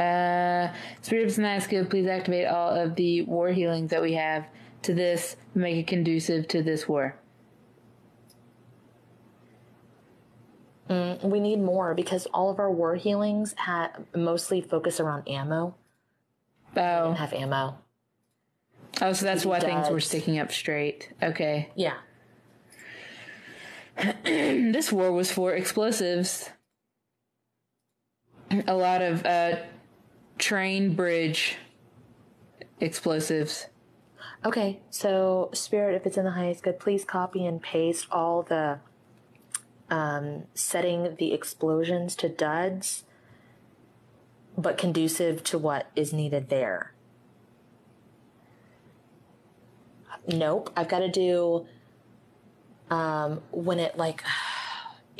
Uh, 0.00 0.72
Spirit 1.02 1.28
of 1.28 1.36
Night 1.38 1.62
Skill, 1.62 1.84
please 1.84 2.06
activate 2.06 2.46
all 2.46 2.70
of 2.70 2.94
the 2.94 3.22
war 3.22 3.50
healings 3.50 3.90
that 3.90 4.00
we 4.00 4.14
have 4.14 4.46
to 4.82 4.94
this, 4.94 5.36
make 5.54 5.76
it 5.76 5.86
conducive 5.86 6.48
to 6.48 6.62
this 6.62 6.88
war. 6.88 7.16
Mm, 10.88 11.22
we 11.22 11.38
need 11.38 11.60
more 11.60 11.94
because 11.94 12.26
all 12.32 12.50
of 12.50 12.58
our 12.58 12.70
war 12.70 12.96
healings 12.96 13.54
ha- 13.58 13.92
mostly 14.16 14.62
focus 14.62 15.00
around 15.00 15.28
ammo. 15.28 15.74
Oh, 16.76 17.12
have 17.12 17.34
ammo. 17.34 17.76
oh, 19.02 19.12
so 19.12 19.24
that's 19.24 19.44
why 19.44 19.60
things 19.60 19.90
were 19.90 20.00
sticking 20.00 20.38
up 20.38 20.50
straight. 20.50 21.12
Okay. 21.22 21.68
Yeah. 21.76 21.96
this 24.24 24.90
war 24.90 25.12
was 25.12 25.30
for 25.30 25.52
explosives. 25.52 26.48
A 28.66 28.74
lot 28.74 29.02
of 29.02 29.24
uh, 29.26 29.56
train 30.40 30.94
bridge 30.94 31.56
explosives. 32.80 33.66
Okay, 34.44 34.80
so 34.90 35.50
Spirit, 35.52 35.94
if 35.94 36.06
it's 36.06 36.16
in 36.16 36.24
the 36.24 36.30
highest 36.30 36.62
good, 36.62 36.78
please 36.78 37.04
copy 37.04 37.44
and 37.44 37.62
paste 37.62 38.06
all 38.10 38.42
the 38.42 38.78
um, 39.90 40.44
setting 40.54 41.16
the 41.16 41.32
explosions 41.32 42.14
to 42.16 42.28
duds, 42.28 43.04
but 44.56 44.78
conducive 44.78 45.42
to 45.44 45.58
what 45.58 45.90
is 45.94 46.12
needed 46.12 46.48
there. 46.48 46.92
Nope, 50.26 50.70
I've 50.76 50.88
got 50.88 51.00
to 51.00 51.10
do 51.10 51.66
um, 52.88 53.42
when 53.50 53.78
it 53.78 53.98
like 53.98 54.22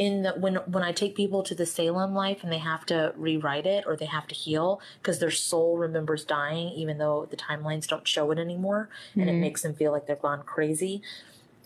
in 0.00 0.22
the 0.22 0.30
when 0.30 0.54
when 0.54 0.82
I 0.82 0.92
take 0.92 1.14
people 1.14 1.42
to 1.42 1.54
the 1.54 1.66
Salem 1.66 2.14
life 2.14 2.42
and 2.42 2.50
they 2.50 2.58
have 2.58 2.86
to 2.86 3.12
rewrite 3.16 3.66
it 3.66 3.84
or 3.86 3.96
they 3.96 4.06
have 4.06 4.26
to 4.28 4.34
heal 4.34 4.80
because 4.98 5.18
their 5.18 5.30
soul 5.30 5.76
remembers 5.76 6.24
dying 6.24 6.70
even 6.70 6.96
though 6.96 7.28
the 7.30 7.36
timelines 7.36 7.86
don't 7.86 8.08
show 8.08 8.30
it 8.30 8.38
anymore 8.38 8.88
and 9.14 9.28
it 9.28 9.34
makes 9.34 9.60
them 9.60 9.74
feel 9.74 9.92
like 9.92 10.06
they've 10.06 10.18
gone 10.18 10.42
crazy. 10.42 11.02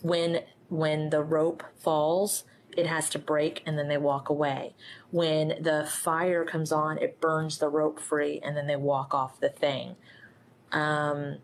When 0.01 0.41
when 0.67 1.11
the 1.11 1.23
rope 1.23 1.63
falls, 1.79 2.43
it 2.75 2.87
has 2.87 3.09
to 3.11 3.19
break 3.19 3.63
and 3.65 3.79
then 3.79 3.87
they 3.87 3.97
walk 3.97 4.27
away. 4.27 4.75
When 5.11 5.53
the 5.61 5.87
fire 5.89 6.43
comes 6.43 6.73
on, 6.73 6.97
it 6.97 7.21
burns 7.21 7.59
the 7.59 7.69
rope 7.69 8.01
free 8.01 8.41
and 8.43 8.57
then 8.57 8.67
they 8.67 8.75
walk 8.75 9.13
off 9.13 9.39
the 9.39 9.47
thing. 9.49 9.95
Um 10.73 11.37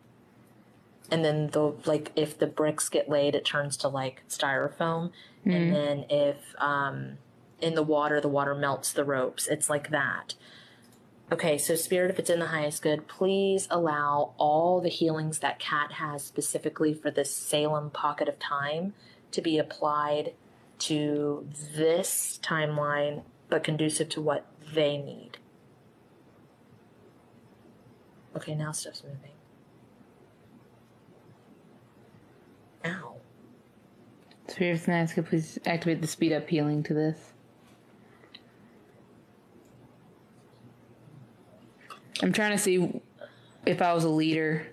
and 1.11 1.25
then 1.25 1.47
the 1.47 1.73
like 1.85 2.11
if 2.15 2.39
the 2.39 2.47
bricks 2.47 2.87
get 2.87 3.09
laid 3.09 3.35
it 3.35 3.43
turns 3.43 3.75
to 3.77 3.89
like 3.89 4.23
styrofoam. 4.29 5.11
And 5.43 5.75
then 5.75 6.05
if 6.09 6.55
um 6.57 7.17
in 7.59 7.75
the 7.75 7.83
water 7.83 8.21
the 8.21 8.29
water 8.29 8.55
melts 8.55 8.93
the 8.93 9.03
ropes. 9.03 9.47
It's 9.47 9.69
like 9.69 9.89
that. 9.89 10.35
Okay 11.29 11.57
so 11.57 11.75
spirit 11.75 12.09
if 12.09 12.17
it's 12.17 12.29
in 12.29 12.39
the 12.39 12.47
highest 12.47 12.81
good 12.81 13.07
please 13.09 13.67
allow 13.69 14.33
all 14.37 14.79
the 14.79 14.89
healings 14.89 15.39
that 15.39 15.59
Kat 15.59 15.93
has 15.93 16.23
specifically 16.23 16.93
for 16.93 17.11
this 17.11 17.35
salem 17.35 17.89
pocket 17.89 18.29
of 18.29 18.39
time 18.39 18.93
to 19.31 19.41
be 19.41 19.57
applied 19.57 20.33
to 20.79 21.47
this 21.75 22.39
timeline 22.41 23.23
but 23.49 23.65
conducive 23.65 24.07
to 24.07 24.21
what 24.21 24.45
they 24.73 24.97
need. 24.97 25.37
Okay 28.33 28.55
now 28.55 28.71
stuff's 28.71 29.03
moving 29.03 29.31
ow 32.85 33.15
Spirit 34.51 34.79
of 34.79 34.85
the 34.85 34.91
Night 34.91 35.25
please 35.25 35.57
activate 35.65 36.01
the 36.01 36.07
speed 36.07 36.33
up 36.33 36.47
healing 36.47 36.83
to 36.83 36.93
this. 36.93 37.17
I'm 42.21 42.33
trying 42.33 42.51
to 42.51 42.57
see 42.57 43.01
if 43.65 43.81
I 43.81 43.93
was 43.93 44.03
a 44.03 44.09
leader. 44.09 44.67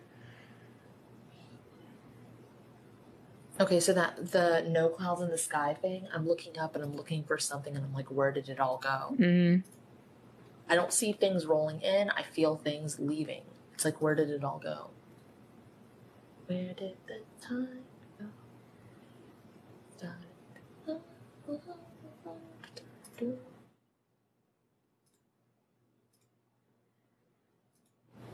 Okay, 3.61 3.81
so 3.81 3.93
that 3.93 4.31
the 4.33 4.65
no 4.69 4.89
clouds 4.89 5.23
in 5.23 5.31
the 5.31 5.39
sky 5.39 5.75
thing, 5.75 6.07
I'm 6.15 6.29
looking 6.29 6.59
up 6.59 6.75
and 6.75 6.85
I'm 6.85 6.95
looking 6.95 7.25
for 7.25 7.39
something 7.39 7.75
and 7.75 7.85
I'm 7.85 7.93
like, 7.93 8.11
where 8.11 8.31
did 8.31 8.49
it 8.49 8.61
all 8.61 8.79
go? 8.79 9.17
Mm-hmm. 9.19 9.61
I 10.71 10.75
don't 10.75 10.93
see 10.93 11.13
things 11.13 11.47
rolling 11.47 11.81
in, 11.81 12.11
I 12.11 12.23
feel 12.23 12.57
things 12.57 13.01
leaving. 13.01 13.43
It's 13.75 13.85
like, 13.85 14.03
where 14.03 14.15
did 14.15 14.31
it 14.31 14.45
all 14.45 14.61
go? 14.63 14.91
Where 16.47 16.75
did 16.75 16.97
the 17.07 17.21
time 17.41 17.69
go? 18.21 18.27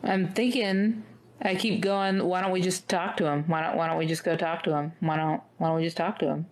I'm 0.02 0.28
thinking. 0.28 1.04
I 1.42 1.54
keep 1.54 1.80
going. 1.80 2.24
Why 2.24 2.40
don't 2.40 2.52
we 2.52 2.60
just 2.60 2.88
talk 2.88 3.16
to 3.18 3.26
him? 3.26 3.44
Why 3.46 3.62
don't 3.62 3.76
Why 3.76 3.88
don't 3.88 3.98
we 3.98 4.06
just 4.06 4.24
go 4.24 4.36
talk 4.36 4.62
to 4.64 4.74
him? 4.74 4.92
Why 5.00 5.16
don't 5.16 5.42
Why 5.58 5.68
don't 5.68 5.76
we 5.76 5.84
just 5.84 5.96
talk 5.96 6.18
to 6.20 6.26
him? 6.26 6.46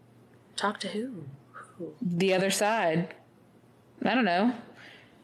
Talk 0.57 0.81
to 0.81 0.89
who? 0.89 1.25
Who? 1.53 1.95
The 2.01 2.35
other 2.35 2.51
side. 2.51 3.15
I 4.05 4.15
don't 4.15 4.25
know. 4.25 4.55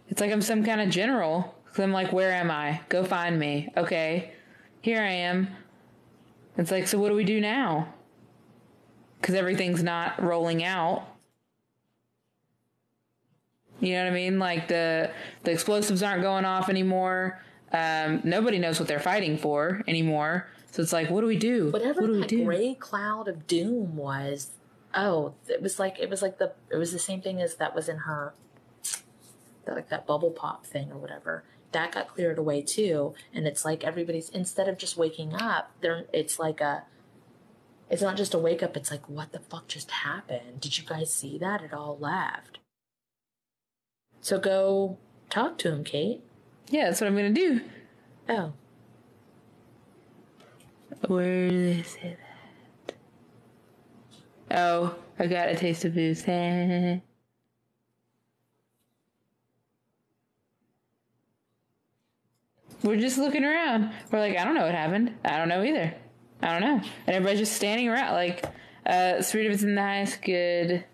It's 0.08 0.20
like 0.20 0.32
I'm 0.32 0.42
some 0.42 0.64
kind 0.64 0.80
of 0.80 0.90
general. 0.90 1.54
So 1.74 1.82
I'm 1.82 1.92
like, 1.92 2.12
where 2.12 2.32
am 2.32 2.50
I? 2.50 2.80
Go 2.88 3.04
find 3.04 3.38
me. 3.38 3.68
Okay, 3.76 4.32
here 4.80 5.02
I 5.02 5.10
am. 5.10 5.48
It's 6.56 6.70
like, 6.70 6.88
so 6.88 6.98
what 6.98 7.08
do 7.10 7.14
we 7.14 7.24
do 7.24 7.40
now? 7.40 7.94
Because 9.20 9.34
everything's 9.34 9.82
not 9.82 10.22
rolling 10.22 10.64
out. 10.64 11.06
You 13.80 13.94
know 13.94 14.04
what 14.04 14.12
I 14.12 14.14
mean? 14.14 14.38
Like 14.38 14.68
the 14.68 15.10
the 15.44 15.52
explosives 15.52 16.02
aren't 16.02 16.22
going 16.22 16.44
off 16.44 16.68
anymore. 16.68 17.40
Um, 17.72 18.20
nobody 18.24 18.58
knows 18.58 18.78
what 18.78 18.88
they're 18.88 18.98
fighting 18.98 19.36
for 19.38 19.82
anymore. 19.86 20.48
So 20.70 20.82
it's 20.82 20.92
like, 20.92 21.10
what 21.10 21.20
do 21.20 21.26
we 21.26 21.36
do? 21.36 21.70
Whatever 21.70 22.00
what 22.02 22.06
do 22.08 22.12
we 22.14 22.20
that 22.20 22.28
do? 22.28 22.44
gray 22.44 22.74
cloud 22.74 23.28
of 23.28 23.46
doom 23.46 23.96
was. 23.96 24.50
Oh, 24.94 25.34
it 25.48 25.60
was 25.62 25.78
like 25.78 25.98
it 25.98 26.08
was 26.08 26.22
like 26.22 26.38
the 26.38 26.52
it 26.70 26.76
was 26.76 26.92
the 26.92 26.98
same 26.98 27.20
thing 27.20 27.40
as 27.40 27.56
that 27.56 27.74
was 27.74 27.88
in 27.88 27.98
her 27.98 28.34
that, 29.68 29.74
like 29.74 29.88
that 29.90 30.06
bubble 30.06 30.30
pop 30.30 30.66
thing 30.66 30.90
or 30.90 30.98
whatever. 30.98 31.44
That 31.72 31.92
got 31.92 32.08
cleared 32.08 32.38
away 32.38 32.62
too, 32.62 33.14
and 33.34 33.46
it's 33.46 33.64
like 33.64 33.84
everybody's 33.84 34.30
instead 34.30 34.68
of 34.68 34.78
just 34.78 34.96
waking 34.96 35.34
up, 35.34 35.70
they're 35.82 36.06
it's 36.12 36.38
like 36.38 36.60
a 36.60 36.84
it's 37.90 38.02
not 38.02 38.16
just 38.16 38.34
a 38.34 38.38
wake 38.38 38.62
up, 38.62 38.76
it's 38.76 38.90
like 38.90 39.08
what 39.08 39.32
the 39.32 39.38
fuck 39.38 39.68
just 39.68 39.90
happened? 39.90 40.60
Did 40.60 40.78
you 40.78 40.84
guys 40.84 41.12
see 41.12 41.38
that? 41.38 41.62
It 41.62 41.72
all 41.74 41.98
left. 42.00 42.57
So 44.28 44.38
go 44.38 44.98
talk 45.30 45.56
to 45.56 45.72
him, 45.72 45.84
Kate. 45.84 46.20
Yeah, 46.68 46.84
that's 46.84 47.00
what 47.00 47.06
I'm 47.06 47.16
gonna 47.16 47.30
do. 47.30 47.62
Oh. 48.28 48.52
Where 51.06 51.48
do 51.48 51.74
they 51.76 51.82
say 51.82 52.18
that? 54.50 54.58
Oh, 54.58 54.94
I 55.18 55.28
got 55.28 55.48
a 55.48 55.56
taste 55.56 55.86
of 55.86 55.94
booze. 55.94 56.26
We're 56.26 57.00
just 62.96 63.16
looking 63.16 63.46
around. 63.46 63.90
We're 64.12 64.20
like, 64.20 64.36
I 64.36 64.44
don't 64.44 64.54
know 64.54 64.66
what 64.66 64.74
happened. 64.74 65.14
I 65.24 65.38
don't 65.38 65.48
know 65.48 65.64
either. 65.64 65.94
I 66.42 66.52
don't 66.52 66.60
know. 66.60 66.82
And 67.06 67.16
everybody's 67.16 67.38
just 67.38 67.54
standing 67.54 67.88
around 67.88 68.12
like, 68.12 68.44
uh, 68.84 69.22
Spirit 69.22 69.46
of 69.46 69.54
it's 69.54 69.62
in 69.62 69.74
the 69.74 69.80
highest 69.80 70.20
good. 70.20 70.84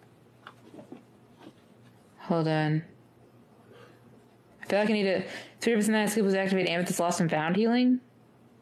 Hold 2.18 2.46
on. 2.46 2.84
I 4.64 4.66
feel 4.66 4.78
like 4.80 4.90
I 4.90 4.92
need 4.92 5.02
to. 5.04 5.22
Spirit 5.60 5.76
of 5.76 5.80
it's 5.80 5.88
in 5.88 5.92
the 5.92 5.98
highest 5.98 6.14
good 6.14 6.24
was 6.24 6.34
activate 6.34 6.68
Amethyst 6.68 7.00
Lost 7.00 7.20
and 7.20 7.30
Found 7.30 7.56
healing 7.56 8.00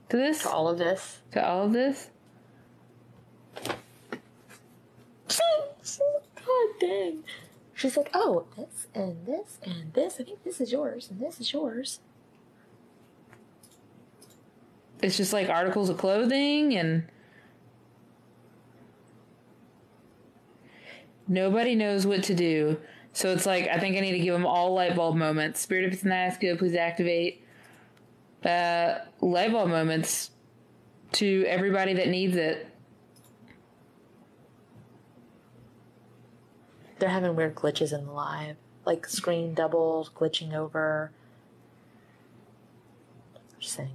to 0.08 0.16
this? 0.16 0.42
To 0.42 0.50
all 0.50 0.68
of 0.68 0.78
this. 0.78 1.20
To 1.32 1.46
all 1.46 1.64
of 1.66 1.72
this? 1.72 2.10
God 5.28 6.68
dang. 6.80 7.24
She's 7.74 7.96
like, 7.96 8.10
oh, 8.14 8.46
this 8.56 8.86
and 8.94 9.26
this 9.26 9.58
and 9.64 9.92
this. 9.94 10.20
I 10.20 10.24
think 10.24 10.44
this 10.44 10.60
is 10.60 10.70
yours 10.70 11.08
and 11.10 11.20
this 11.20 11.40
is 11.40 11.52
yours. 11.52 12.00
It's 15.02 15.16
just 15.16 15.32
like 15.32 15.48
articles 15.48 15.88
of 15.88 15.98
clothing 15.98 16.76
and 16.76 17.08
nobody 21.26 21.74
knows 21.74 22.06
what 22.06 22.22
to 22.24 22.34
do. 22.34 22.76
So 23.12 23.30
it's 23.32 23.46
like 23.46 23.68
I 23.68 23.78
think 23.78 23.96
I 23.96 24.00
need 24.00 24.12
to 24.12 24.18
give 24.18 24.32
them 24.32 24.46
all 24.46 24.72
light 24.74 24.96
bulb 24.96 25.16
moments. 25.16 25.60
Spirit 25.60 25.92
of 25.92 26.38
good. 26.40 26.58
Please 26.58 26.74
activate 26.74 27.44
uh, 28.44 28.98
light 29.20 29.52
bulb 29.52 29.68
moments 29.68 30.30
to 31.12 31.44
everybody 31.46 31.94
that 31.94 32.08
needs 32.08 32.36
it. 32.36 32.66
They're 36.98 37.10
having 37.10 37.34
weird 37.34 37.54
glitches 37.54 37.92
in 37.92 38.06
the 38.06 38.12
live, 38.12 38.56
like 38.86 39.06
screen 39.08 39.54
doubles, 39.54 40.08
glitching 40.08 40.54
over. 40.54 41.10
Just 43.58 43.74
saying. 43.74 43.90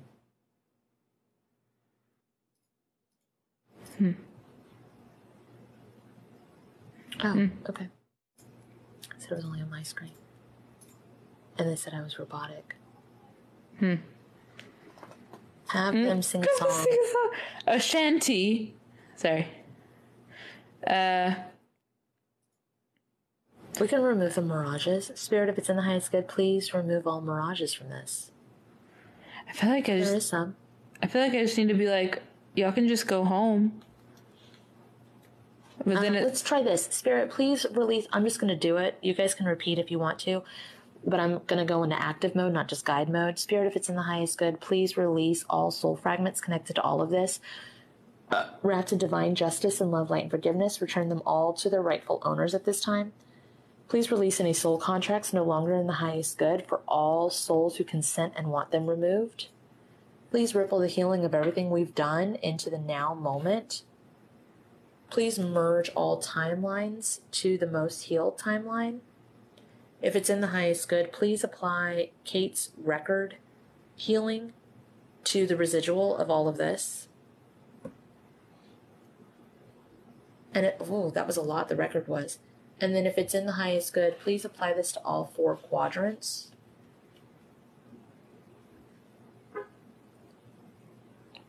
Hmm. 3.97 4.11
Oh, 7.23 7.49
okay. 7.69 7.87
Said 9.27 9.33
it 9.33 9.35
was 9.35 9.45
only 9.45 9.61
on 9.61 9.69
my 9.69 9.83
screen. 9.83 10.11
And 11.57 11.67
they 11.69 11.75
said 11.75 11.93
I 11.93 12.01
was 12.01 12.17
robotic. 12.17 12.75
Hmm. 13.79 13.95
Have 15.67 15.93
them 15.93 16.21
sing 16.21 16.43
a 16.43 16.57
song. 16.57 16.69
Sing 16.85 16.97
a 16.97 17.11
song. 17.11 17.31
Sorry. 19.15 19.47
Uh, 20.85 21.33
We 23.81 23.87
can 23.89 24.01
remove 24.01 24.35
the 24.35 24.41
mirages. 24.41 25.11
Spirit, 25.15 25.49
if 25.49 25.57
it's 25.57 25.67
in 25.69 25.75
the 25.75 25.81
highest 25.81 26.11
good, 26.11 26.29
please 26.29 26.73
remove 26.73 27.05
all 27.05 27.19
mirages 27.19 27.73
from 27.73 27.89
this. 27.89 28.31
I 29.49 29.51
feel 29.51 29.69
like 29.69 29.89
I 29.89 29.93
There 29.93 29.99
just 29.99 30.13
is 30.15 30.25
some. 30.27 30.55
I 31.03 31.07
feel 31.07 31.21
like 31.21 31.33
I 31.33 31.43
just 31.43 31.57
need 31.57 31.67
to 31.67 31.73
be 31.73 31.89
like, 31.89 32.21
y'all 32.55 32.71
can 32.71 32.87
just 32.87 33.07
go 33.07 33.25
home. 33.25 33.81
But 35.87 36.01
then 36.01 36.11
um, 36.11 36.15
it, 36.15 36.23
let's 36.25 36.41
try 36.41 36.61
this. 36.61 36.83
Spirit, 36.91 37.29
please 37.29 37.65
release. 37.71 38.07
I'm 38.11 38.25
just 38.25 38.41
going 38.41 38.49
to 38.49 38.59
do 38.59 38.75
it. 38.75 38.97
You 39.01 39.13
guys 39.13 39.33
can 39.33 39.45
repeat 39.45 39.79
if 39.79 39.89
you 39.89 39.99
want 39.99 40.19
to. 40.19 40.43
But 41.05 41.21
I'm 41.21 41.39
going 41.45 41.59
to 41.59 41.65
go 41.65 41.83
into 41.83 42.01
active 42.01 42.35
mode, 42.35 42.51
not 42.51 42.67
just 42.67 42.83
guide 42.83 43.07
mode. 43.07 43.39
Spirit, 43.39 43.67
if 43.67 43.77
it's 43.77 43.87
in 43.87 43.95
the 43.95 44.01
highest 44.01 44.37
good, 44.37 44.59
please 44.59 44.97
release 44.97 45.45
all 45.49 45.71
soul 45.71 45.95
fragments 45.95 46.41
connected 46.41 46.73
to 46.75 46.81
all 46.81 47.01
of 47.01 47.09
this. 47.09 47.39
Rats 48.61 48.91
of 48.91 48.99
divine 48.99 49.35
justice 49.35 49.79
and 49.79 49.89
love, 49.89 50.09
light, 50.09 50.23
and 50.23 50.31
forgiveness. 50.31 50.81
Return 50.81 51.07
them 51.07 51.21
all 51.25 51.53
to 51.53 51.69
their 51.69 51.81
rightful 51.81 52.21
owners 52.25 52.53
at 52.53 52.65
this 52.65 52.81
time. 52.81 53.13
Please 53.87 54.11
release 54.11 54.41
any 54.41 54.51
soul 54.51 54.77
contracts 54.77 55.31
no 55.31 55.43
longer 55.43 55.73
in 55.73 55.87
the 55.87 55.93
highest 55.93 56.37
good 56.37 56.65
for 56.67 56.81
all 56.85 57.29
souls 57.29 57.77
who 57.77 57.85
consent 57.85 58.33
and 58.35 58.47
want 58.47 58.71
them 58.71 58.87
removed. 58.87 59.47
Please 60.31 60.53
ripple 60.53 60.79
the 60.79 60.89
healing 60.89 61.23
of 61.23 61.33
everything 61.33 61.69
we've 61.69 61.95
done 61.95 62.35
into 62.43 62.69
the 62.69 62.77
now 62.77 63.13
moment. 63.13 63.83
Please 65.09 65.39
merge 65.39 65.89
all 65.95 66.21
timelines 66.21 67.19
to 67.31 67.57
the 67.57 67.67
most 67.67 68.03
healed 68.03 68.37
timeline. 68.37 68.99
If 70.01 70.15
it's 70.15 70.29
in 70.29 70.41
the 70.41 70.47
highest 70.47 70.87
good, 70.89 71.11
please 71.11 71.43
apply 71.43 72.11
Kate's 72.23 72.71
record 72.77 73.37
healing 73.95 74.53
to 75.23 75.47
the 75.47 75.55
residual 75.55 76.15
of 76.17 76.29
all 76.29 76.47
of 76.47 76.57
this. 76.57 77.07
And 80.53 80.65
it, 80.65 80.77
oh, 80.89 81.09
that 81.11 81.27
was 81.27 81.37
a 81.37 81.41
lot, 81.41 81.67
the 81.69 81.75
record 81.75 82.07
was. 82.07 82.39
And 82.79 82.95
then 82.95 83.05
if 83.05 83.17
it's 83.17 83.33
in 83.33 83.45
the 83.45 83.53
highest 83.53 83.93
good, 83.93 84.19
please 84.19 84.45
apply 84.45 84.73
this 84.73 84.91
to 84.93 85.01
all 85.03 85.25
four 85.25 85.55
quadrants. 85.55 86.51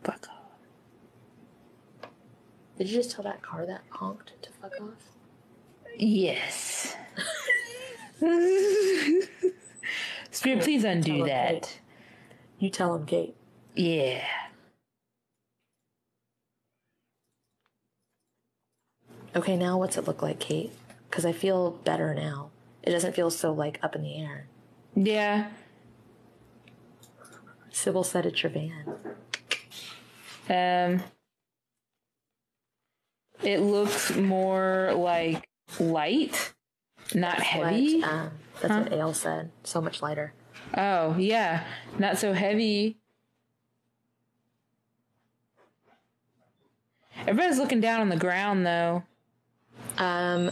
Fuck 0.03 0.27
off. 0.29 2.09
Did 2.79 2.89
you 2.89 2.95
just 2.95 3.11
tell 3.11 3.23
that 3.25 3.41
car 3.41 3.65
that 3.65 3.81
honked 3.89 4.31
to 4.41 4.49
fuck 4.53 4.71
off? 4.81 5.11
Yes. 5.97 6.95
Spirit, 10.31 10.63
please 10.63 10.85
undo 10.85 11.25
that. 11.25 11.63
Kate. 11.63 11.81
You 12.57 12.69
tell 12.69 12.95
him, 12.95 13.05
Kate. 13.05 13.35
Yeah. 13.75 14.23
Okay, 19.35 19.57
now 19.57 19.77
what's 19.77 19.97
it 19.97 20.07
look 20.07 20.21
like, 20.21 20.39
Kate? 20.39 20.71
Because 21.09 21.25
I 21.25 21.33
feel 21.33 21.71
better 21.71 22.13
now. 22.13 22.49
It 22.81 22.91
doesn't 22.91 23.13
feel 23.13 23.29
so 23.29 23.51
like 23.51 23.77
up 23.83 23.93
in 23.93 24.03
the 24.03 24.21
air. 24.21 24.47
Yeah. 24.95 25.49
Sybil 27.71 28.05
said 28.05 28.25
it's 28.25 28.41
your 28.41 28.53
van. 28.53 28.95
Um 30.49 31.03
it 33.43 33.59
looks 33.61 34.15
more 34.15 34.91
like 34.95 35.47
light, 35.79 36.53
not 37.13 37.39
heavy. 37.39 38.01
What, 38.01 38.09
um, 38.11 38.31
that's 38.61 38.73
what 38.89 38.93
Ale 38.93 39.13
said. 39.13 39.51
So 39.63 39.81
much 39.81 40.01
lighter. 40.01 40.33
Oh, 40.75 41.15
yeah. 41.17 41.63
Not 41.97 42.17
so 42.17 42.33
heavy. 42.33 42.97
Everybody's 47.27 47.59
looking 47.59 47.81
down 47.81 48.01
on 48.01 48.09
the 48.09 48.15
ground 48.17 48.65
though. 48.65 49.03
Um, 49.97 50.51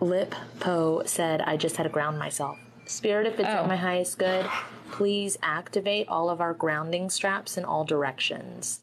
Lip 0.00 0.34
Poe 0.60 1.02
said, 1.04 1.40
I 1.42 1.56
just 1.56 1.76
had 1.76 1.84
to 1.84 1.88
ground 1.88 2.18
myself. 2.18 2.58
Spirit, 2.86 3.26
if 3.26 3.40
it's 3.40 3.48
Oh. 3.48 3.62
in 3.62 3.68
my 3.68 3.76
highest 3.76 4.18
good, 4.18 4.46
please 4.92 5.36
activate 5.42 6.08
all 6.08 6.30
of 6.30 6.40
our 6.40 6.54
grounding 6.54 7.10
straps 7.10 7.56
in 7.58 7.64
all 7.64 7.84
directions. 7.84 8.82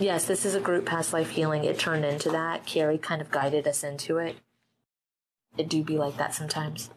Yes, 0.00 0.26
this 0.26 0.44
is 0.44 0.54
a 0.54 0.60
group 0.60 0.86
past 0.86 1.12
life 1.12 1.30
healing. 1.30 1.64
It 1.64 1.78
turned 1.78 2.04
into 2.04 2.30
that. 2.30 2.66
Carrie 2.66 2.98
kind 2.98 3.20
of 3.20 3.30
guided 3.30 3.66
us 3.66 3.82
into 3.82 4.18
it. 4.18 4.36
It 5.56 5.68
do 5.68 5.82
be 5.82 5.98
like 5.98 6.16
that 6.18 6.34
sometimes. 6.34 6.90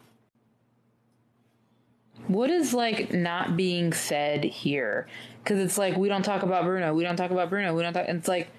What 2.28 2.50
is 2.50 2.74
like 2.74 3.12
not 3.12 3.58
being 3.58 3.94
said 3.94 4.44
here? 4.44 5.08
Because 5.44 5.60
it's 5.60 5.78
like 5.78 5.98
we 5.98 6.08
don't 6.08 6.24
talk 6.24 6.44
about 6.44 6.66
Bruno. 6.66 6.94
We 6.94 7.04
don't 7.04 7.16
talk 7.16 7.32
about 7.32 7.50
Bruno. 7.50 7.74
We 7.74 7.82
don't 7.82 7.94
talk. 7.94 8.06
It's 8.08 8.28
like, 8.28 8.50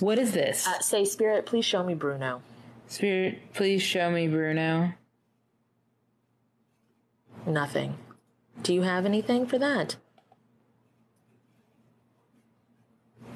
what 0.00 0.18
is 0.18 0.32
this? 0.32 0.66
Uh, 0.66 0.80
say, 0.80 1.04
Spirit, 1.04 1.44
please 1.44 1.64
show 1.64 1.84
me 1.84 1.94
Bruno. 1.94 2.42
Spirit, 2.88 3.52
please 3.52 3.82
show 3.82 4.10
me 4.10 4.28
Bruno. 4.28 4.94
Nothing. 7.46 7.98
Do 8.62 8.72
you 8.72 8.82
have 8.82 9.04
anything 9.04 9.46
for 9.46 9.58
that? 9.58 9.96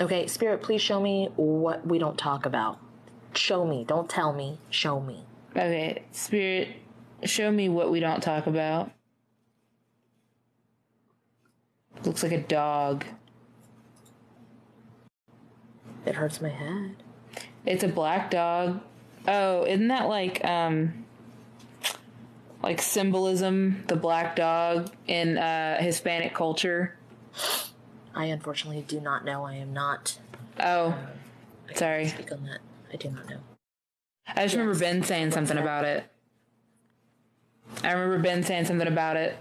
Okay, 0.01 0.29
Spirit, 0.29 0.63
please 0.63 0.81
show 0.81 1.01
me 1.01 1.29
what 1.35 1.85
we 1.87 1.99
don't 1.99 2.17
talk 2.17 2.47
about. 2.47 2.79
Show 3.35 3.67
me. 3.67 3.85
Don't 3.85 4.09
tell 4.09 4.33
me. 4.33 4.59
Show 4.71 5.01
me. 5.01 5.25
Okay, 5.51 6.05
Spirit, 6.13 6.69
show 7.25 7.51
me 7.51 7.69
what 7.69 7.91
we 7.91 7.99
don't 7.99 8.23
talk 8.23 8.47
about. 8.47 8.93
Looks 12.05 12.23
like 12.23 12.33
a 12.33 12.41
dog. 12.41 13.05
It 16.07 16.15
hurts 16.15 16.41
my 16.41 16.49
head. 16.49 16.95
It's 17.67 17.83
a 17.83 17.89
black 17.89 18.31
dog. 18.31 18.81
Oh, 19.27 19.65
isn't 19.65 19.89
that 19.89 20.09
like 20.09 20.45
um 20.45 21.05
like 22.63 22.81
symbolism, 22.81 23.85
the 23.89 23.97
black 23.97 24.37
dog 24.37 24.93
in 25.09 25.39
uh 25.39 25.83
Hispanic 25.83 26.35
culture? 26.35 26.97
I 28.19 28.25
unfortunately 28.25 28.83
do 28.83 29.01
not 29.01 29.25
know. 29.25 29.45
I 29.45 29.55
am 29.55 29.73
not. 29.73 30.19
Oh, 30.59 30.89
uh, 30.89 31.75
sorry. 31.75 32.09
Speak 32.09 32.33
on 32.33 32.45
that. 32.47 32.59
I 32.93 32.97
do 32.97 33.11
not 33.11 33.31
know. 33.31 33.39
I 34.27 34.43
just 34.43 34.57
remember 34.57 34.77
Ben 34.77 35.05
saying 35.05 35.31
something 35.31 35.57
about 35.57 35.85
it. 35.85 36.05
I 37.85 37.93
remember 37.93 38.19
Ben 38.19 38.43
saying 38.43 38.65
something 38.65 38.89
about 38.89 39.17
it. 39.17 39.37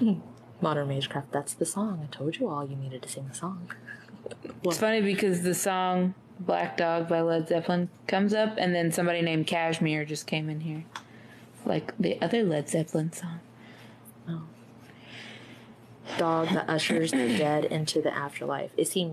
Modern 0.62 0.88
Magecraft, 0.88 1.30
that's 1.32 1.52
the 1.52 1.66
song. 1.66 2.00
I 2.02 2.06
told 2.06 2.38
you 2.38 2.48
all 2.48 2.66
you 2.66 2.76
needed 2.76 3.02
to 3.02 3.10
sing 3.10 3.28
the 3.28 3.34
song. 3.34 3.70
It's 4.64 4.78
funny 4.78 5.02
because 5.02 5.42
the 5.42 5.54
song 5.54 6.14
Black 6.40 6.78
Dog 6.78 7.08
by 7.08 7.20
Led 7.20 7.46
Zeppelin 7.48 7.90
comes 8.06 8.32
up 8.32 8.54
and 8.56 8.74
then 8.74 8.90
somebody 8.90 9.20
named 9.20 9.46
Cashmere 9.46 10.06
just 10.06 10.26
came 10.26 10.48
in 10.48 10.60
here. 10.60 10.84
Like 11.66 11.92
the 11.98 12.18
other 12.22 12.42
Led 12.42 12.70
Zeppelin 12.70 13.12
song. 13.12 13.40
Dog 16.18 16.48
that 16.48 16.68
ushers 16.68 17.10
the 17.10 17.36
dead 17.36 17.64
into 17.64 18.00
the 18.00 18.14
afterlife. 18.14 18.72
Is 18.76 18.92
he 18.92 19.12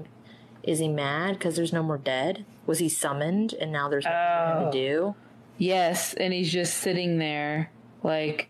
is 0.64 0.80
he 0.80 0.88
mad 0.88 1.34
because 1.34 1.56
there's 1.58 1.74
no 1.74 1.84
more 1.84 1.98
dead? 1.98 2.46
Was 2.66 2.80
he 2.80 2.88
summoned 2.88 3.54
and 3.54 3.72
now 3.72 3.90
there's 3.90 4.06
nothing 4.06 4.66
him 4.66 4.72
to 4.72 4.78
do? 4.78 5.16
Yes, 5.58 6.14
and 6.14 6.34
he's 6.34 6.52
just 6.52 6.78
sitting 6.78 7.18
there 7.18 7.72
like 8.04 8.50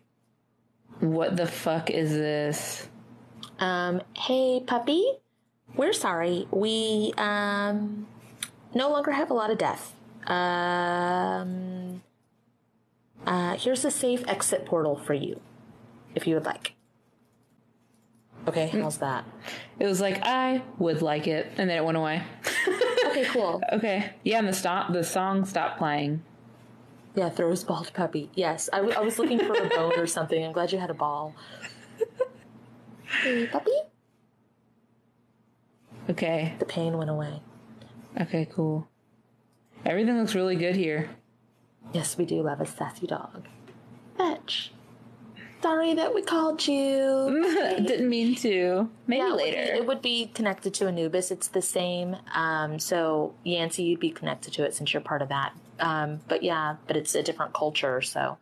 what 0.99 1.35
the 1.35 1.47
fuck 1.47 1.89
is 1.89 2.11
this? 2.11 2.87
Um, 3.59 4.01
hey 4.15 4.61
puppy, 4.65 5.03
we're 5.75 5.93
sorry. 5.93 6.47
We 6.51 7.13
um 7.17 8.07
no 8.75 8.89
longer 8.89 9.11
have 9.11 9.31
a 9.31 9.33
lot 9.33 9.49
of 9.49 9.57
death. 9.57 9.95
Um 10.27 12.03
uh 13.25 13.55
here's 13.55 13.83
a 13.83 13.91
safe 13.91 14.23
exit 14.27 14.65
portal 14.65 14.95
for 14.95 15.13
you 15.13 15.39
if 16.13 16.27
you 16.27 16.35
would 16.35 16.45
like. 16.45 16.73
Okay, 18.47 18.69
mm. 18.69 18.81
how's 18.81 18.97
that? 18.97 19.25
It 19.79 19.85
was 19.85 20.01
like 20.01 20.19
I 20.23 20.61
would 20.77 21.01
like 21.01 21.27
it 21.27 21.51
and 21.57 21.69
then 21.69 21.77
it 21.77 21.85
went 21.85 21.97
away. 21.97 22.23
Okay, 23.05 23.25
cool. 23.25 23.61
okay. 23.71 24.11
Yeah, 24.23 24.39
and 24.39 24.47
the 24.47 24.53
stop 24.53 24.91
the 24.91 25.03
song 25.03 25.45
stopped 25.45 25.77
playing. 25.77 26.23
Yeah, 27.13 27.29
throws 27.29 27.63
ball 27.63 27.83
to 27.83 27.91
puppy. 27.93 28.31
Yes, 28.33 28.69
I, 28.73 28.77
w- 28.77 28.95
I 28.97 29.01
was 29.01 29.19
looking 29.19 29.37
for 29.37 29.53
a 29.53 29.69
bone 29.69 29.99
or 29.99 30.07
something. 30.07 30.43
I'm 30.43 30.51
glad 30.51 30.71
you 30.71 30.79
had 30.79 30.89
a 30.89 30.95
ball. 30.95 31.35
Hey, 33.21 33.45
puppy. 33.51 33.71
Okay. 36.09 36.55
The 36.57 36.65
pain 36.65 36.97
went 36.97 37.11
away. 37.11 37.43
Okay, 38.19 38.47
cool. 38.51 38.87
Everything 39.85 40.17
looks 40.17 40.33
really 40.33 40.55
good 40.55 40.75
here. 40.75 41.11
Yes, 41.93 42.17
we 42.17 42.25
do 42.25 42.41
love 42.41 42.61
a 42.61 42.65
sassy 42.65 43.05
dog. 43.05 43.45
Fetch. 44.17 44.71
Sorry 45.63 45.93
that 45.93 46.13
we 46.13 46.21
called 46.21 46.67
you. 46.67 47.41
Didn't 47.87 48.09
mean 48.09 48.35
to. 48.35 48.89
Maybe 49.07 49.19
Yeah, 49.21 49.29
it 49.29 49.31
would 49.31 49.37
be- 49.37 49.43
later. 49.45 49.73
It 49.75 49.87
would 49.87 50.01
be 50.01 50.25
connected 50.33 50.73
to 50.75 50.87
Anubis. 50.87 51.31
It's 51.31 51.47
the 51.47 51.61
same. 51.61 52.17
Um, 52.35 52.79
so 52.79 53.33
Yancy, 53.45 53.83
you'd 53.83 54.01
be 54.01 54.11
connected 54.11 54.53
to 54.55 54.63
it 54.65 54.75
since 54.75 54.93
you're 54.93 55.01
part 55.01 55.21
of 55.21 55.29
that. 55.29 55.53
Um, 55.79 56.19
but 56.27 56.43
yeah, 56.43 56.75
but 56.85 56.97
it's 56.97 57.15
a 57.15 57.23
different 57.23 57.53
culture. 57.53 58.01
So 58.01 58.37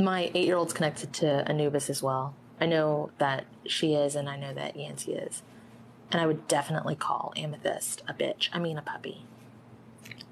my 0.00 0.30
eight-year-old's 0.34 0.72
connected 0.72 1.12
to 1.14 1.48
Anubis 1.48 1.90
as 1.90 2.02
well. 2.02 2.34
I 2.60 2.66
know 2.66 3.10
that 3.18 3.44
she 3.66 3.94
is, 3.94 4.16
and 4.16 4.28
I 4.28 4.36
know 4.36 4.54
that 4.54 4.74
Yancy 4.76 5.12
is. 5.12 5.42
And 6.10 6.20
I 6.20 6.26
would 6.26 6.48
definitely 6.48 6.94
call 6.96 7.32
Amethyst 7.36 8.02
a 8.08 8.14
bitch. 8.14 8.48
I 8.52 8.58
mean, 8.58 8.78
a 8.78 8.82
puppy. 8.82 9.24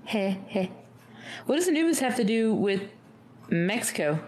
Heh, 0.06 0.36
heh. 0.48 0.68
What 1.46 1.56
does 1.56 1.68
Anubis 1.68 2.00
have 2.00 2.16
to 2.16 2.24
do 2.24 2.54
with 2.54 2.82
Mexico? 3.50 4.22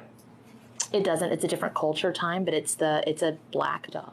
It 0.92 1.02
doesn't. 1.04 1.32
It's 1.32 1.44
a 1.44 1.48
different 1.48 1.74
culture 1.74 2.12
time, 2.12 2.44
but 2.44 2.54
it's 2.54 2.74
the 2.74 3.02
it's 3.06 3.22
a 3.22 3.36
black 3.50 3.90
dog. 3.90 4.12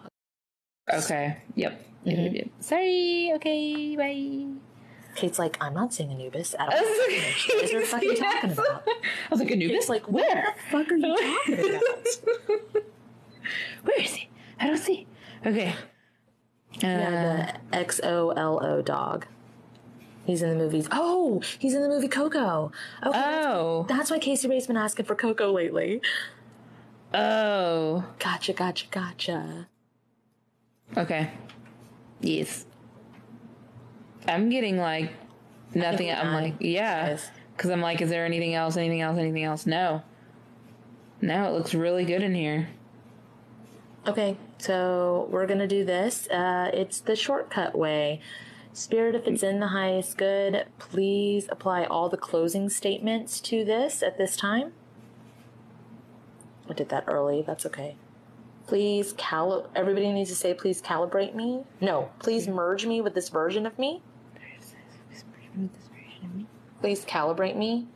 Okay. 0.92 1.38
Yep. 1.56 1.86
Yep. 2.06 2.48
Sorry. 2.60 3.32
Okay. 3.36 3.96
Bye. 3.96 4.48
Kate's 5.16 5.38
like, 5.38 5.58
I'm 5.62 5.74
not 5.74 5.94
seeing 5.94 6.10
Anubis 6.12 6.56
at 6.58 6.74
all. 6.74 6.80
What 6.82 7.64
are 7.64 7.80
you 7.80 7.86
fucking 7.86 8.16
talking 8.16 8.52
about? 8.52 8.84
I 8.88 9.30
was 9.30 9.40
like, 9.42 9.52
Anubis? 9.52 9.76
It's 9.78 9.90
like, 9.90 10.10
where 10.10 10.54
the 10.56 10.62
fuck 10.72 10.90
are 10.92 10.96
you 10.96 11.16
talking 11.46 11.60
about? 11.60 12.84
Where 13.84 14.02
is 14.02 14.14
he? 14.16 14.30
I 14.60 14.68
don't 14.68 14.78
see. 14.78 15.06
Okay. 15.46 15.70
Uh, 16.78 16.88
Yeah, 16.88 17.58
the 17.72 17.78
X 17.78 18.00
O 18.04 18.30
L 18.32 18.64
O 18.64 18.82
dog. 18.82 19.26
He's 20.26 20.42
in 20.42 20.50
the 20.52 20.56
movies. 20.56 20.88
Oh, 20.92 21.42
he's 21.60 21.74
in 21.74 21.82
the 21.82 21.90
movie 21.90 22.08
Coco. 22.08 22.72
Okay, 23.04 23.12
that's- 23.12 23.46
oh. 23.48 23.86
that's 23.90 24.10
why 24.12 24.20
Casey 24.20 24.48
Ray's 24.48 24.68
been 24.68 24.78
asking 24.78 25.06
for 25.06 25.16
Coco 25.16 25.52
lately. 25.52 26.02
Oh. 27.14 28.06
Gotcha, 28.20 28.54
gotcha, 28.54 28.88
gotcha. 28.90 29.68
Okay. 30.98 31.32
Yes. 32.22 32.66
I'm 34.28 34.50
getting 34.50 34.78
like 34.78 35.12
nothing. 35.74 36.12
I'm 36.12 36.34
like, 36.34 36.56
yeah. 36.60 37.18
Because 37.56 37.70
I'm 37.70 37.82
like, 37.82 38.02
is 38.02 38.10
there 38.10 38.26
anything 38.26 38.54
else? 38.54 38.78
Anything 38.78 39.02
else? 39.02 39.18
Anything 39.18 39.44
else? 39.44 39.66
No. 39.66 40.04
No, 41.22 41.48
it 41.48 41.54
looks 41.54 41.74
really 41.74 42.06
good 42.06 42.24
in 42.24 42.34
here. 42.34 42.70
Okay, 44.08 44.36
so 44.58 45.28
we're 45.30 45.46
gonna 45.46 45.68
do 45.68 45.86
this. 45.86 46.28
Uh, 46.30 46.72
it's 46.74 47.00
the 47.00 47.16
shortcut 47.16 47.78
way. 47.78 48.20
Spirit, 48.74 49.14
if 49.16 49.28
it's 49.28 49.44
in 49.44 49.60
the 49.60 49.68
highest 49.68 50.18
good, 50.18 50.66
please 50.80 51.48
apply 51.52 51.84
all 51.84 52.10
the 52.10 52.18
closing 52.18 52.70
statements 52.70 53.40
to 53.42 53.64
this 53.64 54.02
at 54.02 54.18
this 54.18 54.36
time. 54.36 54.74
I 56.72 56.74
did 56.74 56.90
that 56.90 57.04
early. 57.08 57.44
That's 57.46 57.66
okay. 57.66 57.98
Please 58.66 59.14
cali. 59.18 59.64
Everybody 59.76 60.12
needs 60.14 60.30
to 60.30 60.36
say, 60.36 60.54
please 60.54 60.82
calibrate 60.82 61.36
me. 61.36 61.66
No, 61.82 62.10
please 62.20 62.48
merge 62.48 62.86
me 62.86 63.02
with 63.02 63.14
this 63.14 63.28
version 63.28 63.66
of 63.66 63.78
me. 63.78 64.02
Please 66.80 67.04
calibrate 67.04 67.58
me. 67.58 67.88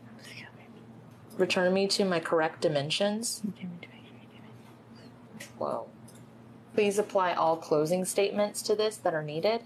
Return 1.37 1.73
me 1.73 1.87
to 1.87 2.03
my 2.03 2.19
correct 2.19 2.61
dimensions. 2.61 3.41
Whoa. 5.57 5.87
Please 6.73 6.99
apply 6.99 7.33
all 7.33 7.55
closing 7.55 8.03
statements 8.03 8.61
to 8.63 8.75
this 8.75 8.97
that 8.97 9.13
are 9.13 9.23
needed. 9.23 9.61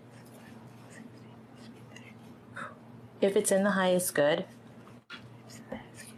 If 3.22 3.36
it's 3.36 3.52
in 3.52 3.64
the 3.64 3.72
highest 3.72 4.14
good, 4.14 4.46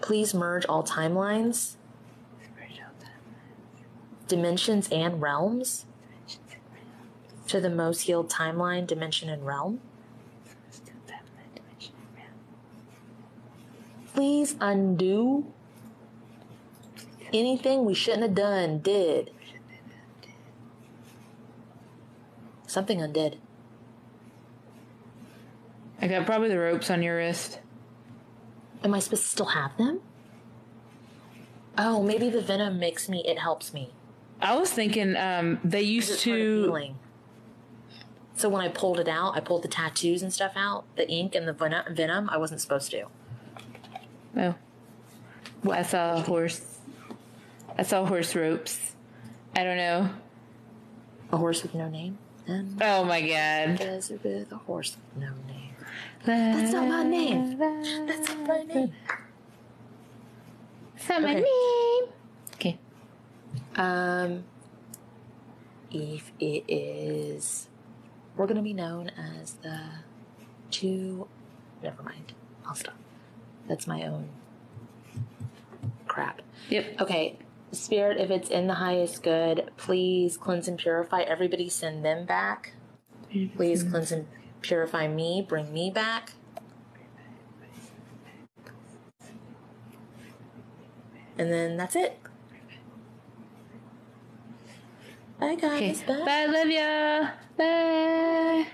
please 0.01 0.33
merge 0.33 0.65
all 0.65 0.83
timelines, 0.83 1.75
dimensions, 4.31 4.87
and 4.93 5.21
realms 5.21 5.85
to 7.47 7.59
the 7.59 7.69
most 7.69 8.03
healed 8.03 8.29
timeline, 8.29 8.87
dimension, 8.87 9.29
and 9.29 9.45
realm. 9.45 9.81
Please 14.13 14.55
undo 14.61 15.51
anything 17.33 17.83
we 17.83 17.93
shouldn't 17.93 18.23
have 18.23 18.35
done, 18.35 18.79
did. 18.79 19.31
Something 22.67 23.01
undid. 23.01 23.37
I 26.01 26.07
got 26.07 26.25
probably 26.25 26.47
the 26.47 26.57
ropes 26.57 26.89
on 26.89 27.03
your 27.03 27.17
wrist. 27.17 27.59
Am 28.81 28.93
I 28.93 28.99
supposed 28.99 29.23
to 29.23 29.29
still 29.29 29.45
have 29.47 29.75
them? 29.75 29.99
Oh, 31.77 32.01
maybe 32.01 32.29
the 32.29 32.41
venom 32.41 32.79
makes 32.79 33.09
me, 33.09 33.23
it 33.27 33.39
helps 33.39 33.73
me. 33.73 33.91
I 34.41 34.55
was 34.55 34.71
thinking 34.71 35.15
um, 35.17 35.59
they 35.63 35.81
used 35.81 36.09
it's 36.11 36.25
part 36.25 36.39
of 36.39 36.45
to. 36.45 36.95
So 38.35 38.49
when 38.49 38.61
I 38.61 38.69
pulled 38.69 38.99
it 38.99 39.07
out, 39.07 39.35
I 39.37 39.39
pulled 39.39 39.61
the 39.63 39.67
tattoos 39.67 40.23
and 40.23 40.33
stuff 40.33 40.53
out, 40.55 40.85
the 40.95 41.07
ink 41.09 41.35
and 41.35 41.47
the 41.47 41.53
ven- 41.53 41.83
venom. 41.91 42.29
I 42.29 42.37
wasn't 42.37 42.59
supposed 42.61 42.89
to. 42.91 43.05
Oh. 44.37 44.55
I 45.69 45.83
saw 45.83 46.21
horse. 46.21 46.79
I 47.77 47.83
saw 47.83 48.03
horse 48.05 48.35
ropes. 48.35 48.95
I 49.55 49.63
don't 49.63 49.77
know. 49.77 50.09
A 51.31 51.37
horse 51.37 51.61
with 51.61 51.75
no 51.75 51.87
name. 51.87 52.17
And 52.47 52.81
Oh 52.81 53.03
my 53.03 53.21
god. 53.21 53.79
with 53.79 54.51
a 54.51 54.55
horse 54.65 54.97
with 55.13 55.21
no 55.23 55.29
name. 55.47 55.75
That's 56.25 56.73
not 56.73 56.87
my 56.87 57.03
name. 57.03 57.57
That's 57.59 58.29
not 58.29 58.47
my 58.47 58.63
name. 58.63 58.93
That's 60.95 61.09
not 61.09 61.21
my 61.21 61.29
Okay. 61.35 61.41
name. 61.41 62.03
Okay. 62.55 62.79
Um, 63.75 64.43
if 65.91 66.31
it 66.39 66.63
is, 66.67 67.67
we're 68.35 68.47
gonna 68.47 68.61
be 68.61 68.73
known 68.73 69.09
as 69.09 69.53
the 69.53 69.79
two. 70.69 71.27
Never 71.83 72.03
mind. 72.03 72.33
I'll 72.65 72.75
stop. 72.75 72.95
That's 73.67 73.87
my 73.87 74.03
own 74.03 74.29
crap. 76.07 76.41
Yep. 76.69 77.01
Okay, 77.01 77.39
Spirit, 77.71 78.19
if 78.19 78.29
it's 78.29 78.49
in 78.49 78.67
the 78.67 78.75
highest 78.75 79.23
good, 79.23 79.71
please 79.77 80.37
cleanse 80.37 80.67
and 80.67 80.77
purify. 80.77 81.21
Everybody 81.21 81.69
send 81.69 82.03
them 82.03 82.25
back. 82.25 82.73
Please 83.55 83.83
cleanse 83.83 84.11
and 84.11 84.27
purify 84.61 85.07
me. 85.07 85.45
Bring 85.47 85.73
me 85.73 85.89
back. 85.89 86.33
And 91.37 91.51
then 91.51 91.77
that's 91.77 91.95
it. 91.95 92.20
Bye, 95.41 95.53
Okay. 95.53 95.87
guys. 95.89 96.01
Bye. 96.03 96.23
Bye. 96.23 96.45
Love 96.45 96.69
ya. 96.69 97.29
Bye. 97.57 98.67